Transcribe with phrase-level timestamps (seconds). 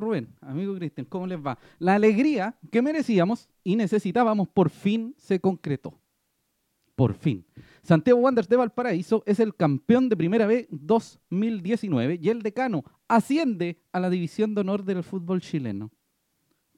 [0.00, 1.58] Rubén, amigo Cristian, ¿cómo les va?
[1.78, 5.98] La alegría que merecíamos y necesitábamos por fin se concretó.
[6.94, 7.44] Por fin.
[7.82, 13.80] Santiago Wanderers de Valparaíso es el campeón de Primera B 2019 y el decano asciende
[13.92, 15.90] a la división de honor del fútbol chileno.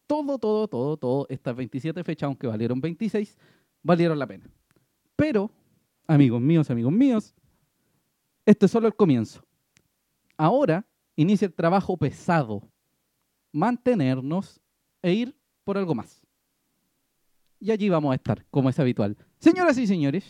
[0.07, 3.39] Todo, todo, todo, todo, estas 27 fechas, aunque valieron 26,
[3.83, 4.51] valieron la pena.
[5.17, 5.51] Pero,
[6.07, 7.35] amigos míos, amigos míos,
[8.45, 9.45] esto es solo el comienzo.
[10.37, 12.70] Ahora inicia el trabajo pesado,
[13.53, 14.61] mantenernos
[15.03, 16.23] e ir por algo más.
[17.59, 19.17] Y allí vamos a estar, como es habitual.
[19.39, 20.25] Señoras y señores,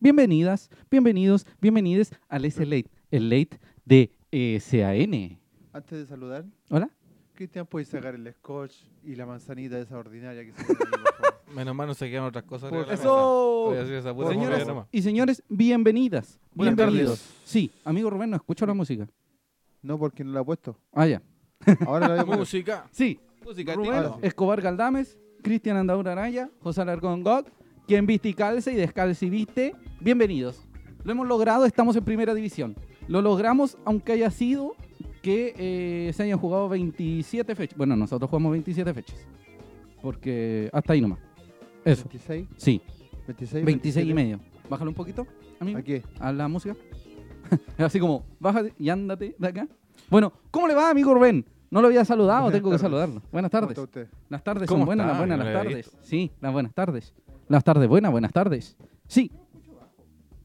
[0.00, 5.38] bienvenidas, bienvenidos, bienvenides al S-Late, el late de eh, SAN.
[5.72, 6.90] Antes de saludar, Hola.
[7.34, 11.54] Cristian, ¿puedes sacar el scotch y la manzanita esa ordinaria que se ahí?
[11.54, 12.70] Menos mal no se quedan otras cosas.
[12.70, 13.74] Por Eso.
[13.74, 16.38] esa Señoras y señores, bienvenidas.
[16.54, 17.34] Bienvenidos.
[17.44, 19.06] Sí, amigo Rubén, no escucho la música.
[19.82, 20.78] No, porque no la he puesto.
[20.92, 21.22] Ah, ya.
[21.86, 22.38] Ahora a poner.
[22.38, 22.86] Música.
[22.90, 23.74] Sí, Música.
[23.74, 24.04] Rubén.
[24.22, 27.46] Escobar Galdames, Cristian Andaur Araya, José Alarcón Gog,
[27.86, 29.74] quien viste y calce y descalce y viste.
[30.00, 30.62] Bienvenidos.
[31.04, 32.76] Lo hemos logrado, estamos en primera división.
[33.08, 34.76] Lo logramos aunque haya sido
[35.22, 37.76] que eh, se hayan jugado 27 fechas.
[37.76, 39.26] Bueno, nosotros jugamos 27 fechas.
[40.00, 41.18] Porque hasta ahí nomás.
[41.84, 42.80] Eso, 26, sí,
[43.26, 44.14] 26, 26 y 27.
[44.14, 44.40] medio.
[44.68, 45.26] Bájalo un poquito,
[45.60, 46.02] amigo, ¿A qué?
[46.20, 46.76] a la música.
[47.78, 49.68] Así como, bájate y ándate de acá.
[50.12, 51.42] Bueno, ¿cómo le va, amigo Rubén?
[51.70, 53.22] No lo había saludado, Buenas tengo que saludarlo.
[53.32, 53.70] Buenas ¿Cómo tardes.
[53.78, 54.08] está usted?
[54.28, 55.12] Las tardes ¿Cómo son buenas, está?
[55.12, 55.90] las buenas, las tardes.
[56.02, 57.14] Sí, las buenas tardes.
[57.48, 58.76] Las tardes buenas, buenas tardes.
[59.06, 59.30] Sí.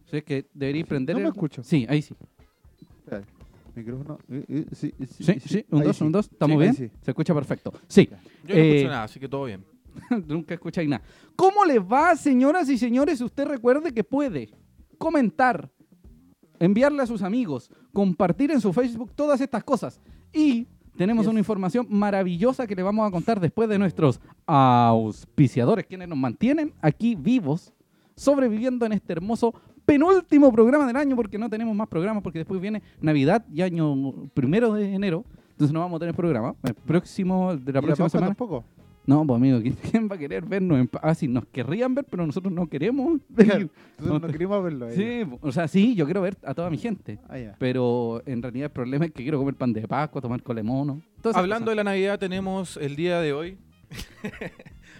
[0.09, 1.63] Es que debería prender No me el- escucho.
[1.65, 2.15] Sí, ahí sí.
[3.03, 3.23] Espera,
[3.75, 4.19] Micrófono.
[4.29, 6.03] eh, eh, sí, sí, Sí, sí, un ahí dos, sí.
[6.05, 6.29] un dos.
[6.31, 6.73] ¿Estamos bien?
[6.73, 7.73] Se escucha perfecto.
[7.89, 8.07] Sí.
[8.45, 9.65] Yo no Eh, escucho nada, así que todo bien.
[10.27, 11.03] Nunca escucháis nada.
[11.35, 13.19] ¿Cómo les va, señoras y señores?
[13.19, 14.49] Usted recuerde que puede
[14.97, 15.69] comentar,
[16.59, 19.99] enviarle a sus amigos, compartir en su Facebook todas estas cosas.
[20.33, 21.29] Y tenemos Yes.
[21.31, 26.73] una información maravillosa que le vamos a contar después de nuestros auspiciadores, quienes nos mantienen
[26.81, 27.73] aquí vivos,
[28.15, 29.53] sobreviviendo en este hermoso
[29.85, 33.95] penúltimo programa del año, porque no tenemos más programas, porque después viene Navidad y año
[34.33, 35.23] primero de enero.
[35.51, 36.55] Entonces no vamos a tener programa.
[36.63, 38.27] El próximo, de la ¿Y próxima semana.
[38.27, 38.63] tampoco?
[39.07, 39.59] No, pues amigo,
[39.89, 40.77] ¿quién, va a querer vernos?
[40.79, 43.19] En, ah, sí, nos querrían ver, pero nosotros no queremos.
[43.35, 44.85] Claro, Nosotros No queríamos verlo.
[44.87, 44.95] ahí.
[44.95, 47.17] sí, o sea, sí, yo quiero ver a toda mi gente.
[47.29, 47.55] Ah.
[47.57, 51.01] Pero en realidad el problema es que quiero comer pan de Pascua, tomar colemono.
[51.23, 51.65] Hablando cosas.
[51.69, 53.57] de la Navidad, tenemos el día de hoy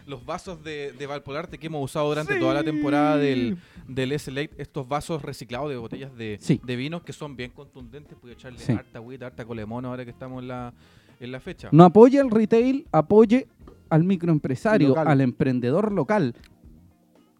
[0.05, 3.57] los vasos de, de Valpolarte que hemos usado durante toda la temporada del,
[3.89, 4.51] del S-Late.
[4.57, 6.61] Estos vasos reciclados de botellas de, Sí.
[6.63, 8.17] de vinos que son bien contundentes.
[8.17, 8.71] Pude echarle Sí.
[8.71, 10.73] harta agüita, harta colemono ahora que estamos en la,
[11.19, 11.67] en la fecha.
[11.73, 13.47] No apoye al retail, apoye
[13.89, 15.07] al microempresario, Local.
[15.07, 16.35] al emprendedor local.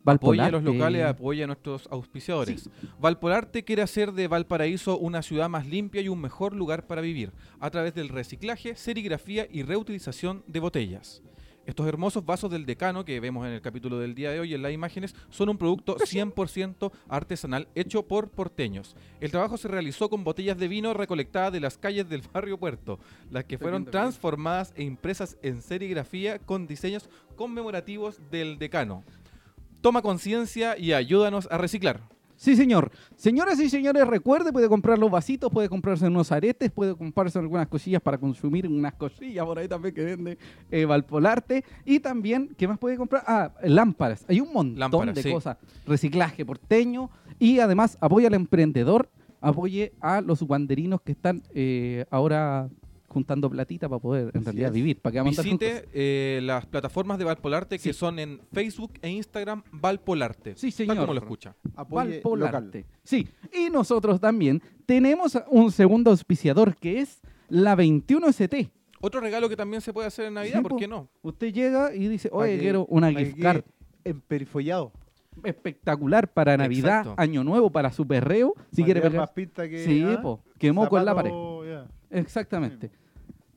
[0.06, 2.70] Apoya a los locales, apoya a nuestros auspiciadores.
[3.00, 7.34] Valpolarte quiere hacer de Valparaíso una ciudad más limpia y un mejor lugar para vivir
[7.60, 11.22] a través del reciclaje, serigrafía y reutilización de botellas.
[11.68, 14.62] Estos hermosos vasos del decano que vemos en el capítulo del día de hoy en
[14.62, 18.96] las imágenes son un producto 100% artesanal hecho por porteños.
[19.20, 23.00] El trabajo se realizó con botellas de vino recolectadas de las calles del barrio Puerto,
[23.30, 29.04] las que fueron transformadas e impresas en serigrafía con diseños conmemorativos del decano.
[29.82, 32.17] Toma conciencia y ayúdanos a reciclar.
[32.38, 32.92] Sí, señor.
[33.16, 37.68] Señoras y señores, recuerde, puede comprar los vasitos, puede comprarse unos aretes, puede comprarse algunas
[37.68, 40.38] cosillas para consumir, unas cosillas por ahí también que vende
[40.70, 41.66] eh, Valpolarte.
[41.84, 43.24] Y también, ¿qué más puede comprar?
[43.26, 44.24] Ah, lámparas.
[44.30, 45.32] Hay un montón Lámparas, de sí.
[45.32, 45.58] cosas.
[45.88, 47.10] Reciclaje porteño.
[47.40, 49.10] Y además, apoya al emprendedor,
[49.42, 52.70] apoye a los guanderinos que están eh, ahora
[53.18, 54.74] juntando platita para poder, en Así realidad, es.
[54.74, 55.02] vivir.
[55.02, 55.30] Para que.
[55.30, 57.90] Visite eh, las plataformas de Valpolarte Sí.
[57.90, 60.56] que son en Facebook e Instagram Valpolarte.
[60.56, 60.98] Sí, Tal señor.
[60.98, 61.56] como lo escucha.
[61.76, 62.80] Apoye Valpolarte.
[62.82, 62.86] local.
[63.04, 68.70] Sí, y nosotros también tenemos un segundo auspiciador que es la 21ST.
[69.02, 70.78] Otro regalo que también se puede hacer en Navidad, Sí, ¿por po.
[70.78, 71.10] qué no?
[71.22, 73.64] Usted llega y dice, oye, que- quiero una gift card
[74.04, 74.92] Emperifollado.
[75.44, 77.22] espectacular para Navidad, Exacto.
[77.22, 78.54] Año Nuevo, para su perreo.
[78.72, 79.20] Si quiere pegar.
[79.22, 79.84] más pinta que.
[79.86, 81.30] Sí, ah, po, que moco en la pared.
[81.30, 81.64] zapato.
[82.10, 82.92] Exactamente.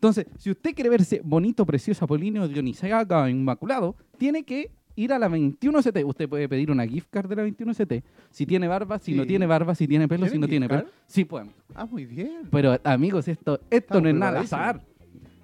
[0.01, 5.29] Entonces, si usted quiere verse bonito, precioso, Apolinio Dionisiaga, inmaculado, tiene que ir a la
[5.29, 6.07] 21CT.
[6.07, 8.03] Usted puede pedir una gift card de la 21CT.
[8.31, 10.87] Si tiene barba, si no tiene barba, si tiene pelo, si ¿Tienen no tiene pelo.
[11.07, 11.43] Sí, pues.
[11.43, 11.57] amigo.
[11.75, 12.49] Ah, muy bien.
[12.51, 14.81] Pero, amigos, esto, esto no es nada azar.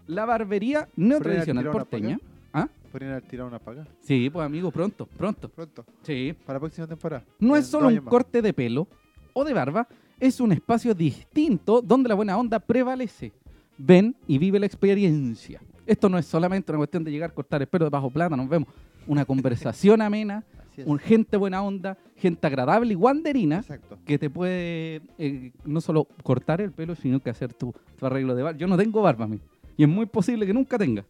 [0.07, 2.19] La barbería tirado una porteña.
[2.55, 2.67] ¿Ah?
[2.91, 3.87] Podrían haber tirado una paga.
[4.01, 5.51] Sí, pues, amigo, pronto, pronto.
[5.51, 5.85] Pronto.
[6.01, 6.35] Sí.
[6.47, 7.23] Para la próxima temporada.
[7.39, 8.89] No es solo un corte de pelo
[9.35, 9.87] o de barba,
[10.19, 13.35] es un espacio distinto donde la buena onda prevalece.
[13.79, 15.61] Ven y vive la experiencia.
[15.87, 18.49] Esto no es solamente una cuestión de llegar, cortar el pelo de bajo plata, nos
[18.49, 18.69] vemos.
[19.07, 20.45] Una conversación amena,
[20.85, 23.99] un gente buena onda, gente agradable y guanderina Exacto.
[24.05, 28.35] que te puede eh, no solo cortar el pelo, sino que hacer tu, tu arreglo
[28.35, 28.59] de barba.
[28.59, 29.41] Yo no tengo barba, a mí.
[29.77, 31.05] Y es muy posible que nunca tenga.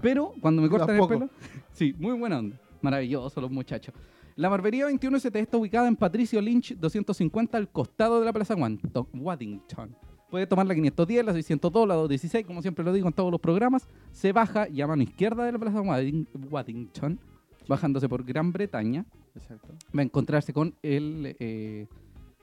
[0.00, 1.30] Pero cuando me cortan el pelo,
[1.72, 2.56] sí, muy buena onda.
[2.80, 3.94] Maravilloso los muchachos.
[4.34, 9.94] La barbería 21ST está ubicada en Patricio Lynch 250 al costado de la Plaza Waddington.
[10.32, 13.38] Puede tomar la 510, la 602, la 216, como siempre lo digo en todos los
[13.38, 13.86] programas.
[14.12, 17.20] Se baja y a mano izquierda de la Plaza Wadding- Waddington,
[17.68, 19.68] bajándose por Gran Bretaña, Exacto.
[19.94, 21.36] va a encontrarse con el...
[21.38, 21.86] eh,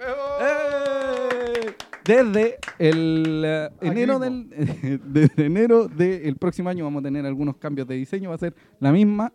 [2.03, 3.45] Desde el
[3.77, 4.50] Aquí enero del
[5.06, 8.56] desde enero del próximo año vamos a tener algunos cambios de diseño, va a ser
[8.79, 9.33] la misma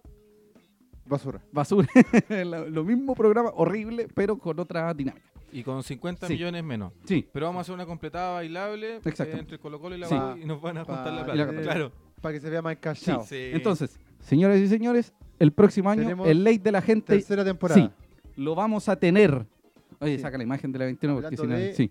[1.07, 1.41] Basura.
[1.53, 1.87] basura,
[2.71, 5.25] lo mismo programa horrible, pero con otra dinámica.
[5.53, 6.33] Y con 50 Sí.
[6.33, 6.93] millones menos.
[7.05, 9.37] Sí, Pero vamos a hacer una completada bailable eh, Exacto.
[9.37, 10.17] entre Colo Colo y la Sí.
[10.43, 11.63] Y nos van a juntar la plata.
[11.63, 11.93] Claro.
[12.21, 12.81] Para que se vea más sí.
[12.81, 13.25] cachado.
[13.25, 13.51] Sí.
[13.53, 17.81] Entonces, señoras y señores, el próximo año Tenemos el late de la gente Tercera temporada.
[17.81, 17.91] sí,
[18.37, 19.47] lo vamos a tener.
[20.01, 20.23] Oye, Sí.
[20.23, 21.91] saca la imagen de la 21 porque si no, de- sí.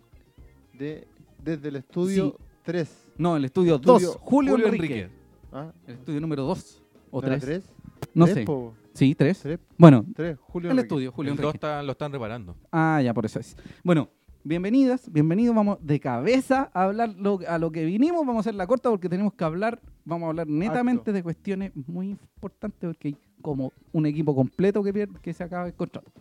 [0.73, 1.07] De,
[1.41, 2.89] desde el estudio 3.
[3.17, 4.99] No, el estudio 2, Estudio Julio, Julio Enrique.
[5.03, 5.15] Enrique.
[5.53, 5.71] ¿Ah?
[5.87, 6.81] El estudio número 2
[7.11, 7.61] o ¿No era 3.
[7.63, 7.73] tres?
[8.13, 8.43] No ¿Tres, sé.
[8.43, 8.73] po?
[8.93, 9.39] Sí, 3.
[9.41, 9.59] ¿Tres?
[9.77, 10.37] Bueno, ¿Tres?
[10.39, 12.55] Julio el estudio, Julio El dos está- lo están reparando.
[12.71, 13.57] Ah, ya, por eso es.
[13.83, 14.09] Bueno,
[14.43, 15.55] bienvenidas, bienvenidos.
[15.55, 18.19] Vamos de cabeza a hablar lo- a lo que vinimos.
[18.21, 21.71] Vamos a hacer la corta porque tenemos que hablar, vamos a hablar netamente de cuestiones
[21.87, 26.11] muy importantes porque hay como un equipo completo que, pierde, que se acaba el contrato.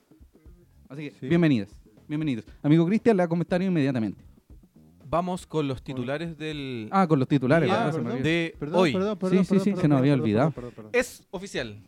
[0.89, 1.29] Así que, Sí.
[1.29, 1.69] bienvenidas,
[2.09, 2.47] bienvenidos.
[2.63, 4.25] Amigo Cristian, le va a comentar inmediatamente.
[5.09, 8.15] Vamos con los titulares del Ah, con los titulares, olvidó.
[8.23, 8.93] de Perdón, hoy.
[8.95, 9.39] perdón, perdón.
[9.39, 10.51] Sí, sí, perdón, sí, perdón, se nos había olvidado.
[10.53, 11.01] perdón, perdón, perdón.
[11.01, 11.83] Es oficial.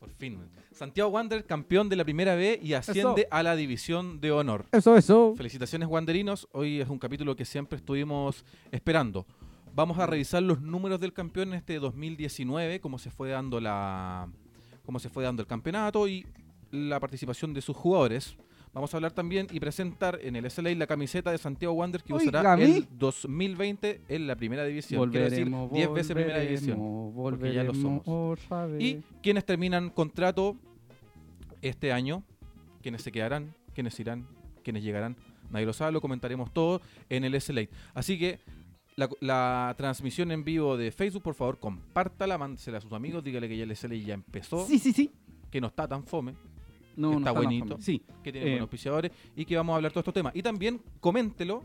[0.00, 0.38] Por fin.
[0.72, 4.64] Santiago Wander, campeón de la primera B y asciende a la división de honor.
[4.72, 5.34] Eso, eso.
[5.36, 9.26] Felicitaciones Wanderinos, hoy es un capítulo que siempre estuvimos esperando.
[9.74, 14.26] Vamos a revisar los números del campeón en este 2019, cómo se fue dando la
[14.86, 16.26] cómo se fue dando el campeonato y
[16.70, 18.38] la participación de sus jugadores.
[18.72, 22.12] Vamos a hablar también y presentar en el SLA la camiseta de Santiago Wander que
[22.14, 25.10] usará el 2020 en la primera división.
[25.10, 27.12] Quiero decir, 10 veces primera división.
[27.14, 28.04] porque ya lo somos.
[28.78, 30.56] Y quienes terminan contrato
[31.62, 32.22] este año,
[32.82, 34.26] quienes se quedarán, quienes irán,
[34.62, 35.16] quienes llegarán,
[35.50, 37.66] nadie lo sabe, lo comentaremos todo en el SLA.
[37.92, 38.38] Así que
[38.96, 43.48] la, la transmisión en vivo de Facebook, por favor, compártala, mándesela a sus amigos, dígale
[43.48, 45.10] que ya el SLA ya empezó, Sí, sí, sí.
[45.50, 46.34] que no está tan fome,
[46.96, 47.76] No, Está buenito.
[47.80, 48.02] Sí.
[48.22, 48.50] que tiene Eh.
[48.50, 50.34] buenos auspiciadores y que vamos a hablar todos estos temas.
[50.36, 51.62] Y también coméntelo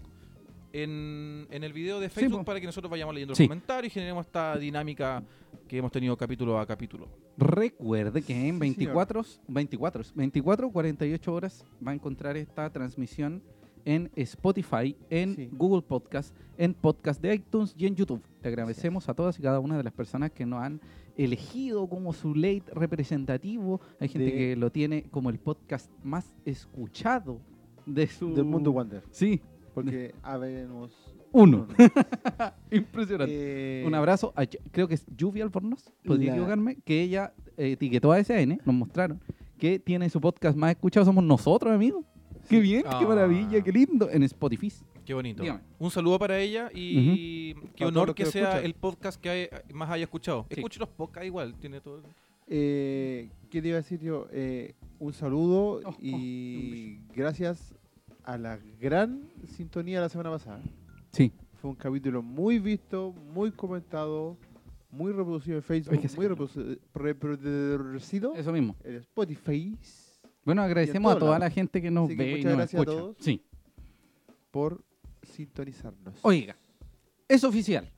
[0.74, 3.44] en, en el video de Facebook para que nosotros vayamos leyendo Sí.
[3.44, 5.24] los comentarios y generemos esta dinámica
[5.68, 7.08] que hemos tenido capítulo a capítulo.
[7.38, 8.60] Recuerde que en Sí, señor.
[8.60, 13.42] 24, 24, 24, 48 horas va a encontrar esta transmisión
[13.86, 15.50] en Spotify, en Sí.
[15.54, 18.22] Google Podcast, en Podcast de iTunes y en YouTube.
[18.42, 20.82] Le agradecemos a todas y cada una de las personas que nos han
[21.18, 23.80] elegido como su late representativo.
[24.00, 27.40] Hay gente De- que lo tiene como el podcast más escuchado
[27.86, 28.34] de su...
[28.34, 29.04] Del mundo Wander.
[29.12, 29.42] Sí,
[29.74, 30.92] Porque habemos
[31.32, 31.68] uno.
[32.72, 33.82] Impresionante.
[33.82, 37.74] Eh, Un abrazo a, creo que es Lluvia Albornoz, podría La- equivocarme, que ella eh,
[37.74, 39.20] etiquetó a SN, nos mostraron,
[39.58, 42.06] que tiene su podcast más escuchado, somos nosotros, amigos.
[42.50, 43.06] Qué bien, qué Ah.
[43.08, 44.72] maravilla, qué lindo, en Spotify.
[45.06, 45.44] Qué bonito.
[45.44, 45.62] Dígame.
[45.80, 50.04] Un saludo para ella y qué honor que, sea el podcast que hay- más haya
[50.06, 50.46] escuchado.
[50.50, 50.56] Sí.
[50.60, 52.02] Escuche los podcasts igual, tiene todo.
[52.48, 54.28] Eh, ¿Qué te iba a decir yo?
[54.32, 57.74] Eh, un saludo Oh, oh, y gracias
[58.24, 60.62] a la gran sintonía la semana pasada.
[61.12, 61.32] Sí.
[61.62, 64.38] Fue un capítulo muy visto, muy comentado,
[64.92, 66.28] muy reproducido en Facebook, que muy
[66.94, 68.76] reproducido Eso mismo.
[68.84, 69.78] en Spotify.
[70.44, 71.44] Bueno, agradecemos a toda lados.
[71.46, 73.00] la gente que nos Así que ve y muchas nos gracias a escucha.
[73.02, 73.16] todos.
[73.20, 73.42] Sí.
[74.52, 74.84] por
[75.36, 76.16] sintonizarnos.
[76.22, 76.56] Oiga,
[77.28, 77.92] es oficial.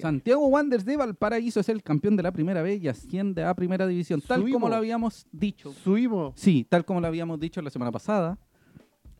[0.00, 3.86] Santiago Wanderers de Valparaíso es el campeón de la primera vez y asciende a primera
[3.86, 5.72] división, tal como lo habíamos dicho.
[5.72, 6.32] Subimos.
[6.36, 8.38] Sí, tal como lo habíamos dicho la semana pasada.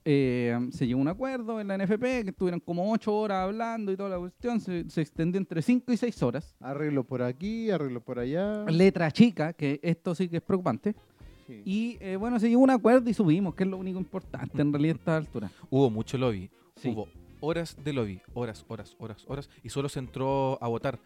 [0.04, 3.92] Eh, se llegó a un acuerdo en la NFP, que estuvieron como ocho horas hablando
[3.92, 4.60] y toda la cuestión.
[4.60, 6.56] Se, se extendió entre cinco y seis horas.
[6.60, 8.64] Arreglo por aquí, arreglo por allá.
[8.64, 10.96] Letra chica, que esto sí que es preocupante.
[11.46, 11.62] Sí.
[11.64, 14.60] Y eh, bueno, se llegó a un acuerdo y subimos, que es lo único importante
[14.60, 15.50] en realidad a esta altura.
[15.70, 16.50] Hubo mucho lobby.
[16.76, 16.88] Sí.
[16.88, 17.06] Hubo
[17.42, 18.22] horas de lobby.
[18.32, 19.50] Horas, horas, horas, horas.
[19.62, 20.98] Y solo se entró a votar.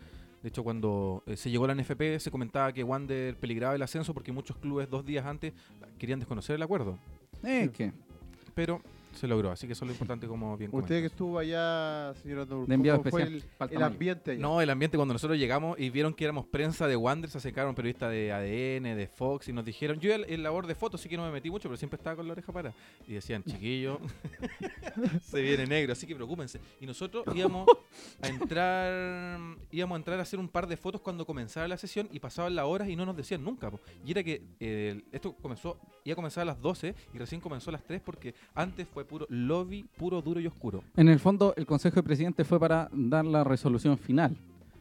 [0.42, 3.82] De hecho, cuando eh, se llegó a la NFP, se comentaba que Wander peligraba el
[3.82, 5.52] ascenso porque muchos clubes dos días antes
[5.98, 6.98] querían desconocer el acuerdo.
[7.42, 7.92] Es que
[8.54, 8.80] Pero
[9.16, 9.50] se logró.
[9.50, 12.74] Así que eso es lo importante, como bien Usted que estuvo allá, señor Andor, de
[12.74, 13.70] enviado ¿cómo fue especial.
[13.70, 14.40] el, ambiente allá?
[14.40, 17.74] No, el ambiente cuando nosotros llegamos y vieron que éramos prensa de Wander, se acercaron
[17.74, 21.16] periodistas de ADN, de Fox y nos dijeron, yo en labor de fotos sí que
[21.16, 22.72] no me metí mucho, pero siempre estaba con la oreja para.
[23.06, 24.00] Y decían, chiquillo,
[25.22, 26.60] se viene negro, así que preocúpense.
[26.80, 27.66] Y nosotros íbamos
[28.20, 32.08] a entrar, íbamos a entrar a hacer un par de fotos cuando comenzara la sesión
[32.12, 33.70] y pasaban las horas y no nos decían nunca.
[33.70, 33.80] po.
[34.04, 37.70] Y era que eh, esto comenzó, iba a comenzar a las 12 y recién comenzó
[37.70, 40.82] a las 3 porque antes fue puro lobby, puro, duro y oscuro.
[40.96, 44.36] En el fondo, el Consejo de Presidentes fue para dar la resolución final.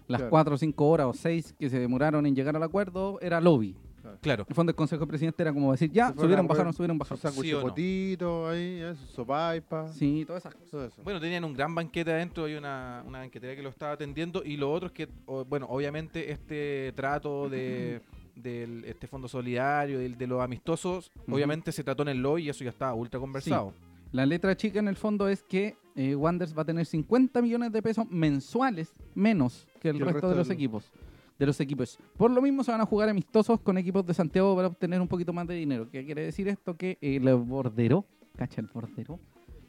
[0.08, 0.30] Las Claro.
[0.30, 3.76] cuatro, cinco horas o seis que se demoraron en llegar al acuerdo era lobby.
[4.22, 4.44] Claro.
[4.44, 6.96] En el fondo, el Consejo de Presidentes era como decir, ya, subieron, a bajaron, subieron,
[6.98, 7.34] Su bajaron.
[7.44, 7.64] ¿Sí o no?
[7.68, 8.94] potito ahí, ¿eh?
[8.96, 9.88] su sopaipa.
[9.94, 10.70] Sí, todas esas cosas.
[10.70, 11.02] Todo eso.
[11.04, 14.58] Bueno, tenían un gran banquete adentro, hay una, una banquetería que lo estaba atendiendo y
[14.58, 18.00] lo otro es que, o- bueno, obviamente este trato de
[18.36, 22.50] del este fondo solidario, del- de, los amistosos, obviamente se trató en el LOI y
[22.50, 23.74] eso ya estaba ultra conversado.
[24.16, 27.74] La letra chica en el fondo es que eh, Wanderers va a tener 50 millones
[27.74, 30.90] de pesos mensuales menos que el, Que el resto, resto de los del- equipos.
[31.38, 32.00] De los equipos.
[32.16, 35.10] Por lo mismo se van a jugar amistosos con equipos de Santiago para obtener un
[35.10, 35.90] poquito más de dinero.
[35.92, 36.78] ¿Qué quiere decir esto?
[36.78, 38.06] Que el bordero,
[38.38, 39.20] cacha el bordero,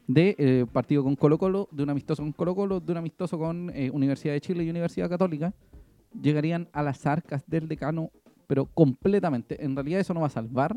[0.06, 3.36] de eh, partido con Colo Colo, de un amistoso con Colo Colo, de un amistoso
[3.36, 5.52] con eh, Universidad de Chile y Universidad Católica,
[6.22, 8.12] llegarían a las arcas del decano,
[8.46, 9.64] pero completamente.
[9.64, 10.76] En realidad eso no va a salvar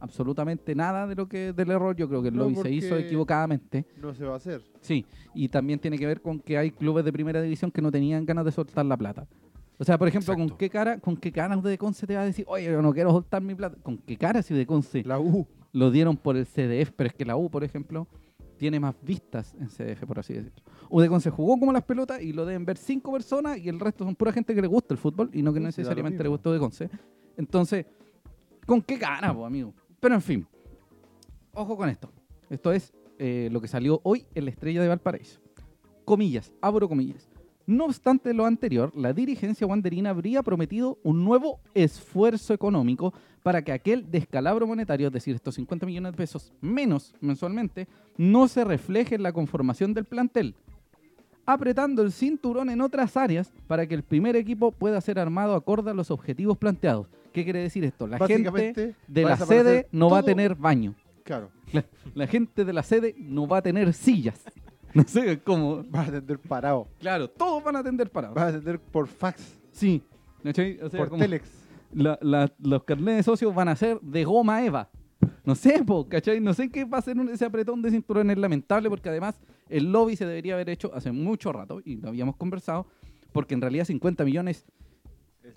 [0.00, 1.94] absolutamente nada de lo que del error.
[1.96, 3.84] Yo creo que el No, lobby se hizo equivocadamente.
[4.00, 4.62] No se va a hacer.
[4.80, 7.90] Sí, y también tiene que ver con que hay clubes de primera división que no
[7.90, 9.26] tenían ganas de soltar la plata.
[9.78, 12.24] O sea, por ejemplo, ¿con qué cara con qué cara de Conce te va a
[12.24, 13.76] decir, oye, yo no quiero soltar mi plata?
[13.82, 15.46] ¿Con qué cara si de Conce La U.
[15.72, 16.92] lo dieron por el CDF?
[16.96, 18.06] Pero es que la U, por ejemplo,
[18.56, 20.62] tiene más vistas en CDF, por así decirlo.
[20.88, 23.78] U de Conce jugó como las pelotas y lo deben ver cinco personas y el
[23.78, 26.28] resto son pura gente que le gusta el fútbol y no que Sí, necesariamente le
[26.30, 26.88] gustó de Conce.
[27.36, 27.84] Entonces,
[28.64, 29.74] ¿con qué cara, po, amigo?
[30.06, 30.46] Pero en fin,
[31.52, 32.12] ojo con esto.
[32.48, 35.40] Esto es eh, lo que salió hoy en la estrella de Valparaíso.
[36.04, 37.28] Comillas, abro comillas.
[37.66, 43.72] No obstante lo anterior, la dirigencia wanderina habría prometido un nuevo esfuerzo económico para que
[43.72, 49.16] aquel descalabro monetario, es decir, estos 50 millones de pesos menos mensualmente, no se refleje
[49.16, 50.54] en la conformación del plantel,
[51.46, 55.90] apretando el cinturón en otras áreas para que el primer equipo pueda ser armado acorde
[55.90, 57.08] a los objetivos planteados.
[57.32, 58.06] ¿Qué quiere decir esto?
[58.06, 60.94] La gente de la sede no va a tener baño.
[61.24, 61.50] Claro.
[62.14, 64.42] La gente de la sede no va a tener sillas.
[64.94, 65.84] No sé cómo.
[65.94, 66.88] Va a atender parado.
[67.00, 68.36] Claro, todos van a atender parados.
[68.36, 69.58] Va a atender por fax.
[69.72, 70.02] Sí.
[70.42, 70.78] ¿cachai?
[70.80, 71.50] O sea, por como telex.
[71.92, 74.88] la- la- los carnets de socios van a ser de goma Eva.
[75.44, 76.40] No sé, po, ¿cachai?
[76.40, 78.30] No sé qué va a ser ese apretón de cinturón.
[78.30, 79.38] Es lamentable porque además
[79.68, 82.86] el lobby se debería haber hecho hace mucho rato y lo habíamos conversado.
[83.32, 84.64] Porque en realidad 50 millones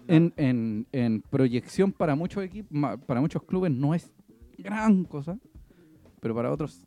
[0.08, 4.12] en, en- en proyección para muchos equipos, para muchos clubes no es
[4.58, 5.38] gran cosa,
[6.20, 6.86] pero para otros,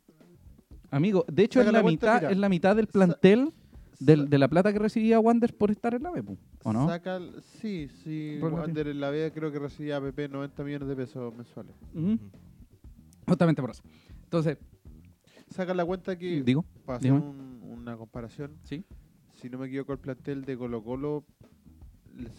[0.91, 2.31] amigo, de hecho es la mitad, mira.
[2.31, 3.51] es la mitad del plantel
[3.99, 6.23] del- de la plata que recibía Wander por estar en la B,
[6.63, 6.87] ¿o no?
[6.87, 7.19] Saca,
[7.59, 8.37] sí, sí.
[8.41, 11.73] Wander en la B creo que recibía APP 90 millones de pesos mensuales.
[13.27, 13.81] Justamente por eso.
[14.23, 14.57] Entonces,
[15.53, 18.83] Saca la cuenta que, digo, para hacer un- una comparación, sí,
[19.35, 21.23] si no me equivoco, el plantel de Colo Colo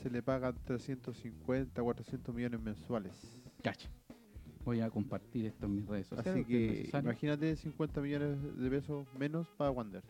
[0.02, 3.12] se le pagan 350, 400 millones mensuales.
[3.62, 3.88] cacha.
[4.64, 6.34] Voy a compartir esto en mis redes sociales.
[6.34, 10.02] Así que imagínate 50 millones de pesos menos para Wander.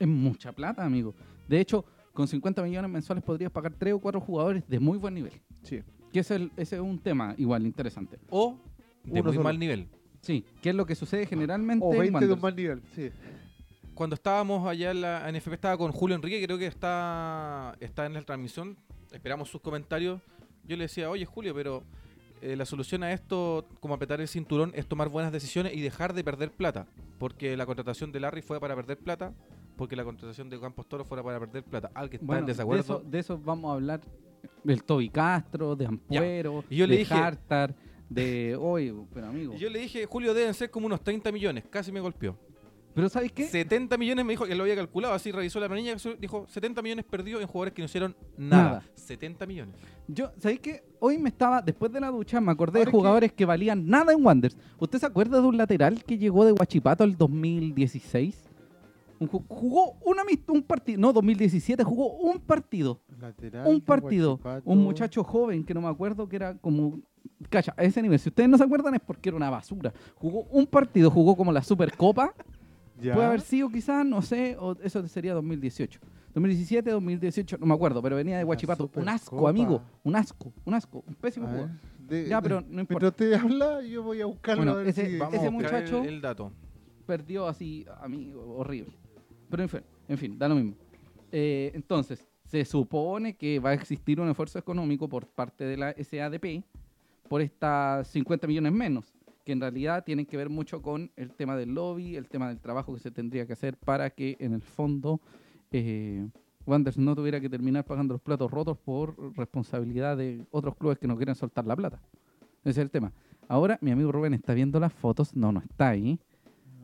[0.00, 1.14] Es mucha plata, amigo.
[1.48, 5.14] De hecho, con 50 millones mensuales podrías pagar 3 o 4 jugadores de muy buen
[5.14, 5.32] nivel.
[5.62, 5.80] Sí.
[6.12, 8.18] Que es el- ese es un tema igual interesante.
[8.30, 8.56] O
[9.04, 9.44] de Uno muy solo.
[9.44, 9.88] mal nivel.
[10.26, 13.10] Sí, que es lo que sucede generalmente O en 20 de un mal nivel, sí.
[13.94, 18.12] Cuando estábamos allá en la NFP, estaba con Julio Enrique, creo que está, está en
[18.14, 18.76] la transmisión.
[19.12, 20.20] Esperamos sus comentarios.
[20.64, 21.82] Yo le decía, oye Julio, pero
[22.42, 26.12] eh, la solución a esto, como apretar el cinturón, es tomar buenas decisiones y dejar
[26.12, 26.86] de perder plata.
[27.18, 29.32] Porque la contratación de Larry fue para perder plata,
[29.78, 31.90] porque la contratación de Campos Toro fuera para perder plata.
[31.94, 32.82] Alguien está Bueno, en de desacuerdo.
[32.82, 34.00] eso, de eso vamos a hablar
[34.62, 37.74] del Toby Castro, de Ampuero, Y yo le de dije- Hartar,
[38.08, 38.56] de...
[38.60, 39.54] Oye, pero amigo...
[39.54, 41.64] Y yo le dije, Julio, deben ser como unos 30 millones.
[41.70, 42.36] Casi me golpeó.
[42.94, 43.46] Pero ¿sabes qué?
[43.46, 47.04] 70 millones me dijo que lo había calculado, así revisó la planilla, dijo 70 millones
[47.04, 48.62] perdidos en jugadores que no hicieron nada.
[48.62, 48.84] Nada.
[48.94, 49.74] 70 millones.
[50.08, 50.82] Yo, ¿sabéis qué?
[50.98, 53.44] Hoy me estaba, después de la ducha, me acordé de jugadores que...
[53.44, 54.56] valían nada en Wanderers.
[54.78, 58.44] ¿Usted se acuerda de un lateral que llegó de Huachipato el 2016?
[59.18, 63.00] Un ju- jugó un, amist- un partido, no, 2017, jugó un partido.
[63.20, 64.40] Lateral Un partido.
[64.64, 66.98] Un muchacho joven que no me acuerdo que era como...
[67.50, 68.18] Cacha, a ese nivel.
[68.18, 69.92] Si ustedes no se acuerdan es porque era una basura.
[70.14, 72.34] Jugó un partido, jugó como la Supercopa.
[73.00, 73.14] Ya.
[73.14, 76.00] Puede haber sido quizás, no sé, o eso sería 2018.
[76.34, 78.90] 2017, 2018, no me acuerdo, pero venía de La Huachipato.
[78.94, 79.82] Un asco, amigo.
[80.04, 81.02] Un asco, un asco.
[81.06, 81.70] Un pésimo jugador.
[82.06, 83.06] de- Ya, pero no importa.
[83.06, 85.18] Mientras usted habla, yo voy a buscarlo Bueno, a ver ese- si...
[85.18, 86.52] Vamos Ese a buscar muchacho- el, el dato.
[87.06, 88.92] perdió así, amigo, horrible.
[89.50, 90.74] Pero en fin, en fin, da lo mismo.
[91.32, 95.92] Eh, entonces, se supone que va a existir un esfuerzo económico por parte de la
[95.92, 96.62] SADP
[97.28, 99.14] por estas 50 millones menos,
[99.44, 102.60] que en realidad tienen que ver mucho con el tema del lobby, el tema del
[102.60, 105.20] trabajo que se tendría que hacer para que en el fondo
[105.70, 106.28] eh,
[106.66, 111.06] Wanderers no tuviera que terminar pagando los platos rotos por responsabilidad de otros clubes que
[111.06, 112.00] no quieren soltar la plata.
[112.62, 113.12] Ese es el tema.
[113.48, 116.18] Ahora mi amigo Rubén está viendo las fotos, no, no está ahí.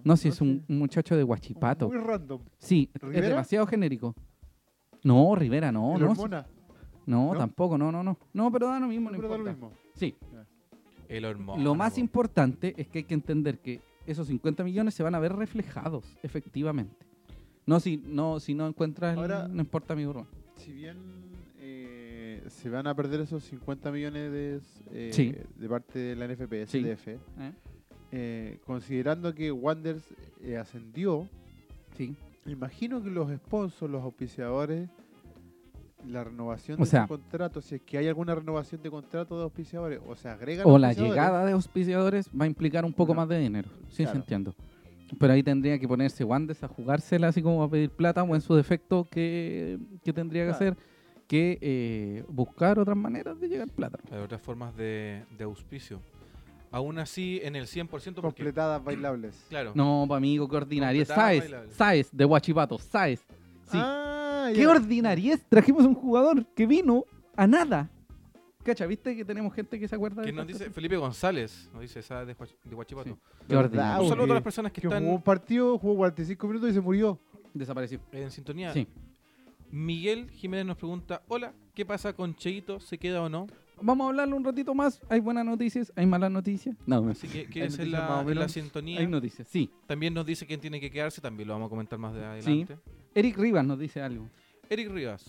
[0.05, 1.89] No, si No es un, muchacho de Huachipato.
[1.89, 2.41] Muy random.
[2.59, 4.15] Sí, es demasiado genérico.
[5.05, 6.11] No, Rivera, no, ¿Y no.
[6.11, 6.47] hormona?
[7.07, 7.39] No, ¿No?
[7.39, 8.17] tampoco, no, no, no.
[8.33, 9.73] No, pero da lo mismo, no Pero da lo mismo.
[9.95, 10.15] Sí,
[11.09, 11.63] El hormona.
[11.63, 12.01] lo más po.
[12.01, 16.17] importante es que hay que entender que esos 50 millones se van a ver reflejados,
[16.23, 17.07] efectivamente.
[17.67, 20.29] No, si no, si no encuentras, el- Ahora- no importa, amigo Rubén.
[20.57, 20.97] Si bien
[21.65, 25.35] eh, se van a perder esos 50 millones de, eh, Sí.
[25.57, 26.79] de parte de la NFP, Sí.
[26.81, 27.19] SDF, ¿eh?
[28.11, 30.05] eh, considerando que Wanderers
[30.43, 31.29] eh, ascendió,
[31.97, 32.17] Sí.
[32.47, 34.91] imagino que los sponsors, los auspiciadores,
[36.09, 39.45] la renovación O de sea- contrato, si es que hay alguna renovación de contrato de
[39.45, 43.21] auspiciadores, o se agregan O la llegada de auspiciadores va a implicar un poco No.
[43.21, 43.69] más de dinero.
[43.89, 44.19] Sí, Claro.
[44.19, 44.55] entiendo.
[45.19, 48.41] Pero ahí tendría que ponerse Wandes a jugársela así como a pedir plata o en
[48.41, 50.77] su defecto que, que tendría que hacer
[51.29, 53.99] que eh, buscar otras maneras de llegar plata.
[54.11, 56.01] Hay otras formas de, de auspicio.
[56.71, 59.45] Aún así, en el 100%, porque, completadas bailables.
[59.51, 61.05] claro, No, amigo, qué ordinaria.
[61.05, 61.51] Saez.
[61.71, 63.21] Saez de Huachipato, Saez.
[63.71, 63.79] Sí.
[63.79, 64.22] Ah,
[64.53, 64.71] qué ya.
[64.71, 65.45] ordinariez.
[65.49, 67.05] Trajimos un jugador que vino
[67.37, 67.91] a nada.
[68.65, 70.71] Cacha, ¿viste que tenemos gente que se acuerda de que nos dice?
[70.71, 73.11] Felipe González, nos dice esa de, Huach- de Huachipato.
[73.11, 73.17] Sí.
[73.49, 74.03] Qué ¿Verdad, ordinario.
[74.05, 74.29] Un saludo a qué?
[74.29, 77.19] todas las personas que, Que están jugó un partido, jugó 45 minutos y se murió.
[77.55, 78.01] Desapareció.
[78.13, 78.73] en sintonía.
[78.73, 78.87] Sí.
[79.71, 82.79] Miguel Jiménez nos pregunta, hola, ¿qué pasa con Cheito?
[82.79, 83.47] ¿Se queda o no?
[83.83, 85.01] Vamos a hablarlo un ratito más.
[85.09, 86.77] Hay buenas noticias, hay malas noticias.
[86.87, 89.01] No, Así que en la, en sintonía.
[89.01, 89.49] hay noticias.
[89.49, 89.71] Sí.
[89.87, 92.79] También nos dice quién tiene que quedarse, también lo vamos a comentar más de adelante.
[93.15, 94.29] Eric Rivas nos dice algo.
[94.71, 95.25] Eric Rivas.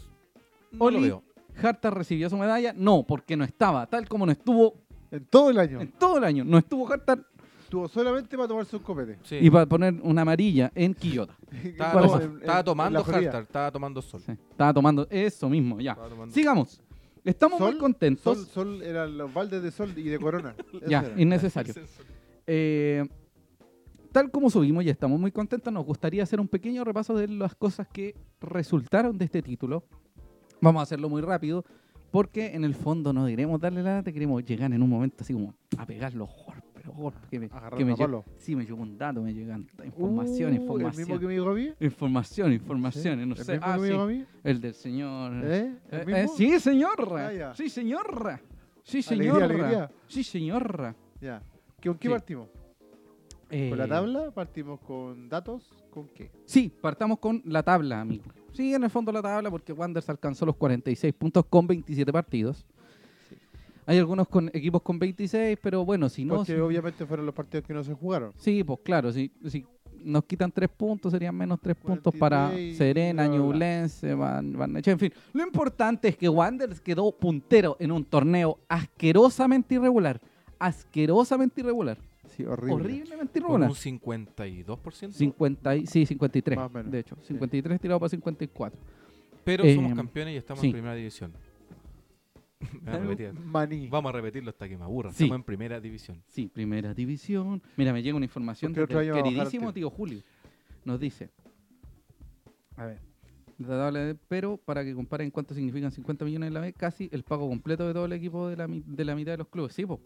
[0.71, 0.95] No Oli.
[0.97, 1.23] lo veo.
[1.61, 2.73] Harta recibió su medalla.
[2.75, 3.85] No, porque no estaba.
[3.87, 4.73] Tal como no estuvo
[5.11, 5.81] En todo el año.
[5.81, 6.43] en todo el año.
[6.43, 7.19] No estuvo Harta
[7.63, 9.17] Estuvo solamente para tomarse un copete.
[9.23, 9.37] Sí.
[9.41, 11.35] y para poner una amarilla en Quillota.
[11.63, 12.99] Estaba, tomando.
[12.99, 14.21] Hartar, estaba tomando sol.
[14.23, 15.91] Sí, Estaba tomando eso mismo, ya.
[15.93, 16.79] Estaba tomando- Sigamos.
[17.23, 18.37] Estamos muy contentos.
[18.37, 20.55] Sol, sol, eran los baldes de sol y de corona.
[20.87, 21.21] Ya, era.
[21.21, 21.73] innecesario.
[22.45, 23.07] Eh,
[24.11, 27.55] tal como subimos y estamos muy contentos, nos gustaría hacer un pequeño repaso de las
[27.55, 29.85] cosas que resultaron de este título.
[30.59, 31.63] Vamos a hacerlo muy rápido,
[32.11, 35.31] porque en el fondo no diremos darle la lata, queremos llegar en un momento así
[35.31, 37.21] como a pegar los golpes, los golpes.
[37.29, 37.95] Que me, que me
[38.37, 40.91] sí, me llegó un dato, me llegan información, Uh, información.
[40.91, 41.73] ¿El mismo que me dijo a mí?
[41.79, 43.51] Información, informaciones, no ¿El sé.
[43.53, 44.25] mismo Ah, que me dijo a mí?
[44.43, 45.33] el del señor.
[45.45, 45.75] ¿Eh?
[45.91, 46.17] ¿El Eh, mismo?
[46.17, 47.15] eh, sí, señor.
[47.17, 48.39] Ah, sí, señor.
[48.83, 49.43] Sí, Alegría, señor.
[49.43, 49.91] alegría.
[50.07, 50.23] Sí.
[51.21, 51.41] Ya.
[51.81, 52.13] ¿Con qué Sí.
[52.13, 52.49] partimos?
[53.49, 54.31] ¿Con la Eh, tabla?
[54.31, 55.69] ¿Partimos con datos?
[55.91, 56.31] ¿Con qué?
[56.45, 58.23] Sí, partamos con la tabla, amigo.
[58.51, 62.65] Sí, en el fondo la tabla porque Wanderers alcanzó los 46 puntos con 27 partidos.
[63.85, 63.91] Sí.
[63.91, 66.35] Hay algunos con equipos con 26, pero bueno, si no...
[66.37, 68.31] Porque si- obviamente fueron los partidos que no se jugaron.
[68.37, 69.65] Sí, pues claro, si, si
[70.03, 73.27] nos quitan 3 puntos, serían menos 3 puntos para 43 y Serena.
[73.27, 75.13] Ñublense, Van, Van en fin.
[75.33, 80.19] Lo importante es que Wanderers quedó puntero en un torneo asquerosamente irregular.
[80.59, 81.97] Asquerosamente irregular.
[82.35, 82.73] Sí, horrible.
[82.73, 83.69] Horriblemente Con irregular.
[83.69, 85.11] un 52%.
[85.11, 87.15] 50 y- sí, 53, Más o menos, de hecho.
[87.21, 87.27] sí.
[87.33, 88.79] 53 tirado para 54.
[89.43, 90.67] Pero Eh, somos campeones y estamos sí.
[90.67, 91.31] en primera división.
[93.45, 93.87] Maní.
[93.87, 95.11] Vamos a repetirlo hasta que me aburra.
[95.11, 95.23] Sí.
[95.23, 96.21] Estamos en primera división.
[96.27, 97.61] Sí, primera división.
[97.77, 100.21] Mira, me llega una información del queridísimo tío Julio.
[100.85, 101.29] Nos dice,
[102.75, 102.99] a ver,
[103.59, 107.47] la pero para que comparen cuánto significan 50 millones en la vez, casi el pago
[107.47, 109.73] completo de todo el equipo de la, de la mitad de los clubes.
[109.73, 110.01] Sí, po.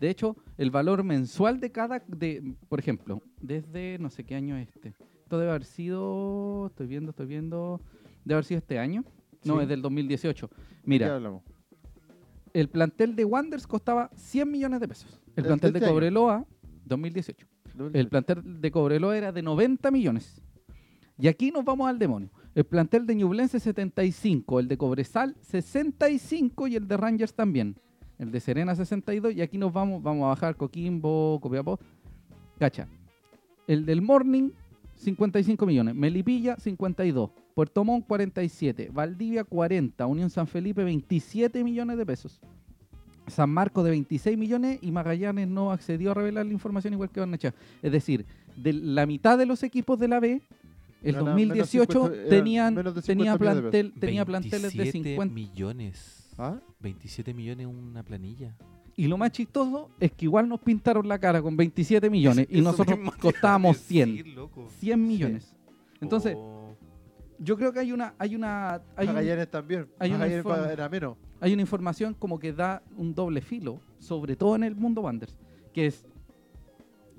[0.00, 4.56] De hecho, el valor mensual de cada, de, por ejemplo, desde no sé qué año
[4.56, 4.94] es este.
[5.22, 7.80] Esto debe haber sido, estoy viendo, estoy viendo,
[8.24, 9.04] debe haber sido este año.
[9.44, 9.62] No, Sí.
[9.62, 10.48] es del 2018.
[10.50, 11.42] Ya Mira, hablamos.
[12.54, 15.20] El plantel de Wanders costaba 100 millones de pesos.
[15.36, 15.90] El ¿De- plantel de este?
[15.90, 16.46] Cobreloa,
[16.86, 17.46] 2018.
[17.92, 20.40] El plantel de Cobreloa era de 90 millones.
[21.18, 22.30] Y aquí nos vamos al demonio.
[22.54, 27.76] El plantel de Ñublense 75, el de Cobresal 65 y el de Rangers también.
[28.18, 31.80] El de Serena 62 y aquí nos vamos, vamos a bajar Coquimbo, Copiapó.
[32.58, 32.86] Cacha.
[33.66, 34.50] El del Morning
[34.94, 42.04] 55 millones, Melipilla 52, Puerto Montt 47, Valdivia 40, Unión San Felipe 27 millones de
[42.04, 42.40] pesos.
[43.28, 47.20] San Marcos de 26 millones y Magallanes no accedió a revelar la información igual que
[47.20, 47.54] Barnechea.
[47.80, 50.42] Es decir, de la mitad de los equipos de la B,
[51.02, 54.78] el Gana 2018 menos 50, tenían, menos tenía, 50 millones de plantel, tenía planteles de
[54.78, 55.34] 27 50.
[55.34, 56.30] millones.
[56.36, 56.58] ¿Ah?
[56.80, 58.54] 27 millones una planilla.
[58.96, 62.60] Y lo más chistoso es que igual nos pintaron la cara con 27 millones y
[62.60, 64.16] nosotros costábamos 100.
[64.16, 64.68] decir, loco.
[64.80, 65.54] 100 millones.
[66.00, 66.53] Entonces, Oh.
[67.38, 69.88] Yo creo que hay una hay una hay, un- Magallanes también.
[69.98, 71.16] hay una Magallanes informa- pa- era menos.
[71.40, 75.36] hay una información como que da un doble filo, sobre todo en el mundo Wanderers,
[75.72, 76.04] que es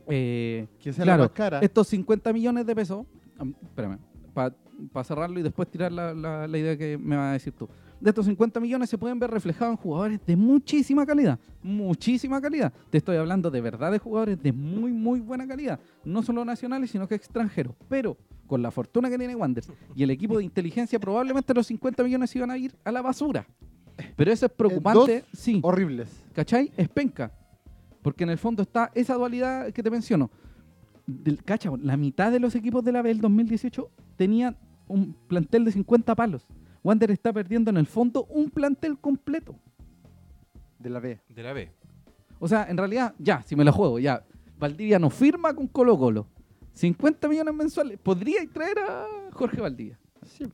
[0.08, 1.60] eh, Que sea Claro, la más cara.
[1.62, 3.06] estos 50 millones de pesos,
[3.39, 3.97] am, espérame,
[4.34, 7.67] para cerrarlo y después tirar la, la- la idea que me vas a decir tú.
[7.99, 12.71] De estos 50 millones se pueden ver reflejados en jugadores de muchísima calidad, muchísima calidad.
[12.91, 16.91] Te estoy hablando de verdad de jugadores de muy, muy buena calidad, no solo nacionales,
[16.91, 17.73] sino que extranjeros.
[17.89, 18.15] Pero
[18.47, 22.36] con la fortuna que tiene Wanderers y el equipo de inteligencia, probablemente los 50 millones
[22.36, 23.45] iban a ir a la basura.
[24.15, 25.60] Pero eso es preocupante, sí.
[25.63, 26.10] Horribles.
[26.34, 26.71] ¿Cachai?
[26.75, 27.31] Es penca.
[28.01, 30.29] Porque en el fondo está esa dualidad que te menciono.
[31.08, 35.65] Del, cacha, la mitad de los equipos de la B del 2018 tenían un plantel
[35.65, 36.45] de 50 palos.
[36.84, 39.55] Wander está perdiendo en el fondo un plantel completo.
[40.77, 41.19] De la B.
[41.29, 41.71] De la B.
[42.39, 44.23] O sea, en realidad, ya, si me la juego, ya.
[44.60, 46.27] Valdivia no firma con Colo Colo.
[46.75, 47.97] 50 millones mensuales.
[47.99, 49.99] Podría traer a Jorge Valdivia.
[50.25, 50.45] Sí.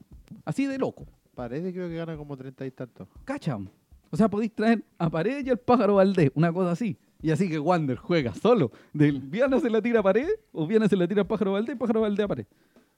[0.45, 1.05] Así de loco.
[1.35, 3.07] Paredes creo que gana como 30 y tantos.
[3.25, 3.57] Cacha.
[4.09, 6.97] O sea, podéis traer a Paredes y al pájaro Valdés, una cosa así.
[7.21, 8.71] Y así que Wander juega solo.
[8.93, 11.75] Del viernes se la tira a Paredes, o viernes se la tira al pájaro Valdés
[11.75, 12.49] y pájaro Valdés a Paredes.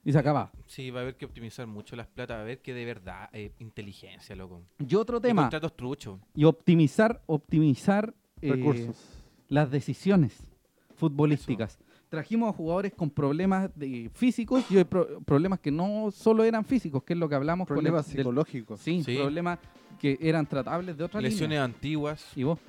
[0.05, 0.51] Y se acaba.
[0.65, 3.29] Sí, va a haber que optimizar mucho las plata, va a haber que de verdad
[3.31, 4.61] eh, inteligencia, loco.
[4.79, 6.19] Y otro Y tema, contratos truchos.
[6.35, 8.97] y optimizar, optimizar eh, Recursos.
[9.47, 10.43] las decisiones
[10.95, 11.79] futbolísticas.
[12.13, 17.01] Trajimos a jugadores con problemas de físicos y pro- problemas que no solo eran físicos,
[17.01, 18.79] que es lo que hablamos con el- Problemas del- psicológicos.
[18.81, 19.15] Sí, Sí.
[19.17, 19.57] problemas
[19.99, 21.63] que eran tratables de otra Lesiones línea.
[21.63, 22.23] antiguas.
[22.35, 22.59] Y vos,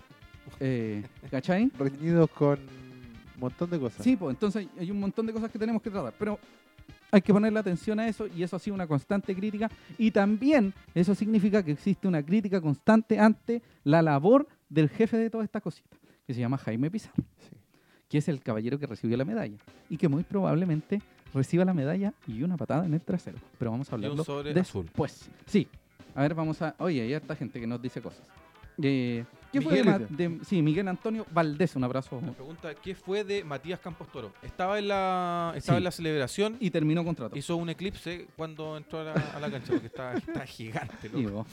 [0.61, 1.71] eh, ¿cachai?
[1.79, 4.03] Reñidos con un montón de cosas.
[4.03, 6.39] Sí, pues entonces hay un montón de cosas que tenemos que tratar, pero
[7.11, 10.73] hay que ponerle atención a eso y eso ha sido una constante crítica y también
[10.95, 15.61] eso significa que existe una crítica constante ante la labor del jefe de todas estas
[15.61, 17.57] cositas, que se llama Jaime Pizarro, Sí.
[18.15, 19.57] Que es el caballero que recibió la medalla
[19.91, 21.03] y que muy probablemente
[21.35, 24.23] reciba la medalla y una patada en el trasero, pero vamos a Y un hablarlo
[24.23, 25.23] sobre después.
[25.23, 25.33] azul.
[25.47, 25.67] Sí,
[26.15, 26.77] a ver, vamos a...
[26.79, 28.23] Oye, hay harta gente que nos dice cosas.
[28.81, 32.21] Eh, ¿Qué fue de, Sí, Miguel Antonio Valdés, un abrazo.
[32.25, 34.33] La pregunta, ¿qué fue de Matías Campos Toro?
[34.43, 35.79] Estaba en la, estaba Sí.
[35.81, 37.37] en la celebración Y terminó contrato.
[37.37, 41.23] hizo un eclipse cuando entró a la, a la cancha, porque está, está gigante, Y
[41.23, 41.31] loco.
[41.39, 41.47] vos.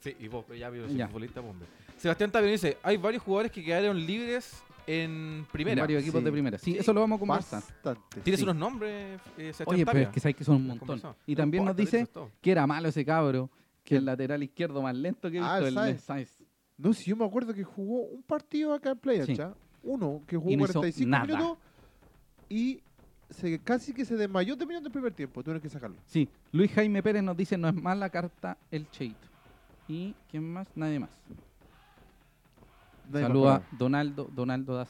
[0.00, 1.64] Sí, y vos, pero ya vio, futbolista bombe.
[1.96, 5.82] Sebastián Tapión dice, hay varios jugadores que quedaron libres en primera.
[5.82, 6.24] Varios equipos Sí.
[6.24, 6.58] de primera.
[6.58, 6.78] Sí, Sí.
[6.78, 7.62] eso lo vamos a conversar.
[7.62, 8.20] Bastante.
[8.22, 8.44] ¿Tienes Sí.
[8.44, 11.00] unos nombres, eh, Oye, pero es que sabes que son un montón.
[11.26, 12.06] Y también nos dice
[12.40, 13.50] que era malo ese cabro,
[13.84, 15.96] que el lateral izquierdo más lento que he Ah, visto, el Sáenz.
[15.96, 16.38] de Sáenz.
[16.78, 19.36] No, si yo me acuerdo que jugó un partido acá en Playa, Sí.
[19.36, 19.54] ¿cha?
[19.84, 21.26] Uno, que jugó Y no hizo 45 nada.
[21.26, 21.58] minutos
[22.48, 22.80] y
[23.30, 25.42] se, casi que se desmayó terminando el primer tiempo.
[25.42, 25.96] Tuvieron que sacarlo.
[26.06, 29.16] Sí, Luis Jaime Pérez nos dice, no es mala carta el Cheito.
[29.88, 30.68] ¿Y quién más?
[30.76, 31.10] Nadie más.
[33.10, 34.86] Más Saluda para- Donaldo, Donaldo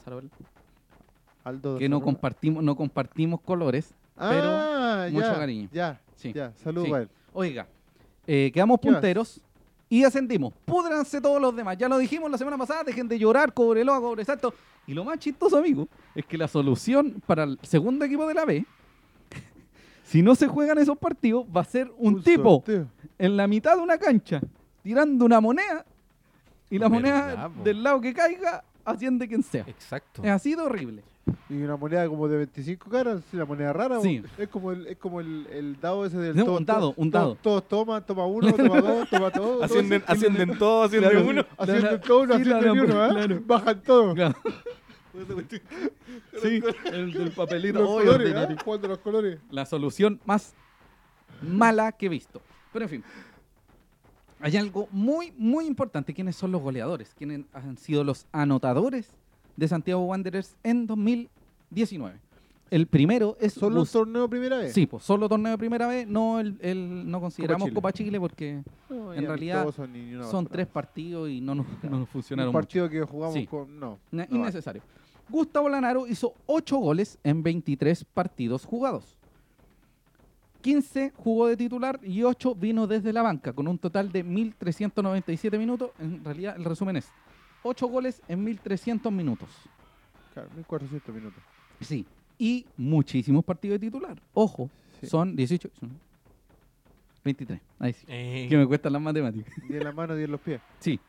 [1.43, 5.69] Aldo que no compartimos, no compartimos colores, Ah, mucho ya, cariño.
[5.73, 6.31] Ya, Sí.
[6.33, 6.53] ya.
[6.55, 6.93] Saludos Sí.
[6.93, 7.09] a él.
[7.33, 7.67] Oiga,
[8.27, 9.41] eh, quedamos punteros
[9.89, 10.53] y ascendimos.
[10.65, 11.77] Púdranse todos los demás.
[11.77, 14.53] Ya lo dijimos la semana pasada, dejen de llorar, Cobreloa, Cobresalto.
[14.87, 18.45] Y lo más chistoso, amigo, es que la solución para el segundo equipo de la
[18.45, 18.65] B,
[20.03, 22.87] si no se juegan esos partidos, va a ser un, tipo sorteo.
[23.17, 24.41] en la mitad de una cancha,
[24.83, 25.85] tirando una moneda,
[26.75, 29.63] y la moneda Verdad, del lado que caiga, asciende quien sea.
[29.67, 30.23] Exacto.
[30.23, 31.03] Es así de horrible.
[31.49, 34.01] Y una moneda como de 25 caras, sí, la moneda rara.
[34.01, 34.21] Sí.
[34.21, 36.93] o- Es como el, es como el, el dado ese del No, un dado, todos-
[36.97, 37.35] un dado.
[37.41, 39.63] Todos, toman, toma uno, toma dos, toma todo.
[39.63, 41.45] Ascienden, todo, ascienden todos, ascienden Claro, uno.
[41.57, 43.09] Haciendo La- todo uno, sí, ni uno, ¿eh?
[43.11, 43.41] claro.
[43.45, 44.15] Bajan todos.
[44.15, 44.35] Claro.
[46.41, 47.79] Sí, el del papelito.
[47.79, 48.55] Los Oy, colores, ordinario.
[48.55, 48.59] ¿eh?
[48.63, 49.39] Jugando los colores.
[49.51, 50.53] la solución más
[51.41, 52.41] mala que he visto.
[52.71, 53.03] Pero en fin,
[54.43, 56.13] hay algo muy, muy importante.
[56.13, 57.13] ¿Quiénes son los goleadores?
[57.17, 59.09] ¿Quiénes han sido los anotadores
[59.55, 62.19] de Santiago Wanderers en 2019?
[62.71, 63.53] El primero es...
[63.53, 64.73] Solo un Gus- torneo primera vez.
[64.73, 67.75] Sí, pues solo torneo de primera vez, no el, el- no consideramos Chile.
[67.75, 70.49] Copa Chile porque No, en realidad son basura.
[70.51, 72.59] tres partidos y no nos, no nos Un funcionaron mucho.
[72.61, 73.45] partido que jugamos Sí.
[73.45, 73.79] con.
[73.79, 74.81] No innecesario.
[75.29, 79.17] Gustavo Lanaro hizo 8 goles en 23 partidos jugados.
[80.63, 85.59] 15 jugó de titular y 8 vino desde la banca, con un total de 1.397
[85.59, 85.91] minutos.
[85.99, 87.09] En realidad, el resumen es
[87.63, 89.49] 8 goles en 1.300 minutos.
[90.33, 91.43] Claro, 1400 minutos.
[91.81, 92.05] Sí.
[92.39, 94.19] Y muchísimos partidos de titular.
[94.33, 94.69] Ojo,
[95.01, 95.07] Sí.
[95.07, 95.69] son 18.
[95.79, 95.91] son
[97.25, 97.59] 23.
[97.79, 98.05] Ahí sí.
[98.07, 99.53] Eh, Que me cuestan las matemáticas.
[99.67, 100.61] 10 en la mano, 10 en los pies.
[100.79, 100.99] Sí,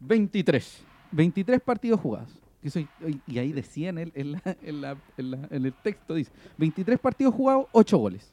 [0.00, 0.84] 23.
[1.12, 2.30] 23 partidos jugados.
[2.62, 2.88] Que soy-
[3.26, 6.30] y ahí decía en el, en, la- en la- en la- en el texto, dice,
[6.56, 8.32] 23 partidos jugados, 8 goles.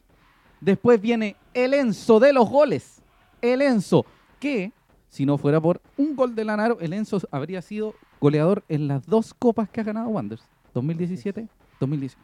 [0.61, 3.01] Después viene el Enzo de los goles.
[3.41, 4.05] El Enzo,
[4.39, 4.71] que
[5.07, 9.05] si no fuera por un gol de Lanaro, el Enzo habría sido goleador en las
[9.05, 10.43] dos copas que ha ganado Wanderers.
[10.73, 11.47] 2017,
[11.79, 12.21] 2018.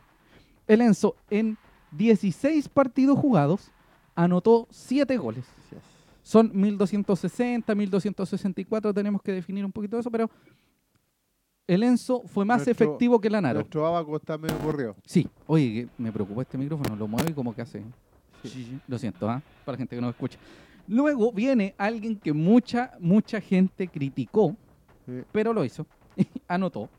[0.68, 1.58] El Enzo en
[1.92, 3.72] 16 partidos jugados
[4.16, 5.46] anotó 7 goles.
[6.24, 10.30] Son 1260, 1264, tenemos que definir un poquito eso, pero
[11.68, 13.60] el Enzo fue más Nuestro- efectivo que Lanaro.
[13.60, 14.96] Nuestro abaco está medio corrido.
[15.06, 17.84] Sí, oye, me preocupa este micrófono, lo mueve y como que hace.
[18.50, 18.80] Sí.
[18.88, 19.42] Lo siento, ¿ah?
[19.64, 20.38] para la gente que no escucha.
[20.88, 24.56] Luego viene alguien que mucha, mucha gente criticó,
[25.06, 25.22] Sí.
[25.32, 25.86] pero lo hizo,
[26.48, 26.90] anotó.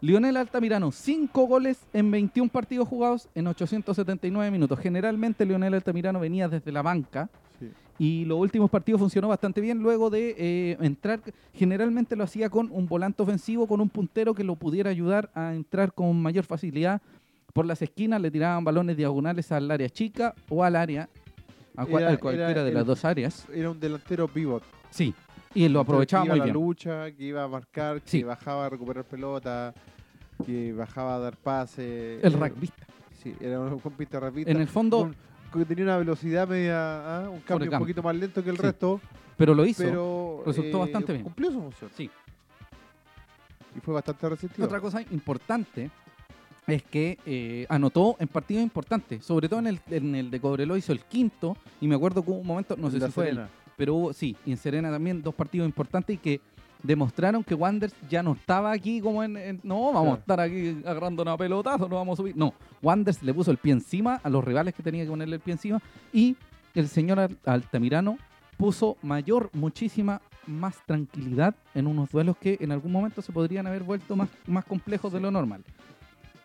[0.00, 4.78] Lionel Altamirano, 5 goles en 21 partidos jugados en 879 minutos.
[4.78, 7.70] Generalmente Lionel Altamirano venía desde la banca, Sí.
[7.98, 11.20] y los últimos partidos funcionó bastante bien luego de eh, entrar,
[11.54, 15.54] generalmente lo hacía con un volante ofensivo, con un puntero que lo pudiera ayudar a
[15.54, 17.00] entrar con mayor facilidad
[17.56, 21.08] por las esquinas, le tiraban balones diagonales al área chica o al área,
[21.74, 23.46] a, cual- Era- a cualquiera era de las dos áreas.
[23.50, 24.62] Era un delantero pivot.
[24.90, 25.14] Sí,
[25.54, 26.54] y lo aprovechaba que iba muy a la bien.
[26.66, 28.22] lucha, que iba a marcar, que Sí.
[28.22, 29.72] bajaba a recuperar pelota,
[30.44, 32.22] que bajaba a dar pases.
[32.22, 32.86] El rugbyista.
[33.22, 34.50] Sí, era un compista rugbyista.
[34.52, 35.10] En el fondo,
[35.50, 36.76] que tenía una velocidad media,
[37.24, 38.62] ah, un cambio un poquito más lento que el Sí.
[38.64, 39.00] resto,
[39.38, 39.82] pero lo hizo.
[39.82, 41.24] pero resultó eh, bastante bien.
[41.24, 42.10] Cumplió su función Sí.
[43.74, 44.66] y fue bastante resistido.
[44.66, 45.90] Otra cosa importante
[46.66, 50.78] es que eh, anotó en partidos importantes, sobre todo en el, en el de Cobreloa
[50.78, 53.28] hizo el quinto, y me acuerdo que hubo un momento, no sé La si fue
[53.30, 53.40] él,
[53.76, 56.40] pero hubo, sí, y en Serena también dos partidos importantes y que
[56.82, 60.12] demostraron que Wanderers ya no estaba aquí como en, en- no, vamos Claro.
[60.14, 62.36] a estar aquí agarrando una pelotazo, no vamos a subir.
[62.36, 62.52] No,
[62.82, 65.52] Wanderers le puso el pie encima a los rivales que tenía que ponerle el pie
[65.52, 65.80] encima
[66.12, 66.36] y
[66.74, 68.18] el señor Al- Altamirano
[68.56, 73.82] puso mayor, muchísima más tranquilidad en unos duelos que en algún momento se podrían haber
[73.82, 75.62] vuelto más, más complejos de lo normal.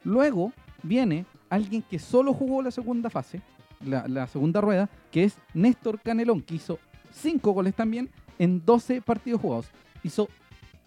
[0.03, 0.51] Luego
[0.83, 3.41] viene alguien que solo jugó la segunda fase,
[3.85, 6.79] la, la segunda rueda, que es Néstor Canelón, que hizo
[7.11, 8.09] 5 goles también
[8.39, 9.67] en 12 partidos jugados.
[10.03, 10.27] Hizo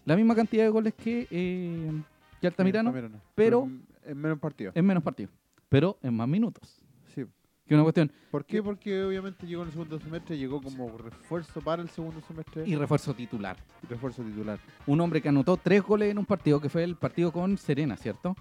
[0.05, 1.93] la misma cantidad de goles que, eh,
[2.41, 2.93] que Altamirano
[3.35, 4.77] pero- en, en menos partidos.
[4.77, 5.33] en menos partidos,
[5.69, 6.81] pero en más minutos.
[7.15, 7.25] Sí.
[7.67, 8.13] Que una cuestión.
[8.31, 8.63] ¿Por qué?
[8.63, 12.75] Porque obviamente llegó en el segundo semestre, llegó como refuerzo para el segundo semestre Y
[12.77, 13.57] refuerzo titular.
[13.89, 14.59] refuerzo titular.
[14.87, 17.97] Un hombre que anotó tres goles en un partido, que fue el partido con Serena,
[17.97, 18.37] ¿cierto?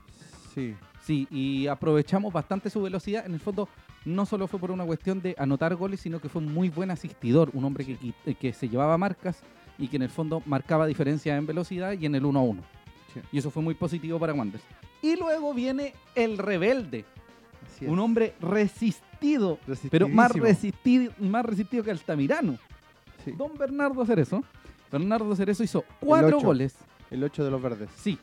[0.54, 3.26] Sí, Sí, y aprovechamos bastante su velocidad.
[3.26, 3.68] En el fondo,
[4.06, 6.92] no solo fue por una cuestión de anotar goles, sino que fue un muy buen
[6.92, 7.50] asistidor.
[7.54, 9.42] Un hombre que, que se llevaba marcas
[9.78, 12.64] y que en el fondo marcaba diferencia en velocidad y en el 1 a 1.
[13.14, 13.20] Sí.
[13.34, 14.64] Y eso fue muy positivo para Wanderers.
[15.02, 17.04] Y luego viene el rebelde,
[17.82, 19.60] un hombre resistido,
[19.92, 22.58] pero más resistido, más resistido que Altamirano.
[23.26, 24.42] Sí, Don Bernardo Cerezo.
[24.90, 26.76] Bernardo Cerezo hizo cuatro goles.
[27.12, 27.90] el 8 de los verdes.
[27.98, 28.18] Sí.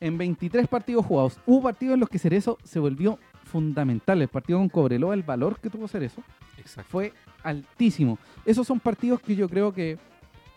[0.00, 1.38] En 23 partidos jugados.
[1.46, 4.20] Hubo partidos en los que Cerezo se volvió fundamental.
[4.22, 6.22] El partido con Cobreloa, el valor que tuvo Cerezo
[6.58, 6.88] Exacto.
[6.90, 8.18] fue altísimo.
[8.44, 9.98] Esos son partidos que yo creo que,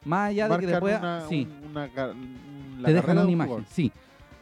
[0.06, 1.00] más allá de que te pueda.
[1.00, 1.90] una, sí, un- una
[2.86, 3.50] te dejan una de imagen.
[3.54, 3.74] jugador.
[3.74, 3.92] Sí.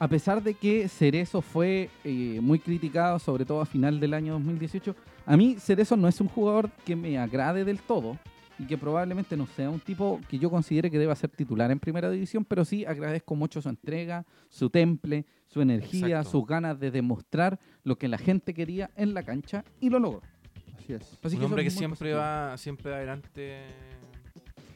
[0.01, 4.33] A pesar de que Cerezo fue eh, muy criticado, sobre todo a final del año
[4.33, 8.17] 2018, a mí Cerezo no es un jugador que me agrade del todo
[8.59, 11.79] y que probablemente no sea un tipo que yo considere que deba ser titular en
[11.79, 16.31] primera división, pero sí agradezco mucho su entrega, su temple, su energía, Exacto.
[16.31, 20.21] sus ganas de demostrar lo que la gente quería en la cancha y lo logró.
[20.77, 21.17] Así es.
[21.23, 22.19] Así un hombre que siempre positivo.
[22.19, 23.65] va, siempre va adelante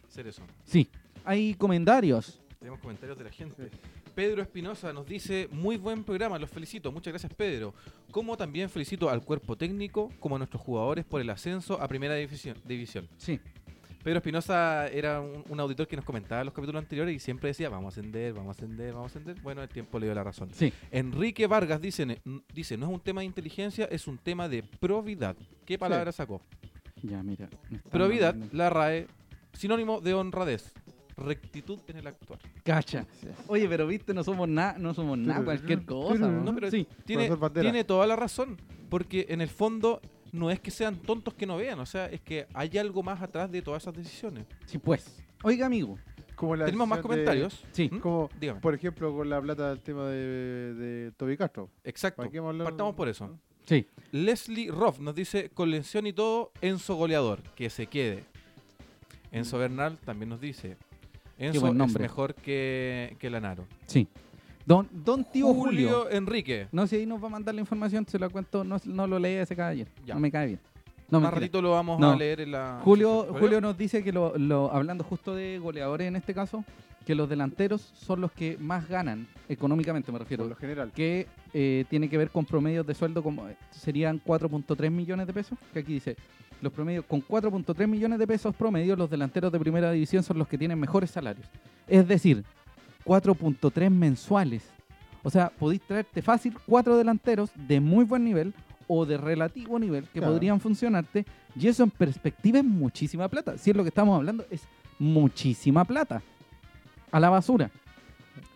[0.07, 0.43] ser eso.
[0.63, 0.89] Sí.
[1.25, 2.39] Hay comentarios.
[2.59, 3.69] Tenemos comentarios de la gente.
[4.15, 7.73] Pedro Espinosa nos dice, muy buen programa, los felicito, muchas gracias Pedro.
[8.11, 12.13] Como también felicito al cuerpo técnico, como a nuestros jugadores por el ascenso a primera
[12.13, 12.55] división.
[12.63, 13.09] división.
[13.17, 13.39] Sí.
[14.03, 17.69] Pedro Espinosa era un, un auditor que nos comentaba los capítulos anteriores y siempre decía,
[17.69, 19.41] vamos a ascender, vamos a ascender, vamos a ascender.
[19.41, 20.49] Bueno, el tiempo le dio la razón.
[20.53, 20.73] Sí.
[20.91, 22.19] Enrique Vargas dice,
[22.53, 25.37] dice, no es un tema de inteligencia, es un tema de probidad.
[25.65, 26.41] ¿Qué palabra sacó?
[27.01, 27.47] Ya, mira.
[27.89, 29.07] Probidad, la RAE,
[29.53, 30.73] sinónimo de honradez,
[31.15, 32.39] rectitud en el actuar.
[32.63, 33.05] Cacha.
[33.47, 36.13] Oye, pero viste, no somos nada, no somos nada, cualquier cosa.
[36.15, 36.43] pero- ¿no?
[36.43, 36.87] No, pero sí.
[37.05, 38.57] tiene toda la razón,
[38.89, 40.01] porque en el fondo
[40.33, 43.21] no es que sean tontos que no vean, o sea, es que hay algo más
[43.21, 44.45] atrás de todas esas decisiones.
[44.65, 45.23] Sí, pues.
[45.43, 45.97] Oiga, amigo,
[46.35, 47.63] Como la Tenemos más de- comentarios.
[47.71, 47.89] Sí.
[47.91, 47.99] ¿Mm?
[47.99, 48.59] Como, Dígame.
[48.59, 51.69] por ejemplo, con la plata del tema de, de Toby Castro.
[51.83, 52.23] Exacto.
[52.63, 53.37] Partamos por eso.
[53.65, 53.87] Sí.
[54.11, 58.23] Leslie Roth nos dice, con lesión y todo, Enzo goleador, que se quede.
[59.31, 60.75] Enzo Bernal también nos dice,
[61.37, 62.01] Enzo es nombre.
[62.03, 63.65] mejor que, que Lanaro.
[63.85, 64.07] Sí.
[64.65, 65.89] Don, don tío Julio.
[66.03, 66.67] Julio Enrique.
[66.71, 69.19] No, si ahí nos va a mandar la información, se la cuento, no, no lo
[69.19, 69.89] leí ese caballero.
[70.05, 70.13] Ya.
[70.13, 70.59] No me cae bien.
[71.09, 72.11] No, Más ratito lo vamos No.
[72.11, 72.79] a leer en la...
[72.83, 73.61] Julio, ¿Julio?
[73.61, 76.63] Nos dice que, lo, lo- hablando justo de goleadores en este caso,
[77.05, 80.91] que los delanteros son los que más ganan, económicamente me Por refiero, lo general.
[80.95, 85.33] que eh, tiene que ver con promedios de sueldo como eh, serían 4.3 millones de
[85.33, 86.15] pesos, que aquí dice,
[86.61, 90.47] los promedios con 4.3 millones de pesos promedio, los delanteros de primera división son los
[90.47, 91.45] que tienen mejores salarios.
[91.87, 92.43] Es decir,
[93.05, 94.63] 4.3 mensuales.
[95.23, 98.53] O sea, podéis traerte fácil cuatro delanteros de muy buen nivel
[98.87, 100.33] o de relativo nivel que Claro.
[100.33, 103.57] podrían funcionarte y eso en perspectiva es muchísima plata.
[103.57, 104.63] Si es lo que estamos hablando, es
[104.99, 106.21] muchísima plata
[107.11, 107.71] a la basura.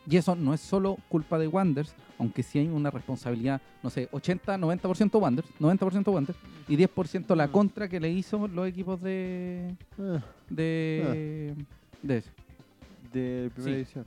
[0.10, 4.08] Y eso no es solo culpa de Wanders, aunque sí hay una responsabilidad, no sé,
[4.12, 7.52] 80, 90% Wanders, 90% Wanders y 10% la Mm.
[7.52, 11.56] contra que le hizo los equipos de Ah, de,
[12.02, 12.32] de eso.
[13.14, 13.82] de primera Sí.
[13.82, 14.06] edición.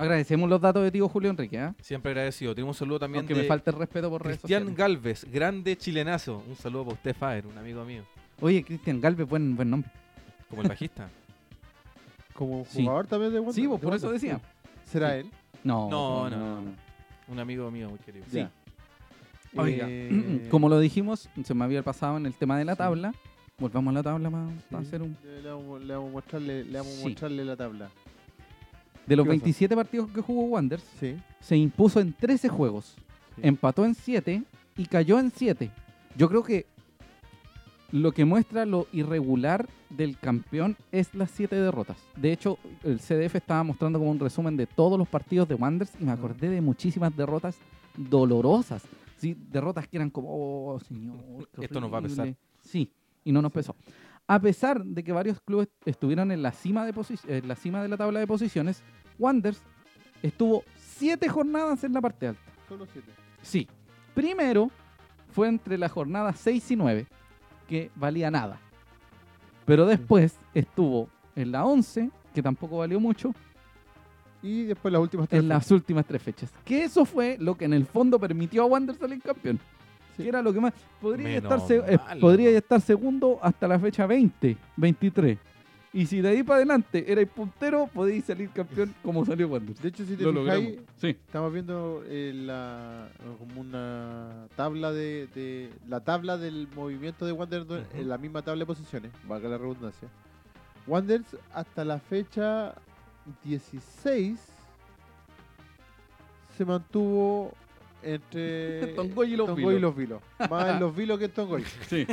[0.00, 1.74] Agradecemos los datos de tío Julio Enrique, ¿ah?
[1.82, 2.54] Siempre agradecido.
[2.54, 4.78] Tenemos un saludo también aunque de me falta el respeto por redes Cristian sociales.
[4.78, 6.42] Galvez, grande chilenazo.
[6.48, 8.02] Un saludo para usted, Fader, un amigo mío.
[8.40, 9.90] Oye, Cristian Galvez, buen, buen nombre.
[10.48, 11.10] Como el bajista.
[12.32, 12.82] Como Sí.
[12.82, 13.54] jugador también de Wander.
[13.54, 14.40] Sí, de por eso decía.
[14.86, 15.18] ¿Será Sí.
[15.20, 15.30] él?
[15.64, 16.70] No, No, no, no, no.
[17.28, 18.24] Un amigo mío muy querido.
[18.30, 18.38] Sí.
[18.38, 18.50] Ya.
[19.54, 22.78] Oiga, Eh, como lo dijimos, se me había pasado en el tema de la Sí.
[22.78, 23.12] tabla.
[23.58, 24.48] Volvamos a la tabla para
[24.82, 25.14] sí, hacer un...
[25.42, 27.90] Le, vamos, a mostrarle, le vamos mostrarle la tabla.
[29.10, 29.42] De los ¿Qué pasa?
[29.44, 31.16] 27 partidos que jugó Wanderers, Sí.
[31.40, 32.94] se impuso en 13 juegos,
[33.36, 33.42] sí.
[33.42, 34.42] empató en 7
[34.76, 35.70] y cayó en 7.
[36.16, 36.64] Yo creo que
[37.92, 41.96] lo que muestra lo irregular del campeón es las 7 derrotas.
[42.16, 45.92] De hecho, el CDF estaba mostrando como un resumen de todos los partidos de Wanderers
[46.00, 47.56] y me acordé de muchísimas derrotas
[47.96, 48.84] dolorosas.
[49.16, 50.28] Sí, derrotas que eran como,
[50.74, 51.16] oh, señor,
[51.60, 52.20] Esto nos va a pesar.
[52.20, 52.36] horrible".
[52.62, 52.90] Sí,
[53.24, 53.74] y no nos pesó.
[54.30, 56.94] A pesar de que varios clubes estuvieron en la cima de,
[57.26, 58.80] en la, cima de la tabla de posiciones,
[59.18, 59.60] Wanderers
[60.22, 62.40] estuvo 7 jornadas en la parte alta.
[62.68, 63.10] Solo siete.
[63.42, 63.66] Sí.
[64.14, 64.70] Primero
[65.32, 67.06] fue entre las jornadas 6 y 9,
[67.66, 68.60] que valía nada.
[69.64, 73.34] Pero después estuvo en la 11, que tampoco valió mucho,
[74.42, 75.42] Y después las últimas tres.
[75.42, 76.52] en las últimas tres fechas.
[76.64, 79.58] Que eso fue lo que en el fondo permitió a Wander salir campeón.
[80.20, 80.24] Sí.
[80.24, 80.72] Que era lo que más.
[81.00, 85.38] Podría, Menos estar, se- eh, podría estar segundo hasta la fecha 20, 23.
[85.92, 89.74] Y si de ahí para adelante erais puntero, podéis salir campeón como salió Wander.
[89.74, 90.78] De hecho, si te Lo fijáis.
[91.00, 91.08] Sí.
[91.08, 93.08] estamos viendo eh, la,
[93.40, 98.60] como una tabla de, de- la tabla del movimiento de Wander en la misma tabla
[98.60, 100.08] de posiciones, valga la redundancia.
[100.86, 102.72] Wanderers hasta la fecha
[103.44, 104.38] 16
[106.56, 107.52] se mantuvo
[108.02, 109.96] entre Tongoy y los Tongoy Vilos.
[109.96, 110.22] Vilos.
[110.50, 111.64] Más en los Vilos que en Tongoy.
[111.88, 112.06] Sí.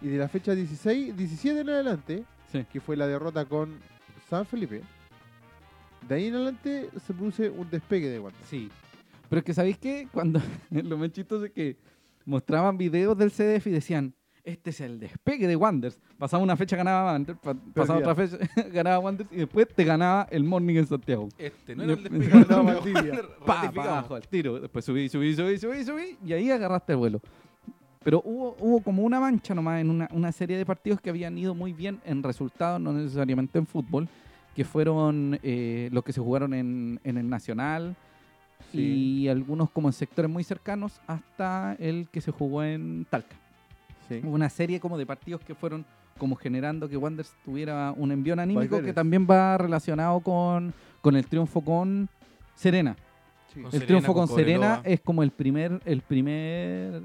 [0.00, 2.64] Y de la fecha 16, 17 en adelante, Sí.
[2.70, 3.78] que fue la derrota con
[4.28, 4.82] San Felipe,
[6.08, 8.42] de ahí en adelante se produce un despegue de Wander.
[8.46, 8.68] Sí.
[9.28, 10.08] Pero es que, ¿sabéis qué?
[10.12, 11.76] Cuando lo más chistoso es que
[12.26, 14.14] mostraban videos del CDF y decían,
[14.44, 15.98] este es el despegue de Wanderers.
[16.18, 18.38] Pasaba una fecha, ganaba Wanderers, pa- pasaba otra fecha,
[18.72, 21.28] ganaba Wanderers y después te ganaba el Morning en Santiago.
[21.38, 22.44] Este no era el despegue.
[22.48, 23.20] No, Valdivia.
[23.46, 24.60] Pa, abajo, al tiro.
[24.60, 27.20] Después subí, subí, subí, subí, subí y ahí agarraste el vuelo.
[28.04, 31.38] Pero hubo, hubo como una mancha nomás en una, una serie de partidos que habían
[31.38, 34.08] ido muy bien en resultados, no necesariamente en fútbol,
[34.56, 37.94] que fueron eh, los que se jugaron en, en el Nacional
[38.72, 43.36] y algunos como en sectores muy cercanos hasta el que se jugó en Talca.
[44.20, 44.26] Sí.
[44.26, 45.84] Una serie como de partidos que fueron
[46.18, 51.26] como generando que Wanderers tuviera un envión anímico que también va relacionado con, con el
[51.26, 52.08] triunfo con
[52.54, 52.94] Serena.
[53.48, 53.54] sí.
[53.54, 57.02] Con El Serena, triunfo con con Serena es como el primer, el primer,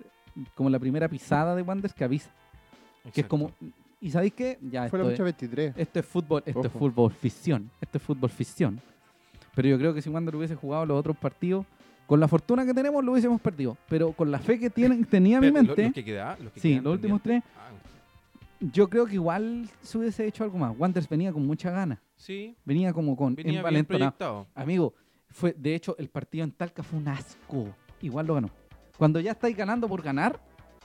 [0.55, 2.30] como la primera pisada de Wanderers que avisa.
[3.03, 3.30] Que es Exacto.
[3.30, 3.51] como,
[4.01, 4.60] ¿y sabéis qué?
[4.70, 5.74] Ya, Fue esto la es, fecha 23.
[5.78, 6.80] esto es fútbol, esto es Ojo.
[6.80, 8.82] fútbol ficción, esto es fútbol ficción.
[9.55, 11.66] Pero yo creo que si Wanderers hubiese jugado los otros partidos,
[12.08, 13.78] con la fortuna que tenemos lo hubiésemos perdido.
[13.88, 16.53] Pero con la fe que tienen, tenía mi Espérate, lo- mente, los que quedaban- los
[16.53, 17.43] que sí, los últimos tres.
[17.55, 17.70] Ah,
[18.60, 20.74] yo creo que igual se hubiese hecho algo más.
[20.76, 23.86] Wanderers venía con mucha gana, sí, venía como con venía bien.
[24.55, 24.93] Amigo,
[25.30, 27.68] fue, de hecho, el partido en Talca fue un asco.
[28.01, 28.49] Igual lo ganó.
[28.97, 30.39] Cuando ya estáis ganando por ganar,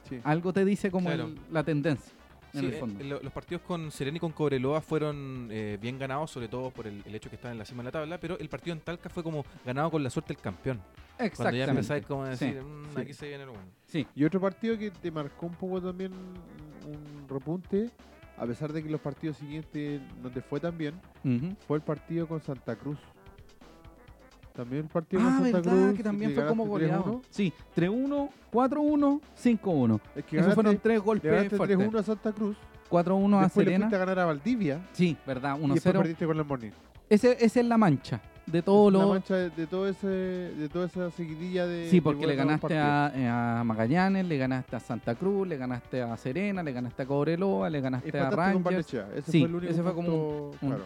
[0.09, 0.19] Sí.
[0.25, 1.25] algo te dice como Claro.
[1.27, 2.13] el- la tendencia.
[2.55, 3.21] En Sí, el eh, fondo.
[3.23, 7.03] los partidos con Serena y con Cobreloa fueron eh, bien ganados, sobre todo por el,
[7.07, 9.09] el hecho que estaban en la cima de la tabla, pero el partido en Talca
[9.09, 10.77] fue como ganado con la suerte del campeón.
[10.79, 11.71] Cuando ya Exactamente.
[11.71, 13.01] empezáis como a Sí, decir, "Mm, sí.
[13.01, 13.69] aquí se viene lo bueno.
[13.87, 14.07] Sí.
[14.15, 17.91] Y otro partido que te marcó un poco también un repunte
[18.37, 20.95] a pesar de que los partidos siguientes no te fue tan bien,
[21.69, 22.99] fue el partido con Santa Cruz.
[24.53, 25.97] También partido Ah, con Santa verdad, Cruz.
[25.97, 27.05] que también fue como goleado.
[27.05, 27.23] 3-1.
[27.31, 30.01] Sí, 3-1, 4-1, 5-1.
[30.15, 31.79] Es que Esos fueron tres le golpes ganaste fuertes.
[31.79, 32.57] 3-1 a Santa Cruz.
[32.91, 33.79] 4-1 a le Serena.
[33.87, 34.81] fuiste a ganar a Valdivia.
[34.93, 35.99] Sí, verdad, Y después 1-0.
[35.99, 36.71] perdiste con el Morning.
[37.09, 39.09] Ese, esa es la mancha de todo la lo...
[39.11, 41.89] mancha de, de todo ese, de toda esa seguidilla de.
[41.89, 45.57] Sí, de porque le buenos ganaste a, a Magallanes, le ganaste a Santa Cruz, le
[45.57, 48.93] ganaste a Serena, le ganaste a Cobreloa, le ganaste a Empataste con Rangers.
[48.93, 49.19] Barnechea.
[49.19, 50.85] Ese Sí, fue el único ese fue como punto, un- claro.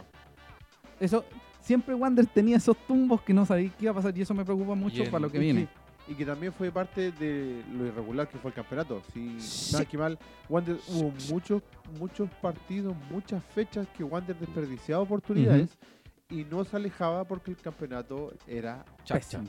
[1.01, 1.25] Eso,
[1.67, 4.45] siempre Wander tenía esos tumbos que no sabía qué iba a pasar y eso me
[4.45, 5.69] preocupa mucho para lo que Y viene.
[6.09, 9.03] Y que también fue parte de lo irregular que fue el campeonato.
[9.13, 9.73] Si Sí.
[9.73, 10.17] nada que mal,
[10.49, 11.63] Wander hubo muchos,
[11.99, 15.77] muchos partidos, muchas fechas que Wander desperdiciaba oportunidades
[16.29, 19.41] y no se alejaba porque el campeonato era charcha.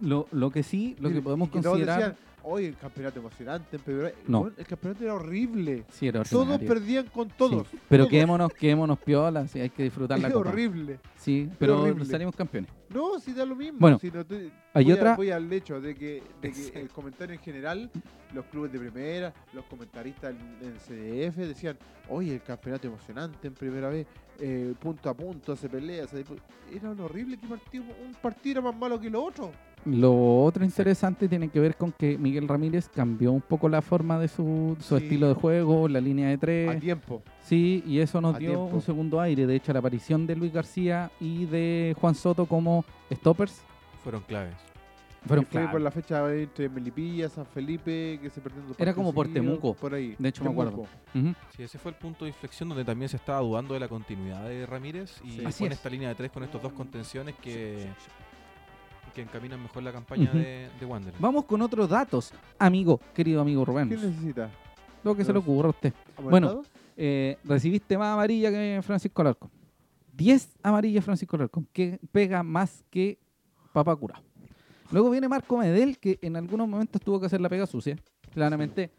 [0.00, 1.98] Lo, lo que sí, lo Y- que podemos considerar...
[1.98, 4.48] decían, oye, el campeonato emocionante, pero No.
[4.56, 5.84] el campeonato era horrible.
[5.90, 7.68] Sí, era Todos perdían con todos.
[7.68, 8.10] Sí, Pero todos.
[8.10, 10.48] quedémonos, quedémonos piolas, sí, hay que disfrutar la copa.
[10.50, 10.98] horrible.
[11.16, 12.04] Sí, pero horrible.
[12.04, 12.68] salimos campeones.
[12.88, 13.78] No, si da lo mismo.
[13.78, 16.80] Bueno, si no te- hay voy a- otra- voy al hecho de que, de que
[16.80, 17.90] el comentario en general,
[18.34, 21.78] los clubes de primera, los comentaristas en, en CDF decían,
[22.08, 24.06] oye, el campeonato emocionante en primera vez,
[24.40, 26.38] eh, punto a punto, se pelea, se dispu-".
[26.74, 29.50] era un horrible que partido, un partido era más malo que lo otro.
[29.84, 34.16] Lo otro interesante tiene que ver con que Miguel Ramírez cambió un poco la forma
[34.18, 35.04] de su, su Sí.
[35.04, 36.80] estilo de juego, la línea de A tres.
[36.80, 37.20] tiempo.
[37.42, 38.70] Sí, y eso nos a dio tiempo.
[38.76, 39.44] un segundo aire.
[39.46, 43.62] De hecho, la aparición de Luis García y de Juan Soto como stoppers
[44.04, 44.54] Fueron claves.
[45.26, 49.12] Fueron fue por la fecha entre Melipilla, San Felipe, que se perdieron dos Era como
[49.12, 49.74] por Temuco.
[49.74, 50.14] Por ahí.
[50.18, 50.84] De hecho, me acuerdo.
[51.56, 54.44] Sí, ese fue el punto de inflexión donde también se estaba dudando de la continuidad
[54.48, 55.44] de Ramírez y Sí.
[55.44, 55.60] Es.
[55.60, 57.86] esta línea de tres con estos dos contenciones que,
[59.14, 61.14] que encaminan mejor la campaña de, de Wander.
[61.18, 63.88] Vamos con otros datos, amigo, querido amigo Rubén.
[63.88, 64.50] ¿Qué necesita?
[65.04, 65.92] Lo que se le ocurra a usted.
[66.16, 66.66] ¿Amonestados?
[66.96, 69.50] Eh, recibiste más amarilla que Francisco Alarcón.
[70.14, 73.18] 10 amarillas Francisco Alarcón, que pega más que
[73.72, 74.22] papá curado.
[74.92, 77.96] Luego viene Marco Medel, que en algunos momentos tuvo que hacer la pega sucia,
[78.32, 78.90] claramente.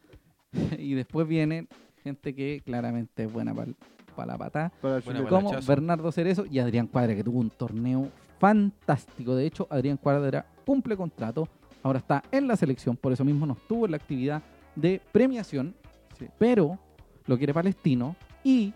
[0.79, 1.67] y después viene
[2.03, 5.51] gente que claramente es buena para la patada, para como.
[5.65, 9.35] Bernardo Cerezo y Adrián Cuadra, que tuvo un torneo fantástico.
[9.35, 11.47] De hecho, Adrián Cuadra cumple contrato,
[11.83, 14.41] ahora está en la selección, por eso mismo no estuvo en la actividad
[14.75, 15.75] de premiación,
[16.17, 16.27] Sí.
[16.37, 16.79] pero
[17.27, 18.73] lo quiere Palestino y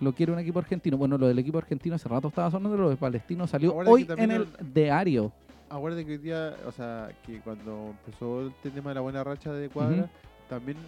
[0.00, 0.96] lo quiere un equipo argentino.
[0.96, 4.06] Bueno, lo del equipo argentino hace rato estaba sonando, lo de Palestino salió Ahora hoy
[4.16, 5.32] en el diario.
[5.74, 9.52] Acuérdate que hoy día, o sea, que cuando empezó el tema de la buena racha
[9.52, 10.08] de Cuadra,
[10.48, 10.78] también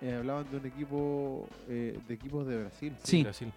[0.00, 2.94] eh, hablaban de un equipo, eh, de equipos de Brasil.
[3.02, 3.24] Sí.
[3.24, 3.52] Brasil.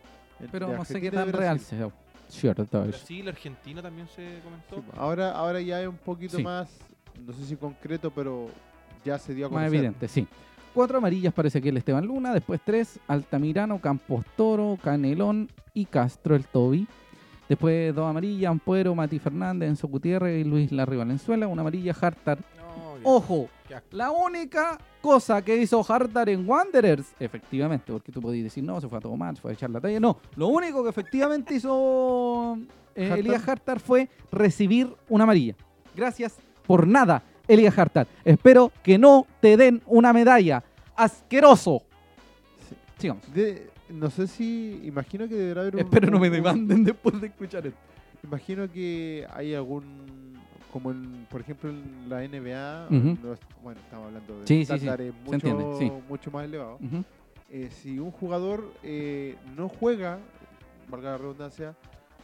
[0.51, 1.39] Pero no sé qué tan Brasil.
[1.39, 1.89] real sea.
[2.29, 2.87] Cierto, es.
[2.87, 4.77] Brasil, Argentina también se comentó.
[4.77, 6.43] Sí, ahora, ahora ya es un poquito Sí.
[6.43, 6.75] más,
[7.27, 8.47] no sé si concreto, pero
[9.05, 9.75] ya se dio a Más conocer.
[9.77, 10.27] evidente, sí.
[10.73, 16.35] Cuatro amarillas parece que el Esteban Luna, después tres, Altamirano, Campos Toro, Canelón y Castro
[16.35, 16.87] el Toby.
[17.51, 21.49] Después dos amarillas, Ampuero, Mati Fernández, Enzo Gutiérrez y Luis Larry Valenzuela.
[21.49, 22.39] Una amarilla, Hartar.
[22.57, 23.49] No, Ojo,
[23.91, 28.87] la única cosa que hizo Hartar en Wanderers, efectivamente, porque tú podías decir, no, se
[28.87, 29.99] fue a tomar, se fue a echar la talla.
[29.99, 32.57] No, lo único que efectivamente hizo
[32.95, 33.19] eh, Hartar.
[33.19, 35.53] Elías Hartar fue recibir una amarilla.
[35.93, 38.07] Gracias por nada, Elías Hartar.
[38.23, 40.63] Espero que no te den una medalla.
[40.95, 41.81] Asqueroso.
[42.69, 42.75] Sí.
[42.97, 43.33] Sigamos.
[43.33, 45.81] De- no sé si, imagino que deberá haber un...
[45.81, 47.79] Espero no me demanden después de escuchar esto.
[48.23, 49.83] Imagino que hay algún,
[50.71, 52.87] como en, por ejemplo en la NBA,
[53.63, 54.85] bueno, estamos hablando de Sí, sí, sí,
[55.25, 56.79] mucho, entiende, mucho más elevados.
[56.81, 57.03] Ujú.
[57.49, 60.19] Eh, si un jugador eh, no juega,
[60.89, 61.75] valga la redundancia,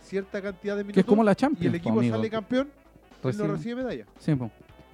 [0.01, 1.63] cierta cantidad de minutos Que es como la Champions.
[1.63, 2.15] y el po, equipo amigo.
[2.15, 4.05] sale campeón, él Recibe- no recibe medalla.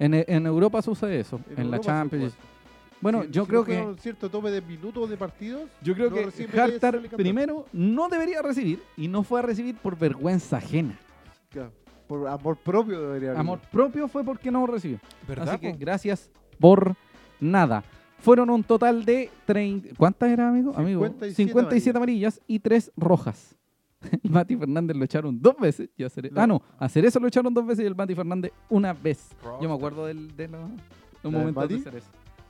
[0.00, 1.38] En, en Europa sucede eso.
[1.50, 2.34] En, la Europa Champions.
[3.00, 5.94] Bueno, Si- yo si creo no que un cierto tope de minutos de partidos, Yo
[5.94, 10.56] creo no que Hartar primero no debería recibir y no fue a recibir por vergüenza
[10.58, 10.98] ajena.
[11.50, 11.72] claro,
[12.06, 13.40] por amor propio debería haber.
[13.40, 14.98] Amor propio fue porque no recibió.
[15.28, 15.48] ¿Verdad?
[15.50, 15.76] Así que po?
[15.78, 16.94] gracias por
[17.40, 17.82] nada.
[18.20, 19.90] Fueron un total de 30...
[19.98, 20.72] ¿Cuántas era, amigo?
[20.76, 23.54] amigo 57 57 amarillas y 3 rojas.
[24.22, 25.90] El Mati Fernández lo echaron dos veces.
[25.96, 26.40] Y a Cere- No.
[26.40, 26.62] Ah, no.
[26.78, 29.28] A Cerezo lo echaron dos veces y el Mati Fernández una vez.
[29.60, 30.60] Yo me acuerdo del, de los,
[31.22, 31.78] los del momentos de?
[31.80, 32.06] Cerezo.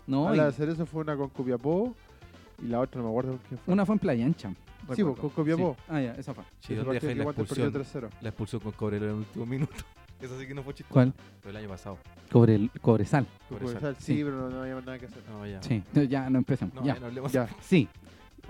[0.07, 1.95] No, Ah, y la de Cerezo fue una con Copiapó
[2.63, 3.75] y la otra no me acuerdo con quién fue.
[3.75, 4.49] una fue en Playa Ancha.
[4.51, 4.57] Sí,
[5.03, 5.15] recuerdo.
[5.15, 5.77] pues, con Copiapó.
[5.79, 5.83] Sí.
[5.89, 6.45] Ah, ya, esa fue.
[6.61, 7.31] Sí, Ese ¿dónde partido dejáis que la
[7.71, 8.11] expulsión?
[8.13, 8.15] 3-0.
[8.21, 9.73] La expulsión con Cobrelo en el último minuto.
[10.21, 10.93] Eso sí que no fue chistoso.
[10.93, 11.13] ¿Cuál?
[11.41, 11.99] Pero el año pasado.
[12.31, 13.27] Cobre, Cobresal.
[13.49, 13.75] Cobresal.
[13.81, 14.17] Cobresal, Sí.
[14.17, 15.23] Sí, pero no, no había nada que hacer.
[15.31, 15.63] No, ya.
[15.63, 16.75] Sí, ya no empecemos.
[16.75, 16.95] No, ya.
[16.95, 17.33] ya no hablemos.
[17.33, 17.49] Ya.
[17.61, 17.89] Sí.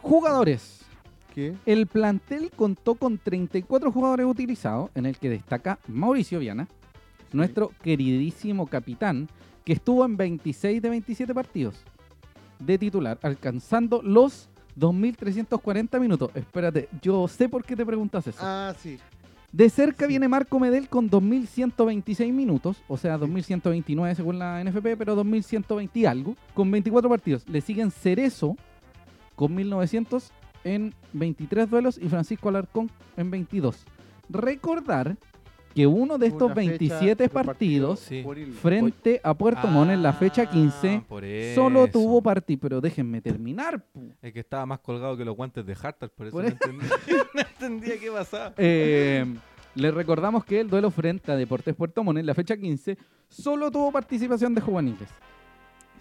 [0.02, 0.80] Jugadores.
[1.34, 1.55] ¿Qué?
[1.66, 6.68] El plantel contó con 34 jugadores utilizados, en el que destaca Mauricio Viana,
[7.32, 9.28] nuestro queridísimo capitán,
[9.64, 11.74] que estuvo en 26 de 27 partidos
[12.58, 14.48] de titular, alcanzando los
[14.78, 16.30] 2.340 minutos.
[16.34, 18.38] Espérate, yo sé por qué te preguntas eso.
[18.40, 18.98] Ah, sí.
[19.52, 20.08] De cerca sí.
[20.08, 26.06] viene Marco Medel con 2.126 minutos, o sea, 2.129 según la NFP, pero 2.120 y
[26.06, 27.48] algo, con 24 partidos.
[27.48, 28.56] Le siguen Cerezo
[29.36, 30.30] con 1.900
[30.64, 33.84] en 23 duelos y Francisco Alarcón en 22.
[34.28, 35.16] Recordar
[35.74, 38.24] que uno de estos Una fecha 27 de partido partidos Sí.
[38.62, 43.20] frente a Puerto Montt en la fecha Ah, 15 por solo tuvo partido, pero déjenme
[43.20, 43.82] terminar.
[43.92, 44.10] pu.
[44.22, 46.88] El que estaba más colgado que los guantes de Hartar, por eso Por no, entendía,
[47.34, 48.54] no entendía qué pasaba.
[48.58, 49.24] Eh,
[49.74, 52.96] les recordamos que el duelo frente a Deportes Puerto Montt en la fecha 15
[53.28, 55.08] solo tuvo participación de juveniles.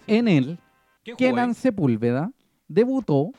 [0.06, 0.58] En él,
[1.02, 1.54] ¿Quién jugó Kenan?
[1.54, 2.30] Sepúlveda
[2.68, 3.32] debutó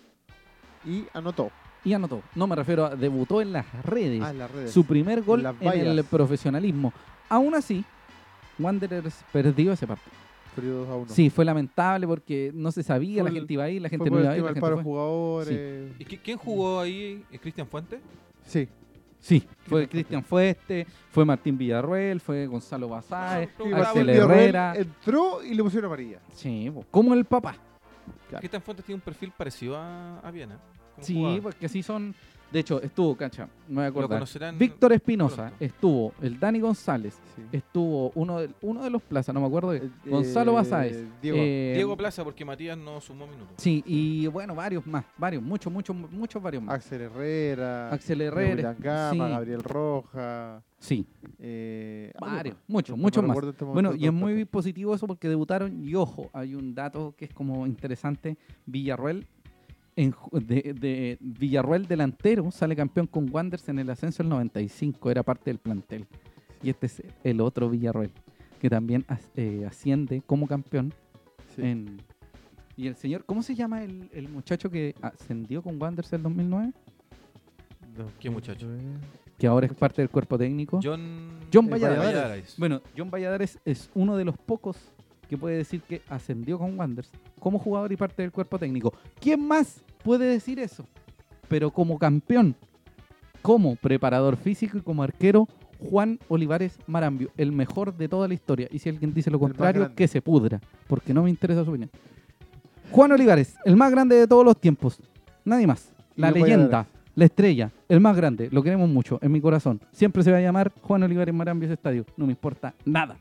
[0.85, 1.49] Y anotó.
[1.85, 2.21] Y anotó.
[2.35, 4.21] No me refiero a debutó en las redes.
[4.21, 4.71] Ah, en las redes.
[4.71, 6.91] su primer gol las en el profesionalismo.
[7.29, 7.85] Aún así,
[8.59, 10.11] Wanderers perdió ese partido.
[10.55, 11.05] Perdió 2 a 1.
[11.09, 13.89] Sí, fue lamentable porque no se sabía, Fue la el- gente iba a ir, la
[13.89, 15.91] gente no iba a ir, la gente jugadores.
[15.99, 17.23] ¿Y qui- quién jugó ahí?
[17.31, 17.99] ¿Eh, ¿Cristian Fuentes?
[18.45, 18.67] Sí.
[19.19, 19.87] Sí, fue?
[19.87, 24.75] Cristian Fueste, fue Martín Villarruel, fue Gonzalo Basáez, No, Y Axel Herrera.
[24.75, 26.19] entró y le pusieron amarilla.
[26.33, 27.55] Sí, como el papá.
[28.29, 28.39] Claro.
[28.39, 30.59] Cristian Fuentes tiene un perfil parecido a, a Viena.
[30.95, 31.41] Como Sí, jugador.
[31.41, 32.15] porque así son.
[32.51, 34.09] De hecho, estuvo, cacha, me voy a Lo acordar.
[34.19, 37.41] conocerán Víctor Espinosa, estuvo el Dani González, Sí.
[37.51, 39.71] estuvo uno de, uno de los plazas, no me acuerdo.
[39.71, 41.05] de- Eh, Gonzalo eh, Basáez.
[41.21, 41.37] Diego.
[41.39, 43.55] eh, Diego Plaza, porque Matías no sumó minutos.
[43.57, 46.75] Sí, y bueno, varios más, varios, muchos, muchos, muchos, varios más.
[46.75, 47.91] Axel Herrera.
[47.91, 48.75] Axel Herrera.
[48.79, 50.63] Gama, sí, Gabriel Roja.
[50.77, 51.05] sí,
[51.39, 53.37] Eh, varios, muchos, No- no muchos más.
[53.43, 57.25] este Bueno, y es muy positivo eso porque debutaron, y ojo, hay un dato que
[57.25, 59.27] es como interesante, Villarruel,
[59.95, 65.23] en, de, de- Villarruel delantero sale campeón con Wanderers en el ascenso del 95, era
[65.23, 66.05] parte del plantel.
[66.61, 68.11] Y este es el otro Villarruel,
[68.59, 70.93] que también as- eh, asciende como campeón
[71.55, 71.61] Sí.
[71.61, 72.01] en...
[72.77, 76.23] Y el señor, ¿cómo se llama el, el muchacho que ascendió con Wanderers en el
[76.23, 76.73] 2009?
[77.97, 78.67] No, ¿Qué muchacho?
[79.37, 80.81] Que ahora es parte del cuerpo técnico.
[80.83, 82.03] John, John Eh, Valladares.
[82.05, 82.55] Valladares.
[82.57, 84.75] Bueno, John Valladares es uno de los pocos
[85.25, 88.93] que puede decir que ascendió con Wanderers como jugador y parte del cuerpo técnico.
[89.19, 90.85] ¿Quién más puede decir eso?
[91.47, 92.55] Pero como campeón,
[93.41, 95.47] como preparador físico y como arquero,
[95.79, 98.67] Juan Olivares Marambio, el mejor de toda la historia.
[98.71, 101.91] Y si alguien dice lo contrario, que se pudra, porque no me interesa su opinión.
[102.91, 104.99] Juan Olivares, el más grande de todos los tiempos.
[105.43, 105.91] Nadie más.
[106.15, 108.49] La leyenda, la estrella, el más grande.
[108.51, 109.81] Lo queremos mucho, en mi corazón.
[109.91, 112.05] Siempre se va a llamar Juan Olivares Marambio ese estadio.
[112.17, 113.17] No me importa nada.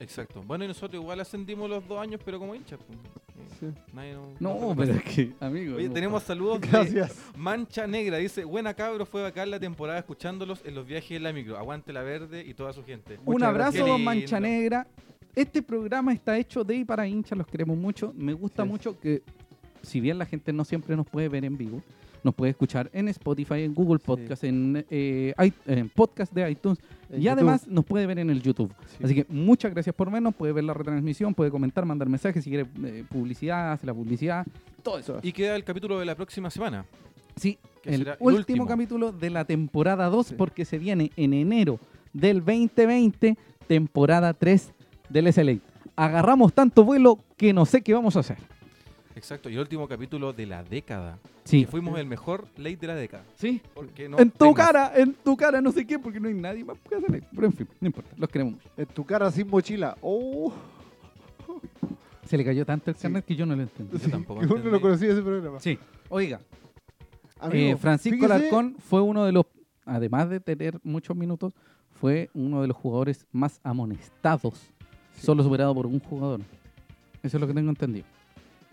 [0.00, 0.42] Exacto.
[0.42, 2.78] Bueno, y nosotros igual ascendimos los dos años, pero como hinchas.
[2.86, 2.98] pues.
[3.60, 3.66] Sí.
[3.94, 5.76] Nadie no- No, no pero es que, amigo.
[5.76, 7.16] Oye, no, tenemos saludos de Gracias.
[7.36, 8.18] Mancha Negra.
[8.18, 11.56] Dice, buena cabro, fue bacán la temporada escuchándolos en los viajes en la micro.
[11.56, 13.18] Aguante la verde y toda su gente.
[13.24, 13.86] Un Muchas abrazo, gracias.
[13.86, 14.40] don Mancha.
[14.40, 14.86] Negra.
[15.34, 18.12] Este programa está hecho de y para hinchas, los queremos mucho.
[18.16, 19.22] Me gusta Sí mucho que,
[19.82, 21.82] si bien la gente no siempre nos puede ver en vivo,
[22.24, 26.78] nos puede escuchar en Spotify, en Google Podcast, en, eh, i- en podcast de iTunes
[27.10, 27.32] En y YouTube.
[27.32, 28.72] además nos puede ver en el YouTube.
[28.98, 29.04] Sí.
[29.04, 32.50] Así que muchas gracias por vernos, puede ver la retransmisión, puede comentar, mandar mensajes, si
[32.50, 34.44] quiere eh, publicidad, hace la publicidad,
[34.82, 35.18] todo eso.
[35.22, 36.84] Y queda el capítulo de la próxima semana.
[37.36, 38.66] Sí, que el será el último, último.
[38.66, 40.34] capítulo de la temporada 2 Sí.
[40.36, 41.78] porque se viene en enero
[42.12, 43.36] del 2020,
[43.68, 44.72] temporada 3
[45.10, 45.58] del SLA.
[45.96, 48.38] Agarramos tanto vuelo que no sé qué vamos a hacer.
[49.16, 49.48] Exacto.
[49.50, 51.18] Y el último capítulo de la década.
[51.44, 53.24] Sí, Que fuimos el mejor late de la década.
[53.36, 53.60] sí.
[53.74, 56.64] Porque no en tu cara, en tu cara, no sé qué, porque no hay nadie
[56.64, 57.24] más que hacer.
[57.34, 58.68] Pero en fin, no importa, los queremos mucho.
[58.76, 59.96] En tu cara sin mochila.
[60.02, 60.52] Oh.
[62.26, 63.02] Se le cayó tanto el Sí.
[63.02, 63.96] carnet que yo no lo entendí.
[63.98, 64.80] Yo tampoco Uno no entendí.
[64.80, 65.60] conocía ese programa.
[65.60, 66.40] Sí, oiga,
[67.38, 69.46] Amigo, eh, Francisco fíjese- Alarcón fue uno de los,
[69.84, 71.52] además de tener muchos minutos,
[72.00, 74.54] fue uno de los jugadores más amonestados,
[75.14, 75.24] Sí.
[75.24, 76.40] solo superado por un jugador.
[77.22, 78.04] Eso es lo que tengo entendido.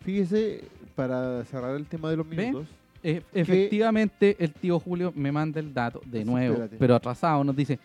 [0.04, 0.64] Fíjese,
[0.96, 2.68] para cerrar el tema de los minutos.
[3.04, 6.78] E- efectivamente, el tío Julio me manda el dato de nuevo, espérate.
[6.78, 7.44] pero atrasado.
[7.44, 7.78] Nos dice: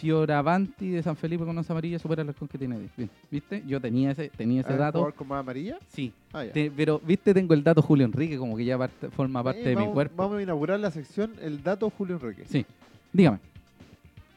[0.00, 2.90] Fioravanti de San Felipe con once amarilla supera el arcón que tiene 10.
[2.96, 3.62] Bien, ¿viste?
[3.66, 4.98] Yo tenía ese, tenía ese ¿Ah, dato.
[4.98, 5.78] jugador con más amarilla?
[5.88, 6.52] Sí, Ah, ya.
[6.52, 7.34] te- pero ¿viste?
[7.34, 9.94] Tengo el dato Julio Enrique, como que ya parte- forma parte Eh, de mi vamos,
[9.94, 10.14] cuerpo.
[10.16, 12.44] Vamos a inaugurar la sección El dato Julio Enrique.
[12.46, 12.64] Sí,
[13.12, 13.38] dígame,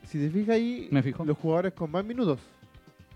[0.05, 1.23] Si te fijas ahí, Me fijo.
[1.23, 2.37] los jugadores con más minutos,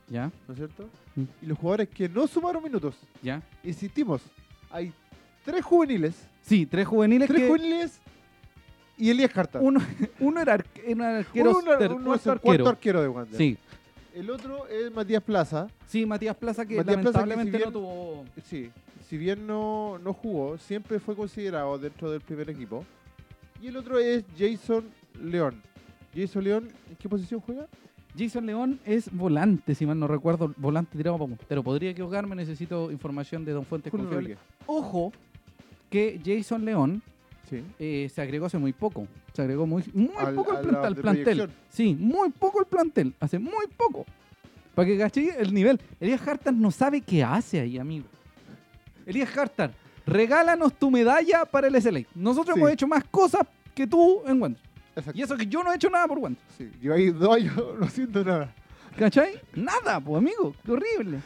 [0.10, 0.32] ¿ya?
[0.48, 0.90] ¿no es cierto?
[1.16, 1.24] Mm.
[1.42, 2.96] Y los jugadores que no sumaron minutos.
[3.22, 3.42] ¿Ya?
[3.64, 4.22] Insistimos,
[4.70, 4.92] hay
[5.44, 8.00] tres juveniles, Sí, tres juveniles tres que juveniles
[8.98, 9.60] y Elías Carta.
[9.62, 9.80] uno,
[10.20, 12.70] uno era, arque- era arquero, Uno, ter- uno es el cuarto arquero.
[12.70, 13.38] arquero de Wander.
[13.38, 13.58] Sí,
[14.14, 15.68] El otro es Matías Plaza.
[15.88, 18.26] sí, Matías Plaza que Matías Plaza que no tuvo...
[18.46, 18.72] Sí,
[19.10, 22.86] si bien no, no jugó, siempre fue considerado dentro del primer equipo.
[23.62, 24.86] Y el otro es Jason
[25.22, 25.62] León.
[26.16, 27.68] Jason León, ¿en qué posición juega?
[28.18, 31.64] Jason León es volante, si mal no recuerdo, volante tirado para puntero.
[31.64, 34.38] Podría equivocarme, necesito información de Don Fuentes Julio confiable.
[34.68, 35.12] Ojo,
[35.90, 37.02] que Jason León
[37.50, 37.64] Sí.
[37.78, 39.08] eh, se agregó hace muy poco.
[39.34, 41.50] Se agregó muy, muy Al- poco al, plantel.
[41.70, 43.14] Sí, muy poco el plantel.
[43.20, 44.06] Hace muy poco.
[44.74, 45.80] Para que caché el nivel.
[46.00, 48.06] Elías Hartar no sabe qué hace ahí, amigo.
[49.06, 49.72] Elías Hartar,
[50.06, 52.02] regálanos tu medalla para el SLA.
[52.16, 52.60] Nosotros Sí.
[52.60, 53.42] hemos hecho más cosas
[53.76, 54.62] que tú en Wander.
[54.96, 55.20] Exacto.
[55.20, 56.42] Y eso que yo no he hecho nada por Wander.
[56.58, 56.72] Sí.
[56.82, 58.54] Yo ahí dos años no siento nada.
[58.98, 59.42] ¿Cachai?
[59.54, 60.56] Nada, pues, amigo.
[60.66, 61.20] Qué horrible.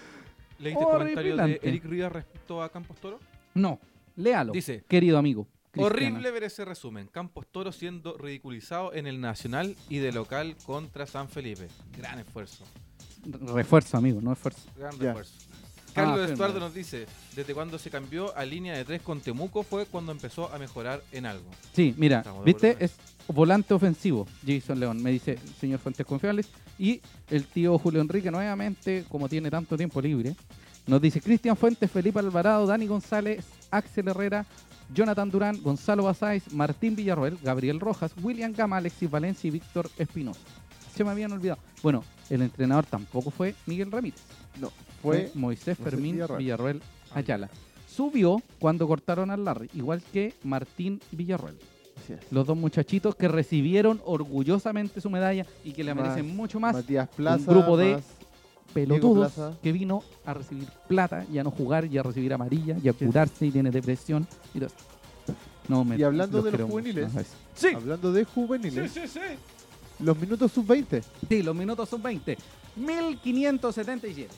[0.59, 1.59] ¿Leíste el comentario de.
[1.63, 3.19] Eric Rivas respecto a Campos Toro?
[3.53, 3.79] No,
[4.15, 4.51] léalo.
[4.51, 5.47] Dice, querido amigo.
[5.71, 5.95] Cristiano.
[5.95, 7.07] Horrible ver ese resumen.
[7.07, 11.67] Campos Toro siendo ridiculizado en el Nacional y de local contra San Felipe.
[11.95, 12.65] Gran esfuerzo.
[13.53, 14.67] Refuerzo, amigo, no esfuerzo.
[14.75, 15.33] Gran refuerzo.
[15.99, 16.33] Carlos firme.
[16.33, 20.11] Estuardo nos dice, desde cuando se cambió a línea de tres con Temuco fue cuando
[20.11, 21.49] empezó a mejorar en algo.
[21.73, 22.95] Sí, mira, viste, es
[23.27, 26.49] volante ofensivo, Jason León, me dice señor Fuentes Confiables.
[26.77, 30.35] Y el tío Julio Enrique, nuevamente, como tiene tanto tiempo libre,
[30.87, 34.45] nos dice Cristian Fuentes, Felipe Alvarado, Dani González, Axel Herrera,
[34.93, 40.39] Jonathan Durán, Gonzalo Basáis, Martín Villarroel, Gabriel Rojas, William Gama, Alexis Valencia y Víctor Espinosa.
[40.95, 41.59] Se me habían olvidado.
[41.83, 44.19] Bueno, el entrenador tampoco fue Miguel Ramírez.
[44.59, 44.71] No.
[45.01, 45.31] Fue.
[45.35, 46.39] Moisés Fermín Villarroel.
[46.39, 46.81] Villarroel
[47.13, 47.49] Ayala.
[47.87, 51.55] Subió cuando cortaron al Larry, igual que Martín Villarroel.
[51.97, 52.19] Así es.
[52.31, 56.73] Los dos muchachitos que recibieron orgullosamente su medalla y que le Más merecen mucho más.
[56.75, 57.51] Matías Plaza.
[57.51, 58.03] grupo de más
[58.73, 59.57] Pelotudos Plaza.
[59.63, 62.93] que vino a recibir plata y a no jugar y a recibir amarilla y a
[62.93, 64.75] curarse y tiene depresión y todo eso.
[65.67, 67.25] No, me, Y hablando de los juveniles, más.
[67.55, 69.19] Sí, Hablando de juveniles, sí, sí.
[69.99, 71.03] los minutos sub-20.
[71.27, 72.37] Sí, los minutos son 20.
[72.75, 74.33] 1577.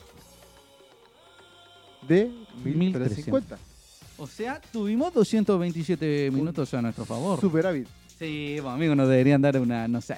[2.08, 2.30] De
[2.64, 2.98] 1350.
[2.98, 3.58] 1350.
[4.18, 7.40] O sea, tuvimos 227 minutos a nuestro favor.
[7.40, 7.88] Superávit.
[8.18, 10.16] Sí, pues, amigos, nos deberían dar una, no sé.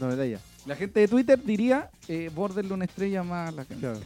[0.00, 0.38] No medalla.
[0.64, 2.30] La gente de Twitter diría, eh,
[2.70, 3.80] una estrella más a la gente.
[3.80, 4.00] Claro.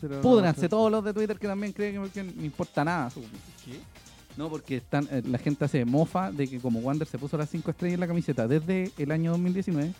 [0.00, 3.10] Pero Púdranse no, todos los de Twitter que también creen que, no importa nada.
[3.10, 3.22] su-
[4.36, 7.50] No, porque están, eh, la gente hace mofa de que como Wander se puso las
[7.50, 9.92] 5 estrellas en la camiseta desde el año 2019,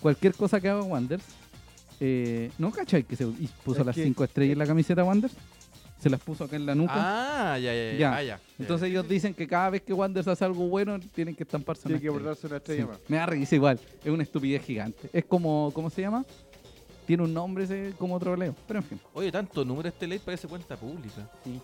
[0.00, 1.20] cualquier cosa que haga Wander,
[2.00, 5.04] eh, ¿no cachai que se y puso Es las que- 5 estrellas en la camiseta
[5.04, 5.30] Wander?
[5.98, 6.92] Se las puso acá en la nuca.
[6.94, 7.98] Ah, ya, ya, ya.
[7.98, 8.16] Ya.
[8.16, 8.40] ah, ya.
[8.58, 11.98] Entonces ellos dicen que cada vez que Wander hace algo bueno, tienen que estamparse una
[11.98, 12.22] Tiene que estrella.
[12.22, 12.98] bordarse una estrella Sí, más.
[13.08, 13.80] Me da risa igual.
[14.04, 15.08] Es una estupidez gigante.
[15.12, 16.24] Es como, ¿cómo se llama?
[17.06, 18.54] Tiene un nombre ese como troleo.
[18.68, 19.00] Pero en fin.
[19.14, 21.30] Oye, tanto número este ley parece cuenta pública.
[21.44, 21.60] Sí.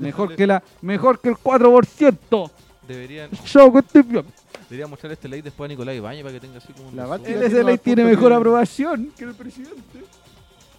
[0.00, 2.50] Mejor que la, mejor que el 4%.
[2.88, 3.30] Deberían,
[4.68, 7.04] deberían mostrar este ley después a Nicolás Ibañez para que tenga así como un La
[7.06, 7.40] resumen.
[7.40, 10.00] Bati- El tiene mejor que- aprobación que el presidente.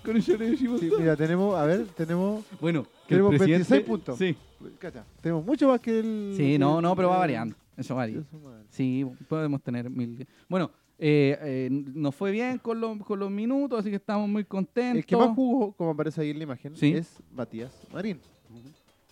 [0.03, 0.99] Con eso le decimos Sí, todo.
[0.99, 4.17] mira, tenemos, a ver, tenemos, Bueno, que Tenemos el presidente, 26 puntos.
[4.17, 4.35] Sí.
[4.79, 6.33] cacha, tenemos mucho más que el...
[6.35, 7.55] Sí, no, no, pero va variando.
[7.77, 8.21] Eso varía.
[8.69, 10.27] Sí, podemos tener mil.
[10.49, 14.43] Bueno, eh, eh, nos fue bien con los, con los minutos, así que estamos muy
[14.43, 14.97] contentos.
[14.97, 16.93] El que más jugó, como aparece ahí en la imagen, Sí.
[16.93, 18.19] es Matías Marín.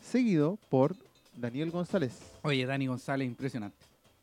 [0.02, 0.94] Seguido por
[1.42, 2.18] Daniel González.
[2.44, 3.78] Oye, Dani González, impresionante.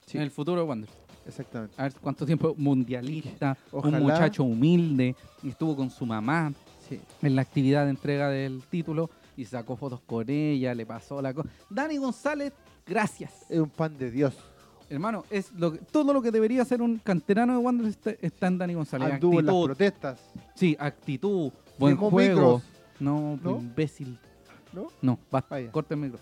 [0.06, 0.16] Sí.
[0.16, 0.88] En el futuro de Wander.
[1.26, 1.74] Exactamente.
[1.76, 3.98] A ver cuánto tiempo mundialista, Ojalá.
[3.98, 6.52] un muchacho humilde, y estuvo con su mamá
[6.88, 6.98] Sí.
[7.20, 11.34] en la actividad de entrega del título y sacó fotos con ella, le pasó la
[11.34, 11.48] cosa.
[11.68, 12.52] Dani González,
[12.86, 13.44] gracias.
[13.50, 14.34] Es un pan de Dios.
[14.88, 18.46] Hermano, es lo que- todo lo que debería ser un canterano de Wander está, está
[18.46, 19.12] en Dani González.
[19.12, 20.20] Anduvo en las protestas.
[20.54, 22.18] sí, actitud, buen juego.
[22.18, 22.62] micros.
[23.00, 23.58] No, ¿No?
[23.58, 24.18] imbécil.
[24.72, 24.86] ¿No?
[25.02, 26.18] No, basta, corta el micro.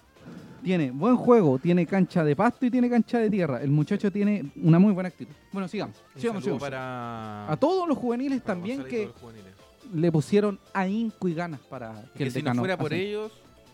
[0.66, 3.62] Tiene buen juego, tiene cancha de pasto y tiene cancha de tierra.
[3.62, 5.32] El muchacho tiene una muy buena actitud.
[5.52, 5.94] Bueno, sigamos.
[6.12, 6.60] Un sigamos, sigamos.
[6.60, 7.52] para...
[7.52, 9.54] A todos los juveniles para también que juveniles.
[9.94, 13.30] le pusieron ahínco y ganas para que, Que, el si no fuera por ellos,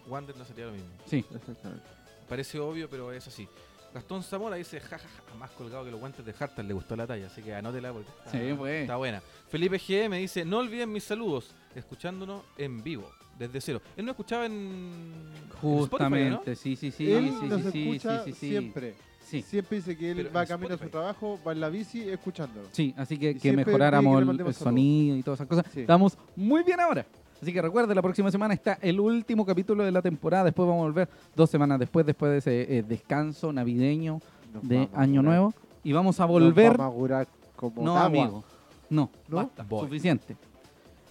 [0.06, 0.90] Wander no sería lo mismo.
[1.06, 1.82] Sí, Exactamente.
[2.28, 3.48] Parece obvio, pero es así.
[3.94, 7.28] Gastón Zamora dice, jajaja, más colgado que los guantes de Hartar, le gustó la talla,
[7.28, 8.82] así que anótela porque está, Sí, pues.
[8.82, 9.22] está buena.
[9.48, 13.80] Felipe G me dice, no olviden mis saludos, escuchándonos en vivo, desde cero.
[13.96, 15.22] Él no escuchaba en, en
[15.52, 18.48] Spotify, justamente, sí, sí, sí, él sí, nos sí, sí, escucha sí, sí, sí.
[18.48, 18.94] siempre.
[19.20, 19.40] Sí.
[19.42, 22.68] Siempre dice que él Pero va camino a su trabajo, va en la bici escuchándolo.
[22.72, 25.64] Sí, así que Y que mejoráramos que el, sonido y todas esas cosas.
[25.72, 25.80] Sí.
[25.80, 27.06] Estamos muy bien ahora.
[27.40, 30.44] Así que recuerde, la próxima semana está el último capítulo de la temporada.
[30.44, 34.20] Después vamos a volver dos semanas después, después de ese eh, descanso navideño
[34.52, 35.22] Nos de Año.
[35.22, 35.54] Nuevo.
[35.82, 36.76] Y vamos a Nos volver.
[36.76, 38.04] vamos a curar como No, agua.
[38.06, 38.44] amigo.
[38.90, 39.36] No, ¿No?
[39.36, 39.84] basta, Voy.
[39.86, 40.36] suficiente.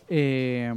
[0.08, 0.74] Eh,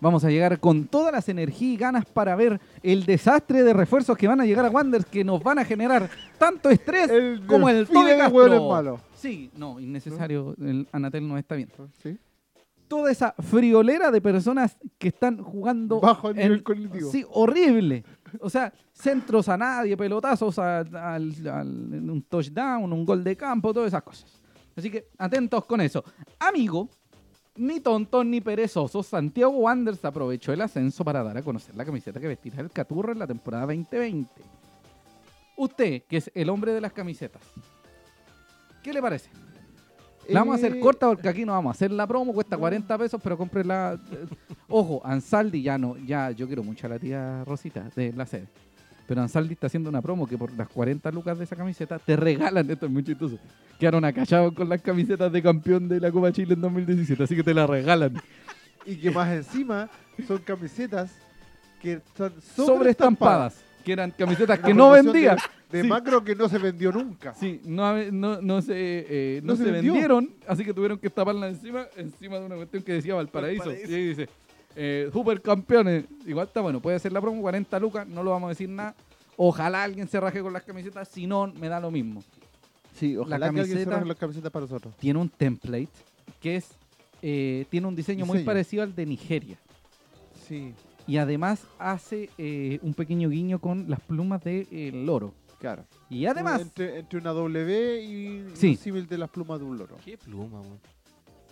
[0.00, 4.16] vamos a llegar con todas las energías y ganas para ver el desastre de refuerzos
[4.16, 7.68] que van a llegar a Wanderers que nos van a generar tanto estrés El como
[7.68, 8.68] el Toby de Castro.
[8.68, 9.00] malos.
[9.16, 10.54] Sí, no, innecesario.
[10.60, 11.70] El Anatel no está bien.
[12.02, 12.16] ¿Sí?
[12.86, 17.10] Toda esa friolera de personas que están jugando Bajo el en- nivel cognitivo.
[17.10, 18.02] Sí, horrible.
[18.40, 21.34] O sea, centros a nadie, pelotazos a- al-
[21.92, 24.40] en un touchdown, un gol de campo, todas esas cosas.
[24.74, 26.02] Así que atentos con eso.
[26.38, 26.88] Amigo,
[27.58, 32.20] ni tontos ni perezosos, Santiago Wanderers aprovechó el ascenso para dar a conocer la camiseta
[32.20, 34.30] que vestirá el Caturro en la temporada 2020.
[35.56, 37.42] Usted, que es el hombre de las camisetas,
[38.82, 39.28] ¿qué le parece?
[40.28, 42.56] La vamos a hacer Eh, corta porque aquí no vamos a hacer la promo, cuesta
[42.56, 43.98] 40 pesos, pero compre la.
[44.12, 44.26] eh,
[44.68, 48.46] Ojo, Ansaldi ya no, ya yo quiero mucho a la tía Rosita de la sede.
[49.08, 52.14] Pero Ansaldi está haciendo una promo que por las 40 lucas de esa camiseta te
[52.14, 53.38] regalan, esto es muy chistoso.
[53.80, 57.42] Quedaron acachados con las camisetas de campeón de la Copa Chile en 2017, así que
[57.42, 58.20] te la regalan.
[58.84, 59.88] Y que más encima
[60.26, 61.10] son camisetas
[61.80, 63.64] que están Sobreestampadas, sobreestampadas.
[63.82, 65.36] que eran camisetas que no vendían.
[65.70, 65.88] De, de Sí.
[65.88, 67.32] macro que no se vendió nunca.
[67.34, 71.48] Sí, no, no, no se, eh, no No se, vendieron, así que tuvieron que taparla
[71.48, 73.64] encima, encima de una cuestión que decía Valparaíso.
[73.66, 73.90] Valparaíso.
[73.90, 74.28] Y ahí dice,
[74.80, 76.04] eh, supercampeones.
[76.24, 78.94] Igual está bueno, puede hacer la promo, 40 lucas, no lo vamos a decir nada.
[79.36, 82.22] Ojalá alguien se raje con las camisetas, si no, me da lo mismo.
[82.94, 84.94] Sí, ojalá que alguien se raje las camisetas para nosotros.
[84.98, 85.88] Tiene un template
[86.40, 86.70] que es,
[87.22, 89.56] eh, tiene un diseño, muy parecido al de Nigeria.
[90.46, 90.72] Sí,
[91.06, 95.32] Y además hace eh, un pequeño guiño con las plumas del loro.
[95.58, 95.84] claro.
[96.10, 98.70] Y además, Entre, entre una W y Sí.
[98.70, 99.96] un símil de las plumas de un loro.
[100.04, 100.78] ¿Qué pluma, weón?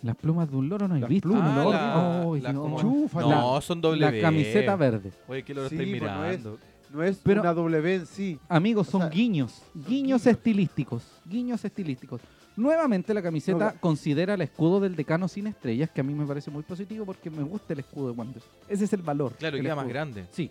[0.03, 1.27] Las plumas de un loro no he Las visto.
[1.29, 1.71] plumas, un no, loro.
[1.77, 2.61] la- Ay, la no.
[2.61, 4.21] como- Chufa, No, son doble la B.
[4.21, 5.11] camiseta verde.
[5.27, 6.59] Oye, ¿qué lo Sí, estáis pues, no es- mirando?
[6.93, 8.39] No es Pero- una W en sí.
[8.47, 10.27] Amigos, O son sea, guiños, guiños guiños.
[10.27, 12.21] estilísticos, guiños estilísticos.
[12.55, 16.25] Nuevamente la camiseta No, considera el escudo del decano sin estrellas, que a mí me
[16.25, 18.45] parece muy positivo porque me gusta el escudo de Wanderers.
[18.69, 19.33] Ese es el valor.
[19.33, 19.93] Claro, del queda más escudo.
[19.93, 20.25] grande.
[20.31, 20.49] Sí.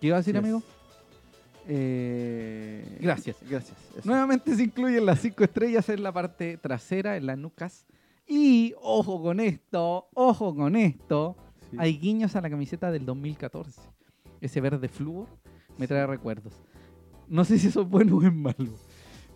[0.00, 0.42] ¿Qué iba a decir, Yes.
[0.44, 0.62] amigo?
[1.70, 3.36] Eh, Gracias.
[3.48, 3.76] Gracias.
[3.96, 4.02] eso.
[4.08, 7.84] Nuevamente se incluyen las cinco estrellas en la parte trasera, en las nucas.
[8.28, 11.36] Y, ojo con esto, ojo con esto,
[11.70, 11.76] Sí.
[11.78, 13.80] hay guiños a la camiseta del 2014.
[14.40, 15.26] Ese verde flúor
[15.78, 16.52] me trae recuerdos.
[17.28, 18.72] No sé si eso es bueno o es malo.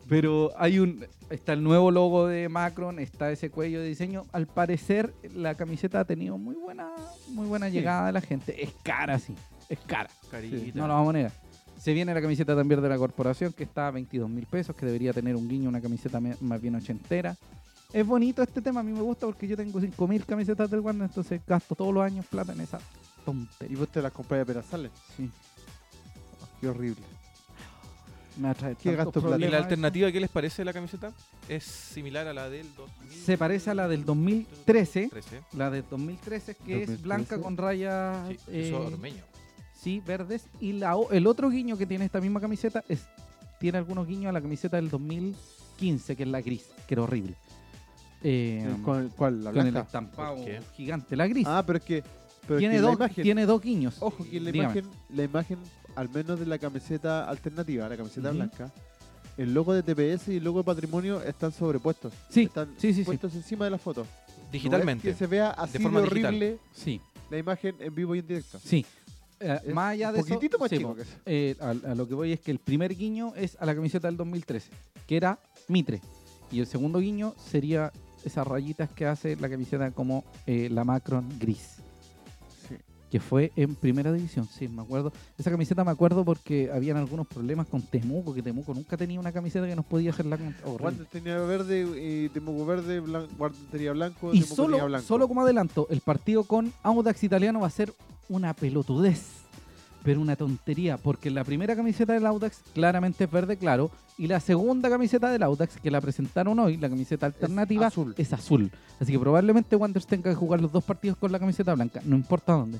[0.09, 1.05] Pero hay un.
[1.31, 4.25] Está el nuevo logo de Macron, está ese cuello de diseño.
[4.33, 6.91] Al parecer, la camiseta ha tenido muy buena,
[7.29, 7.73] muy buena Sí.
[7.73, 8.63] llegada de la gente.
[8.63, 9.35] Es cara, sí.
[9.69, 10.11] Es cara.
[10.31, 10.57] Carita.
[10.79, 11.33] No lo vamos a negar.
[11.79, 14.87] Se viene la camiseta también de la corporación, que está a 22 mil pesos, que
[14.87, 17.37] debería tener un guiño, una camiseta más bien ochentera.
[17.93, 20.81] Es bonito este tema, a mí me gusta porque yo tengo 5 mil camisetas del
[20.81, 23.79] Wander, entonces gasto todos los años plata en esa Y tontería.
[23.79, 24.91] vos te las compras apenas salen.
[25.17, 25.31] Sí,
[26.61, 27.03] Qué horrible.
[28.39, 29.45] me atrae Qué gasto plata.
[29.45, 31.13] ¿Y la alternativa qué les parece de la camiseta?
[31.49, 33.13] Es similar a la del 2000.
[33.21, 35.43] Se parece a la del 2013, 13.
[35.53, 37.03] la del 2013, que es 2013.
[37.03, 39.13] blanca con rayas Sí, eh,
[39.79, 40.47] sí, verdes.
[40.61, 43.05] Y la, o- el otro guiño que tiene esta misma camiseta es
[43.61, 47.35] tiene algunos guiños a la camiseta del 2015, que es la gris, que era horrible.
[48.23, 49.43] Eh, ¿Con cuál?
[49.45, 50.37] ¿La con el estampado
[50.77, 51.47] gigante, la gris.
[51.47, 52.03] Ah, pero es que.
[52.43, 53.97] Pero es tiene, que dos, imagen, tiene dos guiños.
[54.01, 54.79] Ojo que la Dígame.
[54.81, 55.59] imagen, la imagen,
[55.95, 58.73] al menos de la camiseta alternativa, la camiseta blanca,
[59.37, 62.13] el logo de TPS y el logo de patrimonio están sobrepuestos.
[62.29, 63.05] Sí, están sí, sí, sí.
[63.05, 64.03] puestos encima de la foto.
[64.03, 65.09] No Digitalmente.
[65.11, 66.27] es que se vea así de, forma digital.
[66.35, 67.01] horrible Sí,
[67.31, 68.59] la imagen en vivo y en directo.
[68.63, 68.85] sí.
[69.45, 71.11] Eh, más allá un de eso, poquitito más sí, chico que eso.
[71.27, 74.07] eh, a, a lo que voy es que el primer guiño es a la camiseta
[74.07, 74.71] del 2013,
[75.07, 76.01] que era Mitre.
[76.53, 77.91] Y el segundo guiño sería
[78.25, 81.77] esas rayitas que hace la camiseta como eh, la Macron gris.
[82.69, 82.77] Sí.
[83.11, 85.13] que fue en primera división, sí, me acuerdo.
[85.39, 89.33] Esa camiseta me acuerdo porque habían algunos problemas con Temuco, que Temuco nunca tenía una
[89.33, 90.39] camiseta que nos podía hacer la.
[90.81, 93.29] Wander tenía verde, y Temuco verde, blan-
[93.71, 95.07] tenía blanco, Y Temuco tenía solo, blanco.
[95.07, 97.93] solo como adelanto, el partido con Audax Italiano va a ser
[98.29, 99.42] una pelotudez,
[100.03, 104.41] pero una tontería, porque la primera camiseta del Audax claramente es verde claro, y la
[104.41, 108.15] segunda camiseta del Audax, que la presentaron hoy, la camiseta alternativa, azul.
[108.17, 108.71] es azul.
[109.01, 112.17] Así que probablemente Wanderers tenga que jugar los dos partidos con la camiseta blanca, no
[112.17, 112.79] importa dónde.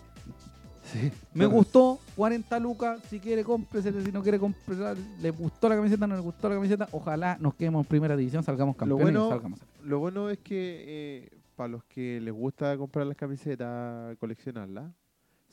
[0.93, 1.11] Sí.
[1.33, 6.07] Me gustó, 40 lucas, si quiere cómprese, si no quiere comprar, le gustó la camiseta,
[6.07, 9.31] no le gustó la camiseta, ojalá nos quedemos en primera división, salgamos campeones bueno- y
[9.31, 9.61] salgamos.
[9.85, 14.93] Lo bueno es que eh, para los que les gusta comprar las camisetas, coleccionarlas,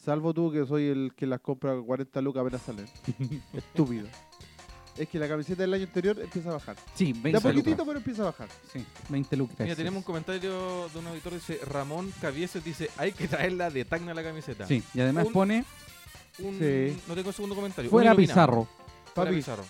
[0.03, 2.85] salvo tú que soy el que las compra a 40 lucas apenas salen.
[3.53, 4.07] Estúpido.
[4.97, 6.75] Es que la camiseta del año anterior empieza a bajar.
[6.93, 7.85] Sí, Da 20 poquitito, lucas.
[7.87, 8.49] pero empieza a bajar.
[8.73, 9.59] Sí, 20 lucas.
[9.61, 13.85] Mira, tenemos un comentario de un auditor dice Ramón Cavieses dice hay que traerla de
[13.85, 14.65] Tacna la camiseta.
[14.67, 15.65] Sí, y además Un- pone
[16.39, 16.97] Un- Sí.
[17.07, 17.89] No tengo segundo comentario.
[17.89, 18.13] fuera.
[18.15, 18.67] Pizarro.
[19.13, 19.35] Fuera Papi.
[19.37, 19.63] Pizarro.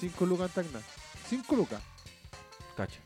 [0.00, 0.80] 5 lucas en Tacna.
[1.28, 1.82] 5 lucas.
[2.76, 3.00] Cacha.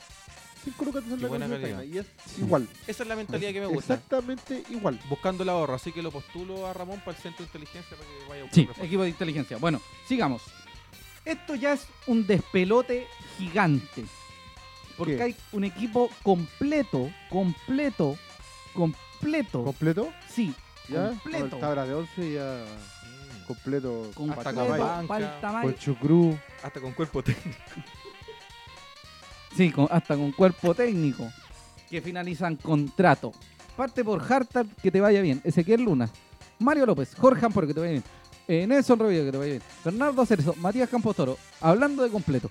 [0.67, 1.85] 5 lucas te sale Y la calidad.
[1.85, 2.69] Es igual.
[2.89, 3.95] Esa es la mentalidad que me gusta.
[3.95, 4.99] Exactamente igual.
[5.09, 8.09] Buscando el ahorro, así que lo postulo a Ramón para el centro de inteligencia para
[8.09, 9.57] que vaya a buscar Sí, equipo de inteligencia.
[9.59, 10.43] Bueno, sigamos.
[11.25, 13.07] Esto ya es un despelote
[13.39, 14.05] gigante.
[14.99, 15.23] Porque ¿Qué?
[15.23, 18.19] hay un equipo completo, completo,
[18.75, 19.63] completo.
[19.63, 20.13] ¿Completo?
[20.29, 20.53] sí,
[20.89, 21.09] ¿Ya?
[21.09, 21.51] completo.
[21.51, 22.65] Con tabla de 11 ya
[23.47, 24.11] completo.
[24.15, 25.63] Completo, Hasta con banca.
[25.63, 26.39] Con chucrú.
[26.63, 27.59] Hasta con cuerpo técnico.
[29.57, 31.29] Sí, con- hasta con cuerpo técnico.
[31.89, 33.33] Que finalizan contrato.
[33.77, 35.41] Parte por Hartar, que te vaya bien.
[35.45, 36.11] Ezequiel Luna.
[36.59, 37.15] Mario López.
[37.17, 38.05] Jorge Ampor, que te vaya bien.
[38.49, 39.63] Eh, Nelson que te vaya bien.
[39.85, 42.51] Bernardo Cerezo, Matías Campos Toro, hablando de completo.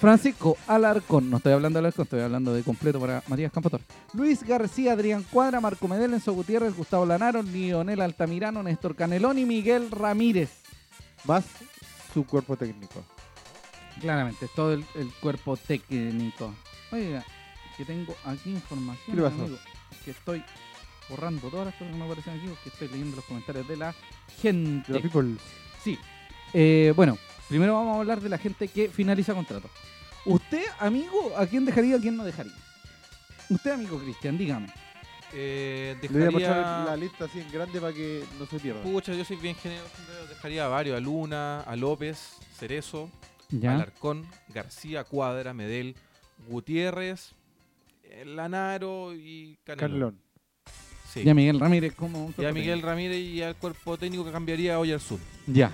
[0.00, 3.84] Francisco Alarcón, no estoy hablando de Alarcón, estoy hablando de completo para Matías Campos Toro.
[4.14, 9.44] Luis García, Adrián Cuadra, Marco Medel, Enzo Gutiérrez, Gustavo Lanaro, Lionel Altamirano, Néstor Canelón y
[9.44, 10.50] Miguel Ramírez.
[11.24, 11.44] Más
[12.14, 13.04] su cuerpo técnico.
[14.00, 16.54] Claramente, todo el, el cuerpo técnico.
[16.90, 17.24] Oiga,
[17.76, 19.58] que tengo aquí información, ¿Qué le amigo,
[20.04, 20.44] que estoy
[21.08, 23.94] borrando todas las cosas que me aparecen aquí porque estoy leyendo los comentarios de la
[24.40, 24.92] gente.
[24.92, 25.36] The people.
[25.82, 25.98] Sí.
[26.52, 27.18] Eh, bueno,
[27.48, 29.68] primero vamos a hablar de la gente que finaliza contrato.
[30.24, 32.52] Usted, amigo, ¿a quién dejaría y a quién no dejaría?
[33.48, 34.72] Usted, amigo Cristian, dígame.
[35.34, 36.48] Eh, Le voy a dejaría...
[36.48, 38.82] pasar la lista así en grande para que no se pierda.
[38.82, 39.90] Pucha, yo soy bien generoso.
[40.28, 40.96] Dejaría a varios.
[40.96, 43.10] A Luna, a López, Cerezo,
[43.52, 43.74] Ya.
[43.74, 45.94] Alarcón, García, Cuadra, Medel,
[46.48, 47.32] Gutiérrez,
[48.04, 49.90] eh, Lanaro y Canelón.
[49.90, 50.18] Canelón.
[51.12, 51.22] Sí.
[51.24, 52.32] Ya Miguel Ramírez, ¿cómo?
[52.38, 55.20] Y a Miguel Ramírez y al cuerpo técnico que cambiaría a Oyarzún.
[55.46, 55.70] Ya.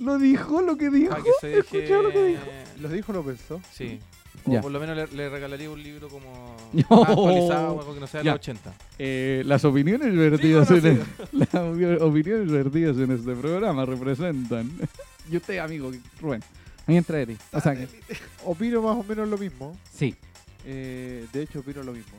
[0.00, 1.14] Lo dijo lo que dijo.
[1.16, 1.60] Que se deje...
[1.78, 2.42] ¿Escuchó lo que dijo?
[2.80, 3.60] ¿Lo dijo lo pensó?
[3.72, 4.00] Sí.
[4.46, 4.60] O Ya.
[4.60, 7.00] por lo menos le, le regalaría un libro como No.
[7.00, 8.32] más actualizado, algo que no sea de Ya.
[8.32, 8.74] los 80.
[8.98, 11.02] Eh, las opiniones vertidas Sí, en
[11.32, 11.54] las
[12.02, 14.70] opiniones vertidas en este programa representan.
[15.30, 16.42] Y usted, amigo Rubén.
[16.86, 17.36] Ahí entra Eri.
[17.52, 17.88] O sea que.
[18.44, 19.76] Opino más o menos lo mismo.
[19.92, 20.14] Sí.
[20.64, 22.12] Eh, de hecho, opino lo mismo.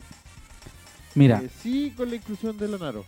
[1.16, 1.42] Mira.
[1.44, 3.06] Eh, sí, con la inclusión de Lanaro.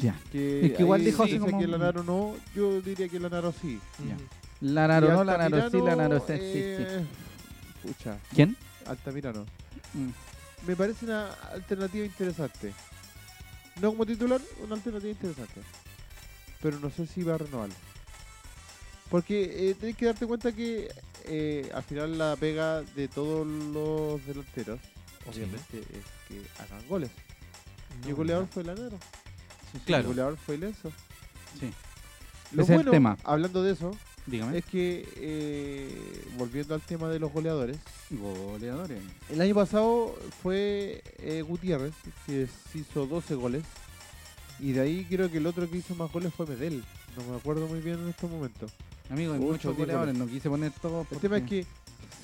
[0.00, 0.14] Ya.
[0.30, 3.18] Que Es que igual ahí dijo dice así como- que Lanaro no, yo diría que
[3.18, 3.80] Lanaro sí.
[3.98, 4.14] Ya.
[4.60, 6.32] Y no, Lanaro sí, Altamirano, Lanaro sí.
[6.34, 6.42] sí, sí.
[6.54, 7.04] eh,
[7.82, 8.56] Pucha, ¿Quién?
[8.86, 9.44] Altamirano.
[9.94, 10.10] Mm.
[10.68, 12.72] Me parece una alternativa interesante.
[13.80, 15.60] No como titular, una alternativa interesante.
[16.62, 17.74] Pero no sé si va a renovarlo.
[19.12, 20.88] Porque eh, tenés que darte cuenta que
[21.26, 24.80] eh, al final la pega de todos los delanteros,
[25.28, 27.10] obviamente, es que hagan goles.
[28.04, 28.98] Y el goleador fue Lanaro.
[29.74, 30.08] El Claro.
[30.08, 30.90] goleador fue Lenzo.
[31.60, 31.70] Sí.
[32.52, 33.16] Lo Ese es el bueno, tema.
[33.24, 33.94] hablando de eso,
[34.26, 34.58] Dígame.
[34.58, 37.76] es que, eh, volviendo al tema de los goleadores,
[38.10, 39.00] Goleadores.
[39.30, 41.92] el año pasado fue eh, Gutiérrez,
[42.26, 43.62] que hizo 12 goles.
[44.58, 46.82] Y de ahí creo que el otro que hizo más goles fue Medel.
[47.16, 48.72] No me acuerdo muy bien en estos momentos.
[49.12, 51.06] Amigo, hay muchos goleadores, no quise poner todo.
[51.10, 51.66] El tema es que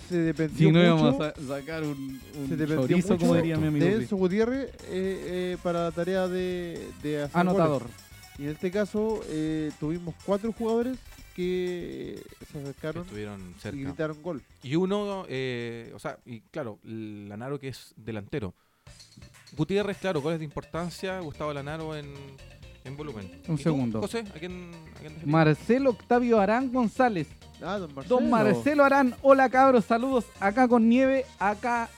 [0.08, 3.18] se dependió Si no íbamos mucho, a sa- sacar un, un se dependió chorizo, mucho
[3.20, 3.84] como diría mi amigo.
[3.84, 3.92] de.
[3.94, 7.82] Enzo Gutiérrez eh, eh, para la tarea de, de hacer Anotador.
[7.82, 7.96] goles.
[8.38, 10.96] Y en este caso eh, tuvimos cuatro jugadores
[11.36, 13.78] que se acercaron Estuvieron y cerca.
[13.80, 14.42] gritaron gol.
[14.62, 18.54] Y uno, eh, o sea, y claro, Lanaro que es delantero.
[19.56, 21.20] Gutiérrez, claro, goles de importancia.
[21.20, 22.06] Gustavo Lanaro en,
[22.84, 23.26] en volumen.
[23.48, 24.00] Un ¿Y tú, segundo.
[24.00, 25.14] José, ¿a quién, a quién?
[25.24, 27.28] Marcelo Octavio Arán González.
[27.62, 28.20] Ah, don Marcelo.
[28.20, 30.24] Don Marcelo Arán, hola cabros, saludos.
[30.40, 31.88] Acá con nieve, acá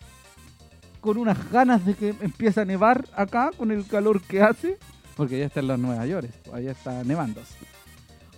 [1.00, 4.78] con unas ganas de que empiece a nevar acá con el calor que hace.
[5.16, 7.42] Porque ya está en los Nueva York, allá está nevando.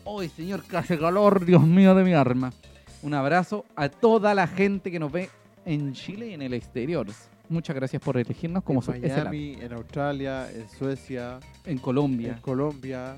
[0.05, 2.53] Hoy, señor, que hace calor, Dios mío de mi arma.
[3.03, 5.31] Un abrazo a toda la gente que nos ve
[5.65, 7.07] en Chile y en el exterior.
[7.53, 9.03] Muchas gracias por elegirnos como en.
[9.03, 13.17] Miami, en Australia, en Suecia, En Colombia, en Colombia,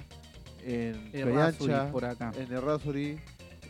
[0.65, 2.33] en Peyancha, por acá.
[2.37, 3.21] en Errázuriz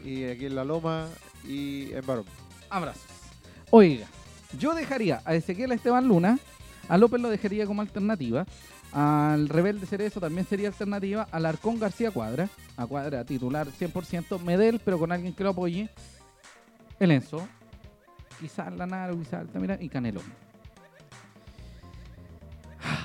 [0.03, 1.07] y aquí en La Loma
[1.47, 2.25] y en Barón.
[2.71, 3.03] Abrazos.
[3.71, 4.07] Oiga,
[4.59, 6.39] yo dejaría a Ezequiel Esteban Luna,
[6.89, 8.47] a López lo dejaría como alternativa,
[8.93, 12.49] al Rebelde Cerezo también sería alternativa, al Arcón García Cuadra,
[12.79, 15.91] a Cuadra titular 100%, Medel, pero con alguien que lo apoye,
[16.99, 17.47] el Enzo,
[18.41, 20.44] quizás Lanaro, quizás Altamira y Canelón.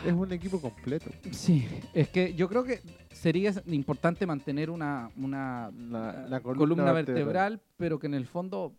[0.05, 1.09] Es un equipo completo.
[1.31, 6.91] Sí, es que yo creo que sería importante mantener una, una La, la columna, columna,
[6.93, 8.73] vertebral, pero que en el fondo,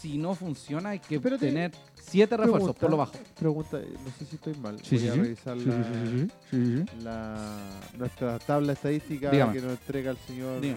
[0.00, 3.12] si no funciona, hay que tener siete refuerzos Pregunta, por lo bajo.
[3.38, 4.78] Pregunta, no sé si estoy mal.
[4.82, 5.20] Sí, Voy sí, a sí.
[5.20, 9.52] revisar la, la- nuestra tabla estadística Dígame.
[9.54, 10.74] que nos entrega el señor eh,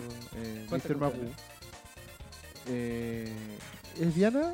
[0.65, 0.69] Mr.
[0.69, 1.11] Cuéntame.
[2.67, 3.31] Eh,
[3.99, 4.51] ¿Es Diana?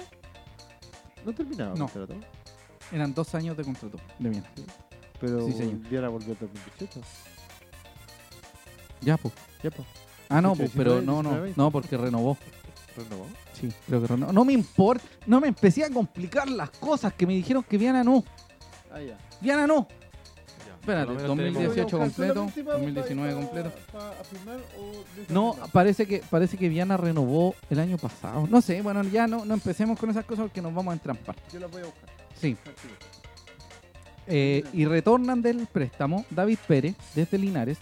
[1.25, 1.87] No terminaba el No.
[1.87, 2.15] contrato,
[2.91, 4.43] Eran dos años de contrato de bien.
[5.19, 5.89] pero Sí, señor.
[5.89, 7.01] Diana volvió en 2018.
[9.01, 9.33] Ya, pues.
[9.63, 9.87] Ya, pues,
[10.29, 11.53] Ah, no, 18, pues, pero 19, no, no, 19.
[11.55, 12.37] no, porque renovó.
[12.95, 13.25] renovó.
[13.53, 14.33] Sí, creo que renovó.
[14.33, 18.03] No me importa, no me empecé a complicar las cosas que me dijeron que Viana
[18.03, 18.23] no.
[18.91, 19.17] Ah, ya.
[19.39, 19.87] Viana no.
[20.67, 23.71] Ya, Espérate, por lo menos 2018 tenemos- completo, solamente para- 2019 para- completo.
[25.29, 28.47] No, parece que parece que Viana renovó el año pasado.
[28.49, 31.35] No sé, bueno, ya no, no empecemos con esas cosas porque nos vamos a entrampar.
[31.53, 32.09] Yo la voy a buscar.
[32.41, 32.57] Sí.
[34.27, 37.77] Eh, y retornan del préstamo David Pérez desde Linares.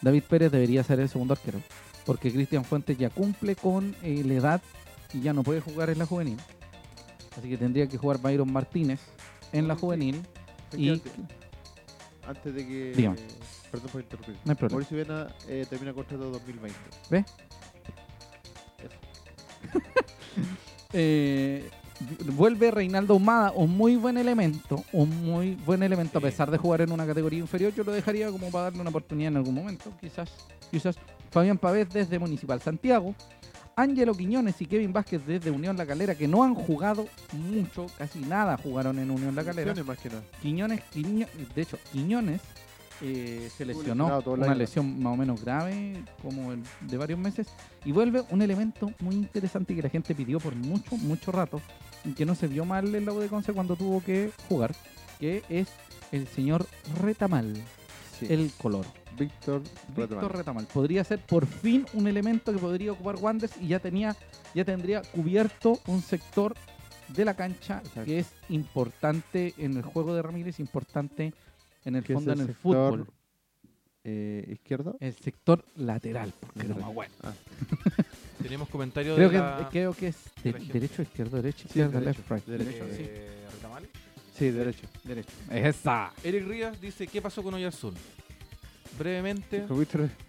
[0.00, 1.60] David Pérez debería ser el segundo arquero.
[2.06, 4.62] Porque Cristian Fuentes ya cumple con eh, la edad
[5.12, 6.38] y ya no puede jugar en la juvenil.
[7.36, 9.00] Así que tendría que jugar Byron Martínez
[9.52, 10.22] en la juvenil.
[10.76, 11.00] Y.
[12.26, 13.16] Antes de que Dígame.
[13.70, 14.36] Perdón por interrumpir.
[14.44, 14.80] No hay problema.
[14.80, 16.78] Mauricio Viana eh, termina contrato 2020.
[17.10, 17.24] ¿Ves?
[18.78, 18.98] Eso.
[20.96, 21.68] Eh,
[22.32, 26.26] vuelve Reinaldo Humada, un muy buen elemento, un muy buen elemento, Sí.
[26.26, 28.90] a pesar de jugar en una categoría inferior, yo lo dejaría como para darle una
[28.90, 30.30] oportunidad en algún momento, quizás,
[30.70, 30.96] quizás.
[31.30, 33.14] Fabián Pavés desde Municipal Santiago,
[33.76, 38.20] Ángelo Quiñones y Kevin Vázquez desde Unión La Calera, que no han jugado mucho, casi
[38.20, 39.70] nada jugaron en Unión La Calera.
[39.72, 40.22] Lesiones más que nada.
[40.40, 42.40] Quiñones, Quiño- de hecho, Quiñones
[43.02, 47.48] eh, se lesionó, una lesión más o menos grave, como el- de varios meses,
[47.84, 51.60] y vuelve un elemento muy interesante que la gente pidió por mucho, mucho rato,
[52.12, 54.74] que no se vio mal en la U de Conce cuando tuvo que jugar,
[55.18, 55.68] que es
[56.12, 56.66] el señor
[57.00, 57.54] Retamal,
[58.18, 58.26] Sí.
[58.28, 58.86] el color.
[59.18, 59.62] Víctor
[59.96, 60.30] Víctor Retamal.
[60.32, 60.66] Retamal.
[60.66, 64.16] Podría ser por fin un elemento que podría ocupar Wanderers y ya tenía,
[64.54, 66.54] ya tendría cubierto un sector
[67.08, 68.04] de la cancha Exacto.
[68.04, 71.32] que es importante en el juego de Ramírez, importante
[71.84, 73.06] en el fondo el en el sector, fútbol.
[74.04, 74.96] Eh, ¿Izquierdo?
[75.00, 76.80] El sector lateral, porque Lateral.
[76.82, 77.14] más bueno.
[77.22, 77.32] Ah,
[78.42, 79.68] Tenemos comentarios Creo de que, la...
[79.70, 82.44] creo que es de- de derecho, izquierdo, derecho, Sí, izquierda, derecho, left, right.
[82.46, 83.02] derecho, sí.
[83.08, 83.30] eh,
[84.38, 84.86] sí, derecho.
[85.04, 85.30] Derecho.
[85.50, 86.12] Esa.
[86.22, 87.94] Eric Ríos dice, ¿qué pasó con Oyarzún?
[88.98, 89.64] Brevemente,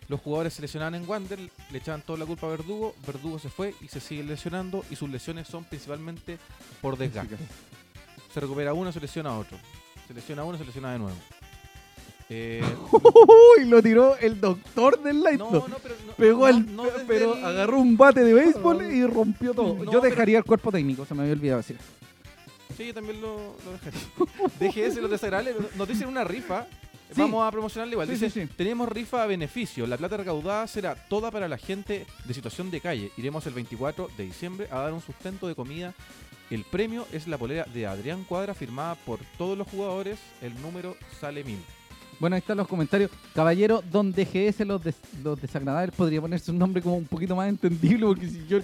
[0.08, 3.50] los jugadores se lesionaban en Wander, le echaban toda la culpa a Verdugo, Verdugo se
[3.50, 6.40] fue y se sigue lesionando y sus lesiones son principalmente
[6.82, 7.38] por desgaste.
[8.34, 9.58] Se recupera uno, se lesiona otro.
[10.08, 11.18] Se lesiona uno, se lesiona de nuevo.
[12.30, 15.40] Eh, Uy, lo tiró el doctor del light.
[15.40, 16.66] no, no, pero no, Pegó el,
[17.08, 19.78] pero el- agarró un bate de béisbol y rompió todo.
[19.84, 21.78] Yo pero- dejaría el cuerpo técnico, se me había olvidado decir.
[22.76, 24.00] Sí, yo también lo, lo dejaría.
[24.60, 25.56] Deje ese, los desagradables.
[25.76, 26.66] Nos dicen una rifa.
[27.14, 27.22] Sí.
[27.22, 28.08] Vamos a promocionarle igual.
[28.08, 28.54] Sí, Dice, sí, sí.
[28.58, 29.86] tenemos rifa a beneficio.
[29.86, 33.12] La plata recaudada será toda para la gente de situación de calle.
[33.18, 35.94] Iremos el 24 de diciembre a dar un sustento de comida.
[36.50, 40.20] El premio es la polera de Adrián Cuadra firmada por todos los jugadores.
[40.42, 41.60] El número sale mil.
[42.20, 43.12] Bueno, ahí están los comentarios.
[43.34, 47.50] Caballero, don DGS, los, des- los desagradables, podría ponerse un nombre como un poquito más
[47.50, 48.60] entendible, porque si yo.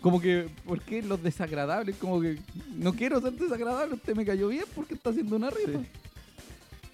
[0.00, 1.96] Como que, ¿por qué los desagradables?
[1.96, 2.38] Como que
[2.76, 5.80] no quiero ser desagradable, usted me cayó bien porque está haciendo una rifa.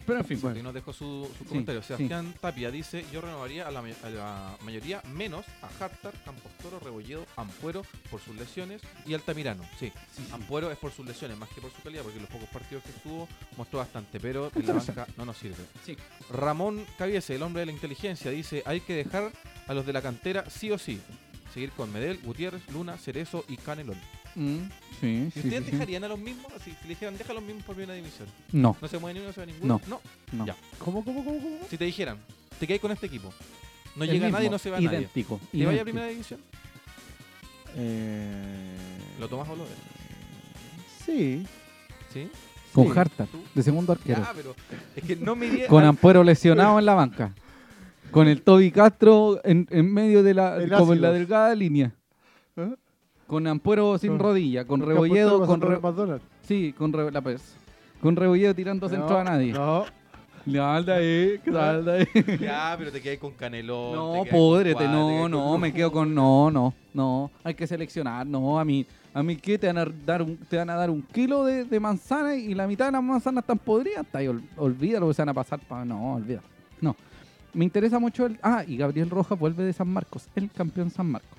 [0.06, 1.80] Pero en fin, Y nos dejó su, comentario.
[1.80, 1.88] sí.
[1.88, 6.52] Sebastián Tapia dice: Yo renovaría a la, may- a la mayoría, menos a Hartar, Campos
[6.62, 9.64] Toro, Rebolledo, Ampuero por sus lesiones y Altamirano.
[9.80, 9.90] Sí,
[10.32, 12.90] Ampuero es por sus lesiones más que por su calidad, porque los pocos partidos que
[12.90, 15.64] estuvo mostró bastante, pero en la banca no nos sirve.
[15.84, 15.96] Sí.
[16.30, 19.32] Ramón Cabiese, el hombre de la inteligencia, dice: Hay que dejar
[19.66, 21.00] a los de la cantera sí o sí.
[21.54, 23.98] Seguir con Medel, Gutiérrez, Luna, Cerezo y Canelón.
[24.36, 24.58] Mm,
[25.00, 25.70] sí, ¿Y sí, ustedes sí, sí.
[25.72, 26.46] dejarían a los mismos?
[26.64, 28.26] Si le dijeran, deja a los mismos por primera división.
[28.52, 29.80] No, ¿No se mueve ni uno, no se va ninguno?
[29.88, 30.00] No.
[30.32, 30.38] no.
[30.38, 30.46] no.
[30.46, 30.56] Ya.
[30.78, 31.58] ¿Cómo, cómo, cómo, cómo?
[31.70, 32.18] Si te dijeran,
[32.58, 33.32] te quedas con este equipo,
[33.96, 34.98] no El llega mismo, nadie, no se va nadie.
[34.98, 35.84] idéntico, ¿Te vaya a idéntico.
[35.84, 36.40] primera división?
[37.76, 38.76] Eh,
[39.20, 39.72] ¿Lo tomas o lo ves?
[41.04, 41.46] Sí.
[42.12, 42.28] ¿Sí?
[42.72, 43.38] Con Sí.
[43.54, 44.20] De segundo arquero.
[44.20, 44.56] Ya, pero
[44.96, 47.32] es que no me Con a- Ampuero lesionado en la banca.
[48.10, 51.92] Con el Toby Castro en, en medio de la, como en la delgada línea.
[52.56, 52.74] ¿Eh?
[53.26, 57.22] Con Ampuero sin Con- rodilla, con Rebolledo, con Re- sí, con Re- la
[58.00, 59.52] Con Rebolledo tirando centro a nadie.
[59.52, 59.84] No.
[60.46, 62.06] Salda ahí, salda ahí.
[62.38, 63.94] Ya, pero te quedas con Canelón.
[63.94, 66.74] No, te quedas con pódrete, Cuadra, te no, no, con me quedo con no, no,
[66.92, 67.30] no.
[67.42, 70.58] Hay que seleccionar, no, a mí, a mí qué te van a dar un, te
[70.58, 73.58] van a dar un kilo de, de manzana y la mitad de las manzanas están
[73.58, 76.46] podridas, está ahí, ol- olvídalo que se van a pasar para, no, olvídalo.
[76.82, 76.94] No.
[77.54, 81.06] Me interesa mucho el, ah, y Gabriel Rojas vuelve de San Marcos, el campeón San
[81.10, 81.38] Marcos.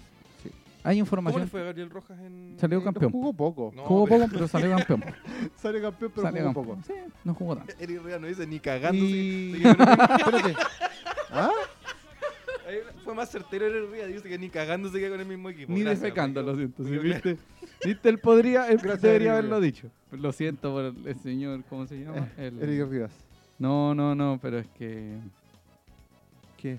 [0.88, 2.56] Hay ¿Cómo le información, fue a Gabriel Rojas en.
[2.60, 3.12] Salió en- campeón.
[3.12, 3.72] Jugó poco.
[3.76, 5.04] No, jugó pero- poco, pero salió campeón.
[5.56, 6.82] Sale campeón, pero Salió jugó campeón.
[6.82, 6.82] poco.
[6.88, 7.74] Sí, no jugó tanto.
[7.80, 9.04] Eric Ría no dice ni cagando.
[9.04, 9.54] Y...
[9.64, 10.56] el- Espérate.
[11.32, 11.50] ¿Ah?
[12.68, 15.50] Ahí Fue más certero Eric Ría, dice que ni cagando se queda con el mismo
[15.50, 15.72] equipo.
[15.74, 16.54] Ni Gracias, defecando, amigo.
[16.54, 17.02] lo siento.
[17.04, 17.38] ¿Viste?
[17.84, 18.10] ¿Viste?
[18.10, 19.90] Él podría, él Gracias, debería haberlo dicho.
[20.12, 22.30] Lo siento por el, el señor, ¿cómo se llama?
[22.38, 23.12] Eh, El- Eric Rivas.
[23.60, 25.18] No, no, no, pero es que.
[26.58, 26.78] ¿Qué?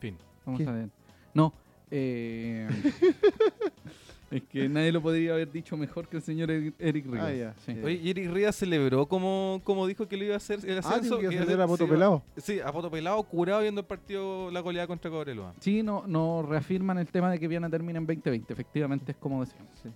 [0.00, 0.16] Fin.
[0.44, 0.68] Vamos ¿Qué?
[0.68, 0.88] a ver.
[1.34, 1.52] No,
[1.92, 2.68] eh.
[4.30, 6.74] es que nadie lo podría haber dicho mejor que el señor Eric,
[7.06, 7.20] Rivas.
[7.20, 7.54] Ah, ya.
[7.66, 7.76] Sí.
[7.84, 10.80] Oye, y Eric Ría celebró como, como dijo que lo iba a hacer el Ah,
[10.80, 11.18] ascenso.
[11.18, 12.22] digo que hacer a voto sí, pelado.
[12.38, 15.54] Sí, a poto pelado, curado viendo el partido, la goleada contra Cobreloa.
[15.60, 18.52] Sí, no, no reafirman el tema de que Viana termina en 2020.
[18.52, 19.70] Efectivamente, es como decíamos.
[19.82, 19.90] Sí.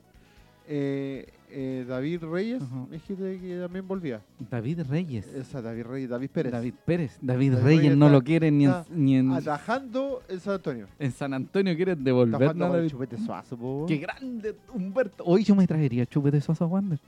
[0.69, 2.87] Eh, eh, David Reyes, Ajá.
[2.91, 4.21] dijiste que también volvía.
[4.51, 5.27] David Reyes.
[5.29, 6.53] Esa, David Reyes, David Pérez.
[6.53, 7.19] David Pérez.
[7.21, 10.87] David, David Reyes Reyes no lo quieren ni en, ni en, Atajando en San Antonio.
[10.99, 11.77] en San Antonio.
[11.77, 12.91] Quieren devolvernos a David.
[12.91, 13.87] chupete suazo, po.
[13.89, 15.25] ¡Qué grande, Humberto!
[15.25, 16.99] Hoy yo me traería chupete Sosa Wander.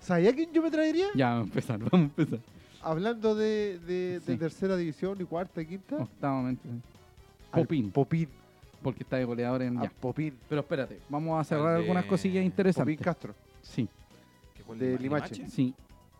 [0.00, 1.06] ¿Sabía quién yo me traería?
[1.14, 2.38] Ya, vamos a empezar, vamos a empezar.
[2.82, 5.96] Hablando de, de, tercera división y cuarta y quinta.
[5.96, 6.68] Octavamente.
[7.50, 8.28] Popín, Popín.
[8.84, 9.90] Porque está de goleador en a ya.
[9.90, 10.34] Popín.
[10.48, 12.94] Pero espérate, vamos a cerrar Al de algunas cosillas interesantes.
[12.96, 13.34] Popín Castro.
[13.62, 13.88] Sí,
[14.54, 15.34] ¿Que fue el De Limache?
[15.34, 15.50] Limache.
[15.50, 15.74] sí.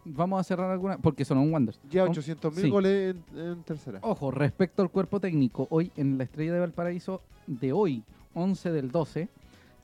[0.04, 1.80] vamos a cerrar alguna, porque son un Wanderers.
[1.90, 2.70] Ya Oh, 800 mil sí.
[2.70, 4.00] goles en, en tercera.
[4.02, 8.02] Ojo, respecto al cuerpo técnico, hoy en la Estrella de Valparaíso de hoy,
[8.34, 9.28] 11 del 12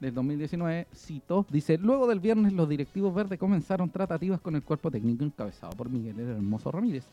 [0.00, 4.90] del 2019, cito, dice, luego del viernes los directivos verdes comenzaron tratativas con el cuerpo
[4.90, 7.04] técnico encabezado por Miguel Hermoso Ramírez,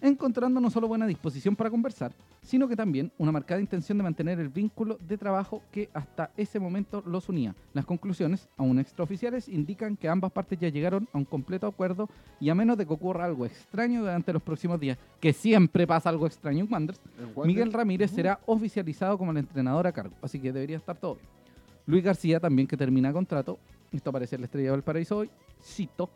[0.00, 4.38] encontrando no solo buena disposición para conversar, sino que también una marcada intención de mantener
[4.38, 7.54] el vínculo de trabajo que hasta ese momento los unía.
[7.72, 12.50] Las conclusiones, aún extraoficiales, indican que ambas partes ya llegaron a un completo acuerdo y
[12.50, 16.26] a menos de que ocurra algo extraño durante los próximos días, que siempre pasa algo
[16.26, 17.00] extraño en Wanderers.
[17.44, 21.43] Miguel Ramírez será oficializado como el entrenador a cargo, así que debería estar todo bien.
[21.86, 23.58] Luis García también que termina contrato,
[23.92, 25.30] esto aparece en la Estrella de Valparaíso hoy,
[25.62, 26.10] cito,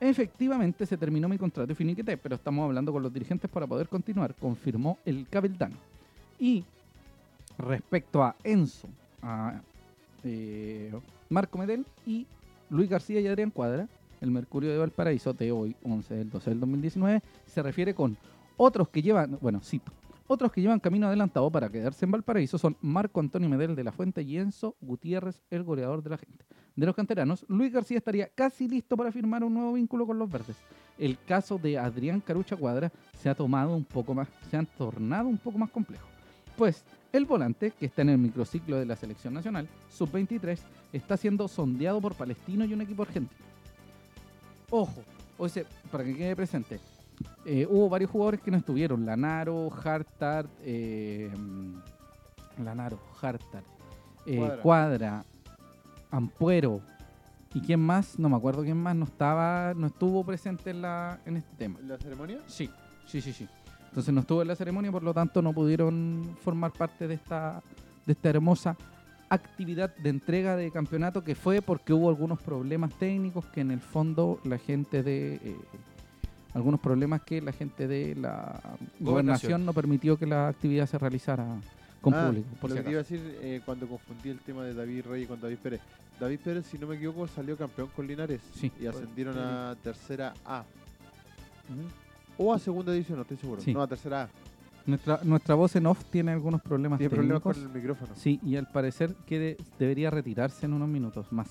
[0.00, 3.88] efectivamente se terminó mi contrato y finiquité, pero estamos hablando con los dirigentes para poder
[3.88, 5.76] continuar, confirmó el Cabildano.
[6.38, 6.64] Y
[7.58, 8.88] respecto a Enzo,
[9.22, 9.60] a
[10.24, 10.92] eh,
[11.28, 12.26] Marco Medel y
[12.70, 13.88] Luis García y Adrián Cuadra,
[14.20, 18.16] el Mercurio de Valparaíso de hoy, 11 del 12 del 2019, se refiere con
[18.56, 19.92] otros que llevan, bueno, cito,
[20.26, 23.92] otros que llevan camino adelantado para quedarse en Valparaíso son Marco Antonio Medel de la
[23.92, 26.44] Fuente y Enzo Gutiérrez, el goleador de la gente.
[26.76, 30.30] De los canteranos, Luis García estaría casi listo para firmar un nuevo vínculo con los
[30.30, 30.56] verdes.
[30.98, 35.38] El caso de Adrián Carucha Cuadra se ha tomado un poco más, se tornado un
[35.38, 36.06] poco más complejo.
[36.56, 40.58] Pues el volante, que está en el microciclo de la selección nacional, sub-23,
[40.92, 43.40] está siendo sondeado por Palestino y un equipo argentino.
[44.70, 45.02] Ojo,
[45.38, 46.80] o sea, para que quede presente,
[47.44, 49.04] eh, hubo varios jugadores que no estuvieron.
[49.04, 51.30] Lanaro, Hartard, eh,
[52.62, 53.64] Lanaro, Hartard,
[54.26, 54.62] eh, Cuadra.
[54.62, 55.24] Cuadra.
[56.10, 56.80] Ampuero.
[57.52, 58.18] ¿Y quién más?
[58.18, 61.78] No me acuerdo quién más no estaba, no estuvo presente en, la, en este tema.
[61.78, 62.40] ¿En la ceremonia?
[62.46, 62.68] Sí,
[63.06, 63.48] sí, sí, sí.
[63.88, 67.62] Entonces no estuvo en la ceremonia, por lo tanto no pudieron formar parte de esta,
[68.04, 68.76] de esta hermosa
[69.28, 73.80] actividad de entrega de campeonato que fue porque hubo algunos problemas técnicos que en el
[73.80, 75.56] fondo la gente de eh,
[76.54, 78.60] algunos problemas que la gente de la
[79.00, 79.04] Gobernación.
[79.04, 81.46] gobernación no permitió que la actividad se realizara
[82.00, 82.48] con Ah, público.
[82.60, 85.04] Por lo si que te iba a decir eh, cuando confundí el tema de David
[85.06, 85.80] Reyes con David Pérez.
[86.20, 88.70] David Pérez, si no me equivoco, salió campeón con Linares Sí.
[88.80, 90.64] y ascendieron a tercera A.
[92.36, 93.60] O a segunda división, no estoy seguro.
[93.60, 93.72] Sí.
[93.72, 94.28] No, a tercera A.
[94.86, 98.12] Nuestra, nuestra voz en off tiene algunos problemas Tiene problemas con el micrófono.
[98.16, 101.48] Sí, y al parecer que de- debería retirarse en unos minutos más.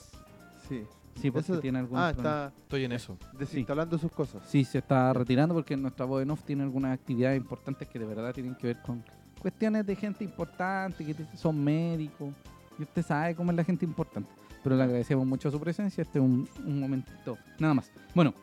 [0.70, 0.84] Sí.
[1.16, 3.18] Sí, porque Eso- tiene algunos Ah, está Estoy en eso.
[3.38, 4.44] desinstalando sus cosas.
[4.48, 8.06] Sí, se está retirando porque nuestra voz en off tiene algunas actividades importantes que de
[8.06, 9.04] verdad tienen que ver con
[9.40, 12.34] cuestiones de gente importante, que son médicos.
[12.80, 14.30] Y usted sabe cómo es la gente importante.
[14.64, 16.02] Pero le agradecemos mucho su presencia.
[16.02, 17.38] Este es un, un momentito.
[17.60, 17.92] Nada más.
[18.16, 18.34] Bueno,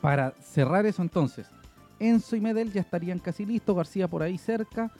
[0.00, 1.46] para cerrar eso entonces,
[1.98, 3.74] Enzo y Medel ya estarían casi listos.
[3.76, 4.90] García por ahí cerca.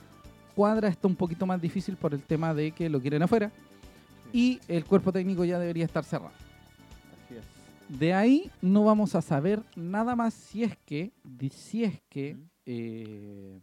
[0.55, 3.51] Cuadra está un poquito más difícil por el tema de que lo quieren afuera.
[4.33, 6.31] Y el cuerpo técnico ya debería estar cerrado.
[7.25, 7.99] Así es.
[7.99, 11.11] De ahí no vamos a saber nada más si es que,
[11.51, 13.59] si es que, eh,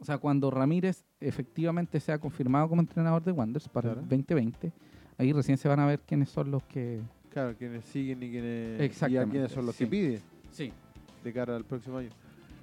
[0.00, 4.00] o sea, cuando Ramírez efectivamente sea confirmado como entrenador de Wanderers para Claro.
[4.00, 4.72] el 2020,
[5.18, 7.00] ahí recién se van a ver quiénes son los que...
[7.30, 9.84] Claro, quienes siguen y quienes, y a quienes son los sí.
[9.84, 10.20] que piden
[10.52, 10.72] Sí.
[11.22, 12.10] de cara al próximo año.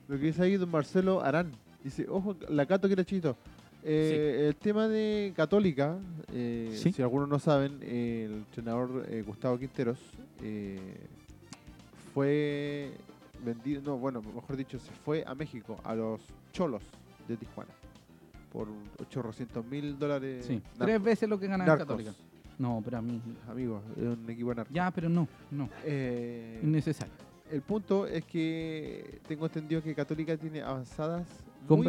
[0.07, 1.51] Lo que dice ahí don Marcelo Arán.
[1.83, 3.37] Dice, ojo, la Cato que era chito.
[3.87, 5.97] Eh, El tema de Católica,
[6.33, 6.91] eh, Sí.
[6.91, 9.99] si algunos no saben, eh, el entrenador eh, Gustavo Quinteros
[10.41, 10.79] eh,
[12.13, 12.91] fue
[13.43, 16.21] vendido, no, bueno, mejor dicho, se fue a México, a los
[16.51, 16.81] Cholos
[17.27, 17.71] de Tijuana,
[18.51, 18.67] por
[19.01, 20.45] 800 mil dólares.
[20.45, 20.61] sí.
[20.77, 21.85] Tres veces lo que gana en Narcos.
[21.87, 22.13] Católica.
[22.57, 23.21] No, pero a mí...
[23.49, 24.73] Amigos, es un equipo narco.
[24.73, 25.69] Ya, pero no, no.
[25.83, 27.13] Eh, Innecesario.
[27.51, 31.27] el punto es que tengo entendido que Católica tiene avanzadas,
[31.67, 31.87] muy